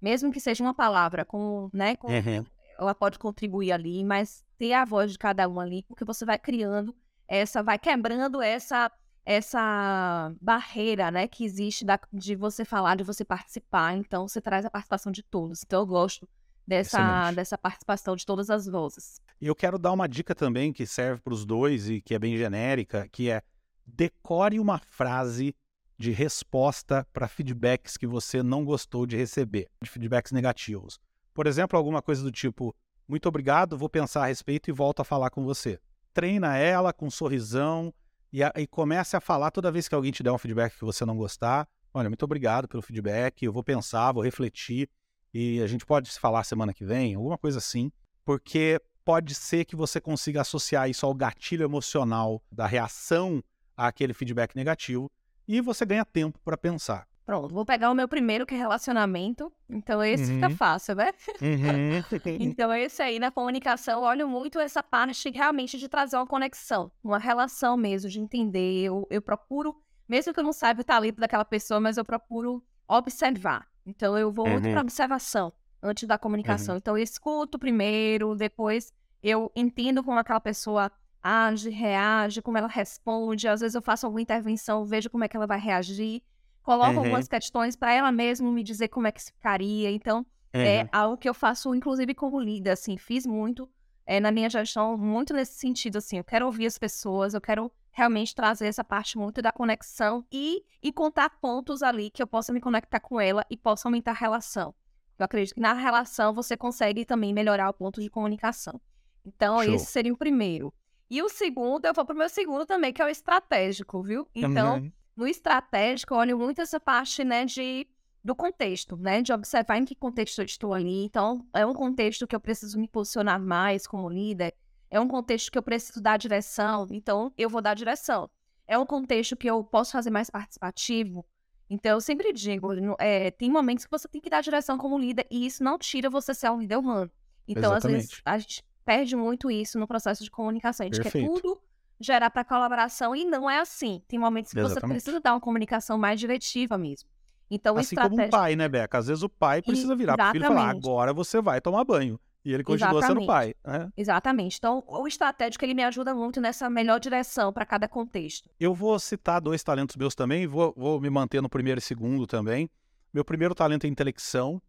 Mesmo 0.00 0.30
que 0.32 0.40
seja 0.40 0.62
uma 0.62 0.74
palavra 0.74 1.24
com, 1.24 1.70
né, 1.72 1.96
com 1.96 2.08
Uhum. 2.12 2.44
ela 2.78 2.94
pode 2.94 3.18
contribuir 3.18 3.72
ali, 3.72 4.04
mas 4.04 4.44
ter 4.58 4.72
a 4.74 4.84
voz 4.84 5.12
de 5.12 5.18
cada 5.18 5.48
um 5.48 5.58
ali, 5.58 5.82
porque 5.84 6.04
você 6.04 6.24
vai 6.26 6.38
criando 6.38 6.94
essa, 7.26 7.62
vai 7.62 7.78
quebrando 7.78 8.42
essa 8.42 8.90
essa 9.26 10.34
barreira, 10.38 11.10
né, 11.10 11.26
que 11.26 11.46
existe 11.46 11.82
da- 11.82 11.98
de 12.12 12.36
você 12.36 12.62
falar, 12.62 12.94
de 12.94 13.02
você 13.02 13.24
participar. 13.24 13.94
Então, 13.96 14.28
você 14.28 14.38
traz 14.38 14.66
a 14.66 14.70
participação 14.70 15.10
de 15.10 15.22
todos. 15.22 15.62
Então, 15.64 15.80
eu 15.80 15.86
gosto 15.86 16.28
dessa, 16.66 16.98
Excelente. 16.98 17.36
dessa 17.36 17.58
participação 17.58 18.16
de 18.16 18.24
todas 18.24 18.50
as 18.50 18.66
vozes. 18.66 19.20
E 19.40 19.46
eu 19.46 19.54
quero 19.54 19.78
dar 19.78 19.92
uma 19.92 20.08
dica 20.08 20.34
também 20.34 20.72
que 20.72 20.86
serve 20.86 21.20
para 21.20 21.34
os 21.34 21.44
dois 21.44 21.88
e 21.88 22.00
que 22.00 22.14
é 22.14 22.18
bem 22.18 22.36
genérica, 22.36 23.08
que 23.08 23.30
é 23.30 23.42
decore 23.86 24.58
uma 24.58 24.78
frase 24.78 25.54
de 25.98 26.10
resposta 26.10 27.06
para 27.12 27.28
feedbacks 27.28 27.96
que 27.96 28.06
você 28.06 28.42
não 28.42 28.64
gostou 28.64 29.06
de 29.06 29.16
receber, 29.16 29.68
de 29.82 29.88
feedbacks 29.88 30.32
negativos. 30.32 30.98
Por 31.32 31.46
exemplo, 31.46 31.76
alguma 31.76 32.02
coisa 32.02 32.22
do 32.22 32.32
tipo: 32.32 32.74
muito 33.06 33.28
obrigado, 33.28 33.76
vou 33.76 33.88
pensar 33.88 34.24
a 34.24 34.26
respeito 34.26 34.70
e 34.70 34.72
volto 34.72 35.00
a 35.00 35.04
falar 35.04 35.30
com 35.30 35.44
você. 35.44 35.78
Treina 36.12 36.56
ela 36.56 36.92
com 36.92 37.06
um 37.06 37.10
sorrisão 37.10 37.92
e, 38.32 38.42
a, 38.42 38.52
e 38.56 38.66
comece 38.66 39.16
a 39.16 39.20
falar 39.20 39.50
toda 39.50 39.70
vez 39.70 39.88
que 39.88 39.94
alguém 39.94 40.12
te 40.12 40.22
der 40.22 40.32
um 40.32 40.38
feedback 40.38 40.76
que 40.78 40.84
você 40.84 41.04
não 41.04 41.16
gostar. 41.16 41.68
Olha, 41.92 42.08
muito 42.08 42.24
obrigado 42.24 42.66
pelo 42.66 42.82
feedback, 42.82 43.44
eu 43.44 43.52
vou 43.52 43.62
pensar, 43.62 44.12
vou 44.12 44.22
refletir 44.22 44.88
e 45.34 45.60
a 45.60 45.66
gente 45.66 45.84
pode 45.84 46.08
se 46.10 46.20
falar 46.20 46.44
semana 46.44 46.72
que 46.72 46.84
vem, 46.84 47.16
alguma 47.16 47.36
coisa 47.36 47.58
assim, 47.58 47.90
porque 48.24 48.80
pode 49.04 49.34
ser 49.34 49.64
que 49.64 49.74
você 49.76 50.00
consiga 50.00 50.40
associar 50.42 50.88
isso 50.88 51.04
ao 51.04 51.12
gatilho 51.12 51.64
emocional 51.64 52.40
da 52.50 52.66
reação 52.66 53.42
àquele 53.76 54.14
feedback 54.14 54.54
negativo 54.54 55.10
e 55.46 55.60
você 55.60 55.84
ganha 55.84 56.04
tempo 56.04 56.38
para 56.44 56.56
pensar. 56.56 57.06
Pronto, 57.26 57.52
vou 57.54 57.64
pegar 57.64 57.90
o 57.90 57.94
meu 57.94 58.06
primeiro, 58.06 58.44
que 58.46 58.54
é 58.54 58.58
relacionamento. 58.58 59.50
Então, 59.68 60.04
esse 60.04 60.34
fica 60.34 60.48
Uhum. 60.48 60.56
fácil, 60.56 60.94
né? 60.94 61.10
Uhum. 61.40 62.02
Então, 62.38 62.72
esse 62.72 63.02
aí 63.02 63.18
na 63.18 63.30
comunicação, 63.30 64.00
eu 64.00 64.04
olho 64.06 64.28
muito 64.28 64.58
essa 64.60 64.82
parte 64.82 65.30
realmente 65.30 65.78
de 65.78 65.88
trazer 65.88 66.16
uma 66.16 66.26
conexão, 66.26 66.92
uma 67.02 67.18
relação 67.18 67.76
mesmo, 67.78 68.10
de 68.10 68.20
entender. 68.20 68.84
Eu, 68.84 69.06
eu 69.10 69.22
procuro, 69.22 69.74
mesmo 70.06 70.34
que 70.34 70.40
eu 70.40 70.44
não 70.44 70.52
saiba 70.52 70.82
o 70.82 70.84
talento 70.84 71.16
daquela 71.18 71.46
pessoa, 71.46 71.80
mas 71.80 71.96
eu 71.96 72.04
procuro 72.04 72.62
observar. 72.86 73.66
Então, 73.86 74.16
eu 74.16 74.30
vou 74.32 74.48
muito 74.48 74.64
Uhum. 74.64 74.70
para 74.72 74.80
observação 74.80 75.52
antes 75.82 76.06
da 76.08 76.18
comunicação. 76.18 76.76
Então, 76.76 76.96
eu 76.96 77.02
escuto 77.02 77.58
primeiro, 77.58 78.34
depois 78.34 78.92
eu 79.22 79.50
entendo 79.54 80.02
como 80.02 80.18
aquela 80.18 80.40
pessoa 80.40 80.90
age, 81.22 81.70
reage, 81.70 82.40
como 82.42 82.56
ela 82.58 82.68
responde. 82.68 83.46
Às 83.48 83.60
vezes 83.60 83.74
eu 83.74 83.82
faço 83.82 84.06
alguma 84.06 84.22
intervenção, 84.22 84.84
vejo 84.84 85.10
como 85.10 85.24
é 85.24 85.28
que 85.28 85.36
ela 85.36 85.46
vai 85.46 85.58
reagir. 85.58 86.22
Coloco 86.62 86.98
Uhum. 86.98 86.98
algumas 87.00 87.28
questões 87.28 87.76
para 87.76 87.92
ela 87.92 88.10
mesma 88.10 88.50
me 88.50 88.62
dizer 88.62 88.88
como 88.88 89.06
é 89.06 89.12
que 89.12 89.22
ficaria. 89.22 89.90
Então, 89.90 90.26
é 90.62 90.80
Uhum. 90.80 90.88
algo 90.92 91.16
que 91.18 91.28
eu 91.28 91.34
faço, 91.34 91.74
inclusive, 91.74 92.14
como 92.14 92.40
líder, 92.40 92.70
assim, 92.70 92.96
fiz 92.96 93.26
muito 93.26 93.68
é, 94.06 94.20
na 94.20 94.30
minha 94.30 94.48
gestão, 94.50 94.96
muito 94.96 95.32
nesse 95.34 95.54
sentido, 95.58 95.96
assim, 95.96 96.18
eu 96.18 96.24
quero 96.24 96.44
ouvir 96.46 96.66
as 96.66 96.76
pessoas, 96.78 97.32
eu 97.34 97.40
quero 97.40 97.72
realmente 97.94 98.34
trazer 98.34 98.66
essa 98.66 98.84
parte 98.84 99.16
muito 99.16 99.40
da 99.40 99.52
conexão 99.52 100.26
e, 100.30 100.62
e 100.82 100.92
contar 100.92 101.30
pontos 101.40 101.82
ali 101.82 102.10
que 102.10 102.22
eu 102.22 102.26
possa 102.26 102.52
me 102.52 102.60
conectar 102.60 103.00
com 103.00 103.20
ela 103.20 103.46
e 103.48 103.56
possa 103.56 103.88
aumentar 103.88 104.10
a 104.10 104.14
relação. 104.14 104.74
Eu 105.16 105.24
acredito 105.24 105.54
que 105.54 105.60
na 105.60 105.72
relação 105.72 106.34
você 106.34 106.56
consegue 106.56 107.04
também 107.04 107.32
melhorar 107.32 107.70
o 107.70 107.72
ponto 107.72 108.00
de 108.00 108.10
comunicação. 108.10 108.80
Então, 109.24 109.62
Show. 109.62 109.74
esse 109.74 109.86
seria 109.86 110.12
o 110.12 110.16
primeiro. 110.18 110.74
E 111.08 111.22
o 111.22 111.28
segundo, 111.28 111.84
eu 111.86 111.94
vou 111.94 112.04
pro 112.04 112.16
meu 112.16 112.28
segundo 112.28 112.66
também, 112.66 112.92
que 112.92 113.00
é 113.00 113.04
o 113.04 113.08
estratégico, 113.08 114.02
viu? 114.02 114.26
Então, 114.34 114.78
Uhum. 114.78 114.92
no 115.16 115.26
estratégico, 115.28 116.12
eu 116.14 116.18
olho 116.18 116.36
muito 116.38 116.60
essa 116.60 116.80
parte, 116.80 117.22
né, 117.22 117.44
de, 117.44 117.86
do 118.24 118.34
contexto, 118.34 118.96
né, 118.96 119.22
de 119.22 119.32
observar 119.32 119.78
em 119.78 119.84
que 119.84 119.94
contexto 119.94 120.40
eu 120.40 120.44
estou 120.44 120.74
ali. 120.74 121.04
Então, 121.04 121.46
é 121.54 121.64
um 121.64 121.72
contexto 121.74 122.26
que 122.26 122.34
eu 122.34 122.40
preciso 122.40 122.78
me 122.80 122.88
posicionar 122.88 123.40
mais 123.40 123.86
como 123.86 124.08
líder, 124.08 124.52
é 124.94 125.00
um 125.00 125.08
contexto 125.08 125.50
que 125.50 125.58
eu 125.58 125.62
preciso 125.62 126.00
dar 126.00 126.16
direção, 126.16 126.86
então 126.90 127.32
eu 127.36 127.50
vou 127.50 127.60
dar 127.60 127.74
direção. 127.74 128.30
É 128.66 128.78
um 128.78 128.86
contexto 128.86 129.36
que 129.36 129.50
eu 129.50 129.64
posso 129.64 129.90
fazer 129.90 130.10
mais 130.10 130.30
participativo, 130.30 131.26
então 131.68 131.92
eu 131.92 132.00
sempre 132.00 132.32
digo, 132.32 132.68
é, 133.00 133.32
tem 133.32 133.50
momentos 133.50 133.84
que 133.84 133.90
você 133.90 134.06
tem 134.06 134.20
que 134.20 134.30
dar 134.30 134.40
direção 134.40 134.78
como 134.78 134.96
líder, 134.96 135.26
e 135.28 135.44
isso 135.46 135.64
não 135.64 135.76
tira 135.78 136.08
você 136.08 136.32
ser 136.32 136.48
um 136.50 136.60
líder 136.60 136.76
humano. 136.76 137.10
Então, 137.46 137.74
às 137.74 137.82
vezes, 137.82 138.12
Exatamente. 138.12 138.22
a 138.24 138.38
gente 138.38 138.64
perde 138.84 139.16
muito 139.16 139.50
isso 139.50 139.78
no 139.78 139.86
processo 139.86 140.22
de 140.22 140.30
comunicação. 140.30 140.84
A 140.84 140.86
gente 140.86 141.02
Perfeito. 141.02 141.34
quer 141.34 141.40
tudo 141.42 141.60
gerar 142.00 142.30
para 142.30 142.44
colaboração 142.44 143.14
e 143.16 143.24
não 143.24 143.50
é 143.50 143.58
assim. 143.58 144.00
Tem 144.06 144.18
momentos 144.18 144.52
que 144.52 144.60
você 144.60 144.72
Exatamente. 144.72 144.96
precisa 144.96 145.20
dar 145.20 145.34
uma 145.34 145.40
comunicação 145.40 145.98
mais 145.98 146.20
diretiva 146.20 146.78
mesmo. 146.78 147.08
Então, 147.50 147.74
o 147.74 147.78
Assim 147.78 147.96
como 147.96 148.20
um 148.20 148.30
pai, 148.30 148.56
né, 148.56 148.68
Beca? 148.68 148.96
Às 148.96 149.08
vezes 149.08 149.22
o 149.22 149.28
pai 149.28 149.60
precisa 149.60 149.94
virar 149.94 150.16
pro 150.16 150.26
filho 150.32 150.44
e 150.44 150.46
falar: 150.46 150.60
Exatamente. 150.60 150.86
agora 150.86 151.12
você 151.12 151.42
vai 151.42 151.60
tomar 151.60 151.84
banho. 151.84 152.18
E 152.44 152.52
ele 152.52 152.62
continua 152.62 153.00
sendo 153.00 153.22
Exatamente. 153.22 153.26
pai. 153.26 153.54
Né? 153.64 153.92
Exatamente. 153.96 154.58
Então, 154.58 154.84
o 154.86 155.08
estratégico 155.08 155.64
ele 155.64 155.72
me 155.72 155.82
ajuda 155.82 156.14
muito 156.14 156.40
nessa 156.40 156.68
melhor 156.68 157.00
direção 157.00 157.52
para 157.52 157.64
cada 157.64 157.88
contexto. 157.88 158.50
Eu 158.60 158.74
vou 158.74 158.98
citar 158.98 159.40
dois 159.40 159.62
talentos 159.62 159.96
meus 159.96 160.14
também, 160.14 160.46
vou, 160.46 160.74
vou 160.76 161.00
me 161.00 161.08
manter 161.08 161.40
no 161.40 161.48
primeiro 161.48 161.78
e 161.78 161.82
segundo 161.82 162.26
também. 162.26 162.68
Meu 163.12 163.24
primeiro 163.24 163.54
talento 163.54 163.86
é 163.86 163.88
intelecção. 163.88 164.60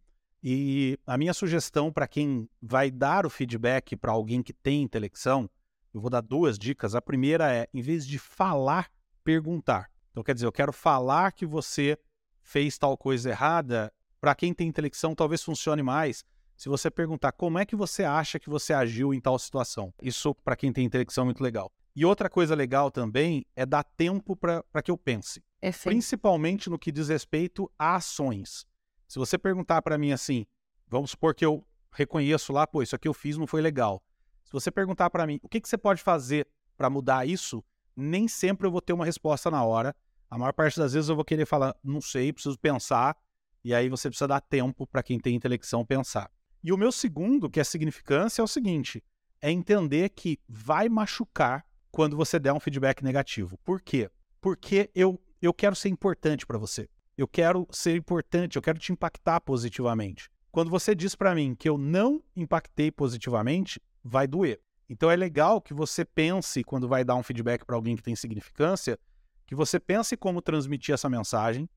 E 0.41 0.97
a 1.05 1.17
minha 1.17 1.33
sugestão 1.33 1.91
para 1.91 2.07
quem 2.07 2.47
vai 2.61 2.91
dar 2.91 3.25
o 3.25 3.29
feedback 3.29 3.95
para 3.95 4.11
alguém 4.11 4.43
que 4.43 4.53
tem 4.53 4.83
intelecção, 4.83 5.49
eu 5.93 5.99
vou 5.99 6.09
dar 6.09 6.21
duas 6.21 6.57
dicas. 6.57 6.93
A 6.93 7.01
primeira 7.01 7.51
é, 7.51 7.67
em 7.73 7.81
vez 7.81 8.05
de 8.05 8.19
falar, 8.19 8.89
perguntar. 9.23 9.89
Então, 10.11 10.23
quer 10.23 10.35
dizer, 10.35 10.45
eu 10.45 10.51
quero 10.51 10.71
falar 10.71 11.31
que 11.31 11.45
você 11.45 11.97
fez 12.41 12.77
tal 12.77 12.95
coisa 12.95 13.31
errada. 13.31 13.91
Para 14.21 14.35
quem 14.35 14.53
tem 14.53 14.67
intelecção, 14.67 15.15
talvez 15.15 15.43
funcione 15.43 15.81
mais 15.81 16.23
se 16.55 16.69
você 16.69 16.89
perguntar 16.89 17.31
como 17.33 17.59
é 17.59 17.65
que 17.65 17.75
você 17.75 18.03
acha 18.03 18.39
que 18.39 18.49
você 18.49 18.73
agiu 18.73 19.13
em 19.13 19.19
tal 19.19 19.37
situação. 19.37 19.93
Isso, 20.01 20.33
para 20.35 20.55
quem 20.55 20.71
tem 20.71 20.85
intelecção, 20.85 21.23
é 21.23 21.25
muito 21.25 21.43
legal. 21.43 21.71
E 21.95 22.05
outra 22.05 22.29
coisa 22.29 22.53
legal 22.55 22.91
também 22.91 23.45
é 23.55 23.65
dar 23.65 23.83
tempo 23.83 24.35
para 24.35 24.81
que 24.83 24.91
eu 24.91 24.97
pense. 24.97 25.43
É. 25.61 25.71
Principalmente 25.71 26.69
no 26.69 26.77
que 26.77 26.91
diz 26.91 27.09
respeito 27.09 27.71
a 27.79 27.95
ações. 27.95 28.65
Se 29.07 29.17
você 29.17 29.37
perguntar 29.37 29.81
para 29.81 29.97
mim 29.97 30.11
assim, 30.11 30.45
vamos 30.87 31.11
supor 31.11 31.33
que 31.33 31.45
eu 31.45 31.65
reconheço 31.91 32.51
lá, 32.51 32.67
pô, 32.67 32.81
isso 32.81 32.95
aqui 32.95 33.07
eu 33.07 33.13
fiz 33.13 33.37
não 33.37 33.47
foi 33.47 33.61
legal. 33.61 34.03
Se 34.43 34.51
você 34.51 34.69
perguntar 34.69 35.09
para 35.09 35.25
mim, 35.25 35.39
o 35.41 35.49
que, 35.49 35.61
que 35.61 35.69
você 35.69 35.77
pode 35.77 36.01
fazer 36.01 36.47
para 36.77 36.89
mudar 36.89 37.25
isso, 37.25 37.63
nem 37.95 38.27
sempre 38.27 38.67
eu 38.67 38.71
vou 38.71 38.81
ter 38.81 38.93
uma 38.93 39.05
resposta 39.05 39.49
na 39.49 39.63
hora. 39.63 39.95
A 40.29 40.37
maior 40.37 40.51
parte 40.51 40.77
das 40.77 40.93
vezes 40.93 41.09
eu 41.09 41.15
vou 41.15 41.23
querer 41.23 41.45
falar, 41.45 41.75
não 41.83 42.01
sei, 42.01 42.33
preciso 42.33 42.59
pensar, 42.59 43.15
e 43.63 43.73
aí 43.73 43.87
você 43.89 44.09
precisa 44.09 44.27
dar 44.27 44.41
tempo 44.41 44.85
para 44.85 45.01
quem 45.01 45.19
tem 45.19 45.33
intelecção 45.33 45.85
pensar. 45.85 46.29
E 46.65 46.73
o 46.73 46.77
meu 46.77 46.91
segundo, 46.91 47.47
que 47.47 47.59
é 47.59 47.63
significância, 47.63 48.41
é 48.41 48.43
o 48.43 48.47
seguinte: 48.47 49.03
é 49.39 49.51
entender 49.51 50.09
que 50.09 50.39
vai 50.49 50.89
machucar 50.89 51.63
quando 51.91 52.17
você 52.17 52.39
der 52.39 52.53
um 52.53 52.59
feedback 52.59 53.03
negativo. 53.03 53.55
Por 53.63 53.79
quê? 53.79 54.09
Porque 54.41 54.89
eu, 54.95 55.21
eu 55.39 55.53
quero 55.53 55.75
ser 55.75 55.89
importante 55.89 56.43
para 56.43 56.57
você. 56.57 56.89
Eu 57.15 57.27
quero 57.27 57.67
ser 57.69 57.95
importante, 57.95 58.55
eu 58.55 58.63
quero 58.63 58.79
te 58.79 58.91
impactar 58.91 59.41
positivamente. 59.41 60.27
Quando 60.51 60.71
você 60.71 60.95
diz 60.95 61.13
para 61.13 61.35
mim 61.35 61.53
que 61.53 61.69
eu 61.69 61.77
não 61.77 62.23
impactei 62.35 62.91
positivamente, 62.91 63.79
vai 64.03 64.25
doer. 64.25 64.59
Então 64.89 65.11
é 65.11 65.15
legal 65.15 65.61
que 65.61 65.73
você 65.73 66.03
pense, 66.03 66.63
quando 66.63 66.87
vai 66.87 67.03
dar 67.03 67.15
um 67.15 67.21
feedback 67.21 67.63
para 67.63 67.75
alguém 67.75 67.95
que 67.95 68.01
tem 68.01 68.15
significância, 68.15 68.97
que 69.45 69.53
você 69.53 69.79
pense 69.79 70.17
como 70.17 70.41
transmitir 70.41 70.95
essa 70.95 71.07
mensagem. 71.07 71.69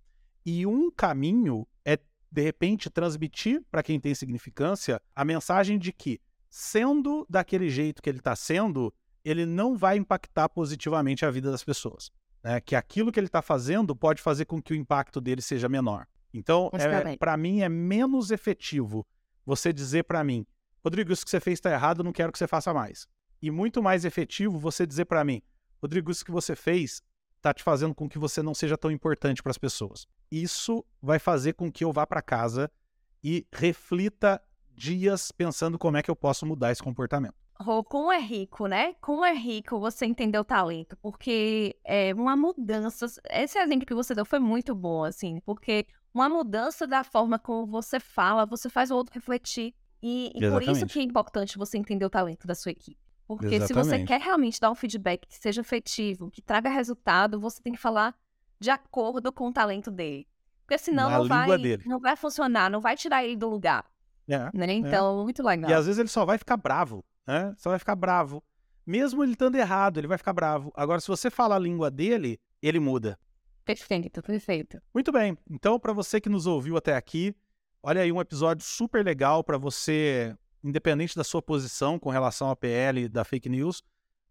E 0.47 0.65
um 0.65 0.91
caminho 0.91 1.69
é, 1.85 1.99
de 2.31 2.43
repente, 2.43 2.91
transmitir 2.91 3.63
para 3.71 3.83
quem 3.83 3.99
tem 3.99 4.15
significância 4.15 5.01
a 5.15 5.25
mensagem 5.25 5.79
de 5.79 5.93
que, 5.93 6.21
sendo 6.51 7.27
daquele 7.29 7.69
jeito 7.71 8.03
que 8.03 8.09
ele 8.09 8.19
está 8.19 8.37
sendo, 8.37 8.93
ele 9.25 9.47
não 9.47 9.77
vai 9.77 9.97
impactar 9.97 10.49
positivamente 10.49 11.25
a 11.25 11.31
vida 11.31 11.51
das 11.51 11.65
pessoas. 11.65 12.11
Né? 12.43 12.61
Que 12.61 12.77
aquilo 12.77 13.11
que 13.11 13.19
ele 13.19 13.27
está 13.27 13.43
fazendo 13.43 13.95
pode 13.97 14.23
fazer 14.23 14.45
com 14.45 14.61
que 14.61 14.73
o 14.73 14.77
impacto 14.77 15.21
dele 15.21 15.43
seja 15.43 15.69
menor. 15.69 16.07
Então, 16.33 16.71
é, 16.75 17.17
para 17.17 17.37
mim, 17.37 17.61
é 17.63 17.69
menos 17.69 18.31
efetivo 18.31 19.07
você 19.45 19.73
dizer 19.73 20.05
para 20.05 20.23
mim, 20.23 20.47
Rodrigo, 20.85 21.13
isso 21.13 21.25
que 21.25 21.31
você 21.31 21.41
fez 21.41 21.59
está 21.59 21.73
errado, 21.73 22.05
não 22.05 22.13
quero 22.13 22.31
que 22.31 22.39
você 22.39 22.47
faça 22.47 22.73
mais. 22.73 23.09
E 23.41 23.51
muito 23.51 23.83
mais 23.83 24.05
efetivo 24.05 24.59
você 24.59 24.87
dizer 24.87 25.07
para 25.07 25.25
mim, 25.25 25.43
Rodrigo, 25.81 26.11
isso 26.11 26.25
que 26.25 26.31
você 26.31 26.55
fez 26.55 27.03
está 27.39 27.55
te 27.55 27.63
fazendo 27.63 27.95
com 27.95 28.09
que 28.09 28.19
você 28.19 28.43
não 28.43 28.55
seja 28.55 28.77
tão 28.77 28.91
importante 28.91 29.43
para 29.43 29.51
as 29.51 29.59
pessoas. 29.59 30.07
Isso 30.31 30.85
vai 31.01 31.19
fazer 31.19 31.55
com 31.55 31.73
que 31.73 31.85
eu 31.85 31.93
vá 31.93 32.07
para 32.07 32.21
casa 32.21 32.71
e 33.23 33.47
reflita 33.53 34.41
dias 34.75 35.33
pensando 35.33 35.79
como 35.79 35.97
é 35.97 36.03
que 36.03 36.11
eu 36.11 36.17
posso 36.17 36.45
mudar 36.45 36.71
esse 36.71 36.83
comportamento. 36.83 37.35
Rô, 37.61 37.83
como 37.83 38.13
é 38.13 38.21
rico, 38.21 38.69
né? 38.69 38.95
Como 39.01 39.25
é 39.25 39.35
rico 39.35 39.81
você 39.81 40.07
entender 40.07 40.39
o 40.39 40.45
talento, 40.45 40.97
porque 40.99 41.77
é 41.85 42.15
uma 42.15 42.37
mudança. 42.37 43.07
Esse 43.31 43.59
exemplo 43.59 43.85
que 43.85 43.95
você 43.95 44.15
deu 44.15 44.25
foi 44.25 44.39
muito 44.39 44.77
bom, 44.77 45.03
assim, 45.03 45.41
porque 45.41 45.85
uma 46.15 46.29
mudança 46.29 46.87
da 46.87 47.03
forma 47.03 47.37
como 47.37 47.67
você 47.67 47.99
fala, 47.99 48.47
você 48.47 48.69
faz 48.69 48.93
o 48.93 48.97
outro 48.97 49.13
refletir. 49.13 49.75
E, 50.01 50.31
e 50.37 50.51
por 50.51 50.63
isso 50.63 50.87
que 50.87 51.01
é 51.01 51.03
importante 51.03 51.59
você 51.59 51.77
entender 51.77 52.05
o 52.05 52.11
talento 52.11 52.47
da 52.47 52.55
sua 52.55 52.71
equipe. 52.71 53.08
Porque 53.29 53.57
Exatamente. 53.57 53.67
se 53.67 53.75
você 53.75 54.05
quer 54.05 54.21
realmente 54.23 54.59
dar 54.59 54.71
um 54.71 54.75
feedback 54.75 55.27
que 55.29 55.37
seja 55.37 55.61
efetivo, 55.61 56.31
que 56.31 56.41
traga 56.41 56.71
resultado, 56.71 57.39
você 57.39 57.63
tem 57.63 57.75
que 57.75 57.79
falar 57.79 58.17
de 58.59 58.71
acordo 58.71 59.31
com 59.31 59.49
o 59.49 59.53
talento 59.53 59.91
dele. 59.91 60.27
Porque 60.67 60.79
senão 60.79 61.11
não 61.11 61.29
vai, 61.29 61.47
não 61.85 62.01
vai 62.01 62.17
funcionar, 62.17 62.71
não 62.71 62.81
vai 62.81 62.97
tirar 62.97 63.23
ele 63.23 63.37
do 63.37 63.49
lugar. 63.49 63.85
É, 64.27 64.51
né? 64.55 64.67
É. 64.67 64.73
Então, 64.73 65.21
é. 65.21 65.25
muito 65.25 65.43
legal. 65.43 65.71
E 65.71 65.75
às 65.75 65.85
vezes 65.85 65.99
ele 65.99 66.09
só 66.09 66.25
vai 66.25 66.39
ficar 66.39 66.57
bravo, 66.57 67.05
né? 67.27 67.55
Só 67.59 67.69
vai 67.69 67.79
ficar 67.79 67.95
bravo. 67.95 68.43
Mesmo 68.87 69.23
ele 69.23 69.33
estando 69.33 69.57
errado, 69.57 69.99
ele 69.99 70.07
vai 70.07 70.17
ficar 70.17 70.33
bravo. 70.33 70.73
Agora, 70.75 70.99
se 70.99 71.09
você 71.09 71.31
fala 71.31 71.57
a 71.57 71.59
língua 71.59 71.91
dele, 71.91 72.41
ele 72.63 72.81
muda. 72.81 73.19
Perfeito, 73.63 74.23
perfeito. 74.23 74.81
Muito 74.95 75.13
bem. 75.13 75.37
Então, 75.51 75.79
para 75.79 75.93
você 75.93 76.19
que 76.19 76.31
nos 76.31 76.47
ouviu 76.47 76.79
até 76.79 76.97
aqui, 76.97 77.37
olha 77.83 78.01
aí 78.01 78.11
um 78.11 78.23
episódio 78.23 78.65
super 78.65 79.05
legal 79.05 79.45
para 79.45 79.59
você 79.59 80.35
independente 80.63 81.17
da 81.17 81.25
sua 81.25 81.43
posição 81.43 81.99
com 81.99 82.11
relação 82.11 82.51
à 82.51 82.57
PL 82.57 83.09
da 83.09 83.25
fake 83.25 83.49
news, 83.49 83.83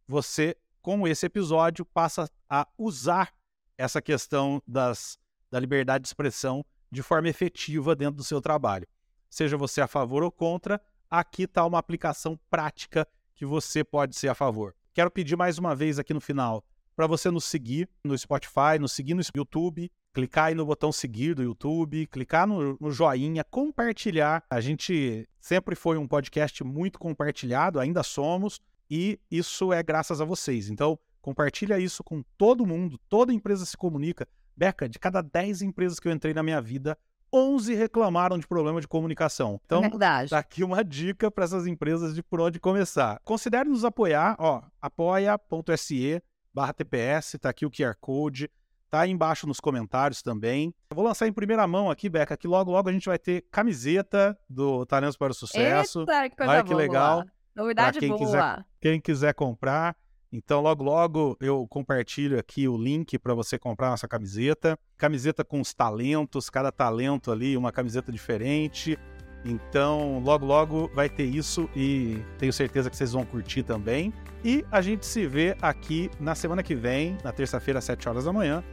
você, 0.08 0.56
com 0.82 1.08
esse 1.08 1.26
episódio, 1.26 1.86
passa 1.86 2.30
a 2.50 2.68
usar 2.78 3.34
essa 3.78 4.02
questão 4.02 4.62
das, 4.68 5.18
da 5.52 5.60
liberdade 5.60 6.04
de 6.04 6.08
expressão 6.08 6.66
de 6.92 7.02
forma 7.02 7.30
efetiva 7.30 7.96
dentro 7.96 8.16
do 8.16 8.24
seu 8.24 8.42
trabalho. 8.42 8.88
Seja 9.30 9.58
você 9.58 9.82
a 9.82 9.88
favor 9.88 10.24
ou 10.24 10.32
contra, 10.32 10.82
aqui 11.10 11.44
está 11.44 11.66
uma 11.66 11.78
aplicação 11.78 12.40
prática 12.50 13.08
que 13.36 13.46
você 13.46 13.84
pode 13.84 14.16
ser 14.16 14.30
a 14.30 14.36
favor. 14.36 14.74
Quero 14.94 15.12
pedir 15.12 15.36
mais 15.36 15.58
uma 15.58 15.76
vez 15.76 16.00
aqui 16.00 16.14
no 16.14 16.22
final 16.22 16.64
para 16.96 17.06
você 17.06 17.30
nos 17.30 17.46
seguir 17.46 17.88
no 18.04 18.18
Spotify, 18.18 18.80
nos 18.80 18.94
seguir 18.94 19.14
no 19.14 19.22
YouTube, 19.36 19.92
clicar 20.18 20.46
aí 20.46 20.56
no 20.56 20.66
botão 20.66 20.92
seguir 20.92 21.36
do 21.36 21.44
YouTube, 21.44 22.08
clicar 22.08 22.48
no, 22.48 22.76
no, 22.82 22.90
joinha, 22.90 23.44
compartilhar. 23.44 24.44
A 24.50 24.60
gente 24.60 25.30
sempre 25.40 25.76
foi 25.76 25.96
um 25.96 26.08
podcast 26.08 26.64
muito 26.64 26.98
compartilhado, 26.98 27.80
ainda 27.80 28.02
somos, 28.02 28.60
e 28.90 29.20
isso 29.30 29.72
é 29.72 29.84
graças 29.84 30.20
a 30.20 30.26
vocês. 30.26 30.72
Então, 30.72 30.98
compartilha 31.22 31.78
isso 31.78 32.04
com 32.04 32.24
todo 32.36 32.66
mundo, 32.66 33.00
toda 33.08 33.32
empresa 33.32 33.64
se 33.64 33.78
comunica. 33.78 34.28
Beca, 34.56 34.90
de 34.90 34.98
cada 34.98 35.22
10 35.22 35.62
empresas 35.62 36.00
que 36.00 36.08
eu 36.08 36.12
entrei 36.12 36.34
na 36.34 36.42
minha 36.42 36.60
vida, 36.60 36.98
11 37.32 37.76
reclamaram 37.76 38.40
de 38.40 38.48
problema 38.48 38.82
de 38.82 38.88
comunicação. 38.88 39.62
Então, 39.66 39.82
Verdade. 39.82 40.32
tá 40.32 40.40
aqui 40.40 40.64
uma 40.64 40.84
dica 40.84 41.30
para 41.30 41.46
essas 41.46 41.68
empresas 41.68 42.16
de 42.16 42.24
por 42.24 42.42
onde 42.42 42.60
começar. 42.60 43.22
Considere 43.24 43.70
nos 43.70 43.86
apoiar, 43.86 44.36
ó, 44.40 44.64
apoia.se 44.82 46.24
barra 46.52 46.74
TPS, 46.74 47.38
tá 47.40 47.50
aqui 47.50 47.68
o 47.68 47.70
QR 47.70 47.96
Code. 48.02 48.50
Tá 48.90 49.02
aí 49.02 49.12
embaixo 49.12 49.46
nos 49.46 49.60
comentários 49.60 50.22
também. 50.22 50.74
Eu 50.90 50.96
vou 50.96 51.06
lançar 51.06 51.28
em 51.28 51.34
primeira 51.34 51.68
mão 51.68 51.92
aqui, 51.92 52.08
Beca, 52.10 52.38
que 52.38 52.48
logo 52.48 52.72
logo 52.72 52.88
a 52.88 52.94
gente 52.94 53.06
vai 53.06 53.20
ter 53.20 53.46
camiseta 53.52 54.38
do 54.50 54.86
Talentos 54.86 55.18
para 55.18 55.32
o 55.32 55.36
Sucesso. 55.36 56.02
Eita, 56.02 56.30
que 56.30 56.36
coisa 56.38 56.52
Olha 56.52 56.64
que 56.64 56.70
boa. 56.70 56.82
legal. 56.82 57.26
Novidade 57.54 58.00
quem 58.00 58.10
boa. 58.10 58.20
Quiser, 58.20 58.66
quem 58.80 59.02
quiser 59.02 59.34
comprar. 59.34 59.96
Então, 60.32 60.62
logo 60.62 60.84
logo 60.84 61.38
eu 61.42 61.66
compartilho 61.68 62.40
aqui 62.40 62.68
o 62.68 62.78
link 62.78 63.18
para 63.20 63.34
você 63.34 63.58
comprar 63.58 63.90
nossa 63.90 64.08
camiseta. 64.08 64.78
Camiseta 64.98 65.44
com 65.44 65.60
os 65.60 65.74
talentos, 65.74 66.50
cada 66.50 66.72
talento 66.72 67.32
ali, 67.32 67.58
uma 67.58 67.72
camiseta 67.72 68.12
diferente. 68.12 68.98
Então, 69.44 70.20
logo 70.20 70.46
logo 70.46 70.90
vai 70.94 71.10
ter 71.10 71.26
isso 71.26 71.70
e 71.76 72.22
tenho 72.38 72.52
certeza 72.52 72.90
que 72.90 72.96
vocês 72.96 73.14
vão 73.14 73.26
curtir 73.26 73.64
também. 73.64 74.14
E 74.44 74.66
a 74.72 74.82
gente 74.82 75.06
se 75.06 75.26
vê 75.26 75.58
aqui 75.62 76.10
na 76.20 76.36
semana 76.36 76.62
que 76.62 76.76
vem, 76.76 77.18
na 77.24 77.32
terça-feira, 77.32 77.80
às 77.80 77.86
7 77.86 78.08
horas 78.10 78.26
da 78.26 78.34
manhã, 78.34 78.64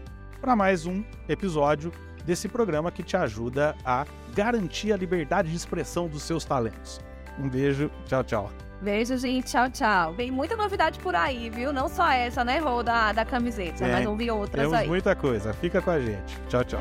para 0.45 0.55
mais 0.55 0.85
um 0.85 1.03
episódio 1.27 1.91
desse 2.27 2.51
programa 2.51 2.93
que 2.93 3.03
te 3.03 3.17
ajuda 3.17 3.75
a 3.83 4.05
garantir 4.35 4.93
a 4.93 4.97
liberdade 4.97 5.49
de 5.49 5.57
expressão 5.57 6.07
dos 6.07 6.23
seus 6.23 6.45
talentos. 6.45 7.01
Um 7.39 7.49
beijo, 7.49 7.91
tchau, 8.05 8.23
tchau. 8.23 8.53
Beijo, 8.83 9.17
gente. 9.17 9.47
Tchau, 9.47 9.71
tchau. 9.71 10.13
Vem 10.13 10.31
muita 10.31 10.55
novidade 10.55 10.99
por 10.99 11.17
aí, 11.17 11.49
viu? 11.49 11.73
Não 11.73 11.89
só 11.89 12.11
essa, 12.11 12.45
né, 12.45 12.59
Rô, 12.59 12.83
da, 12.83 13.13
da 13.13 13.25
camiseta, 13.25 13.87
é, 13.87 13.93
mas 13.93 14.07
ouvir 14.07 14.31
outras 14.31 14.61
temos 14.61 14.75
aí. 14.75 14.81
Temos 14.81 14.91
muita 14.91 15.17
coisa. 15.17 15.55
Fica 15.55 15.81
com 15.81 15.91
a 15.91 15.99
gente. 15.99 16.39
Tchau, 16.51 16.63
tchau. 16.63 16.81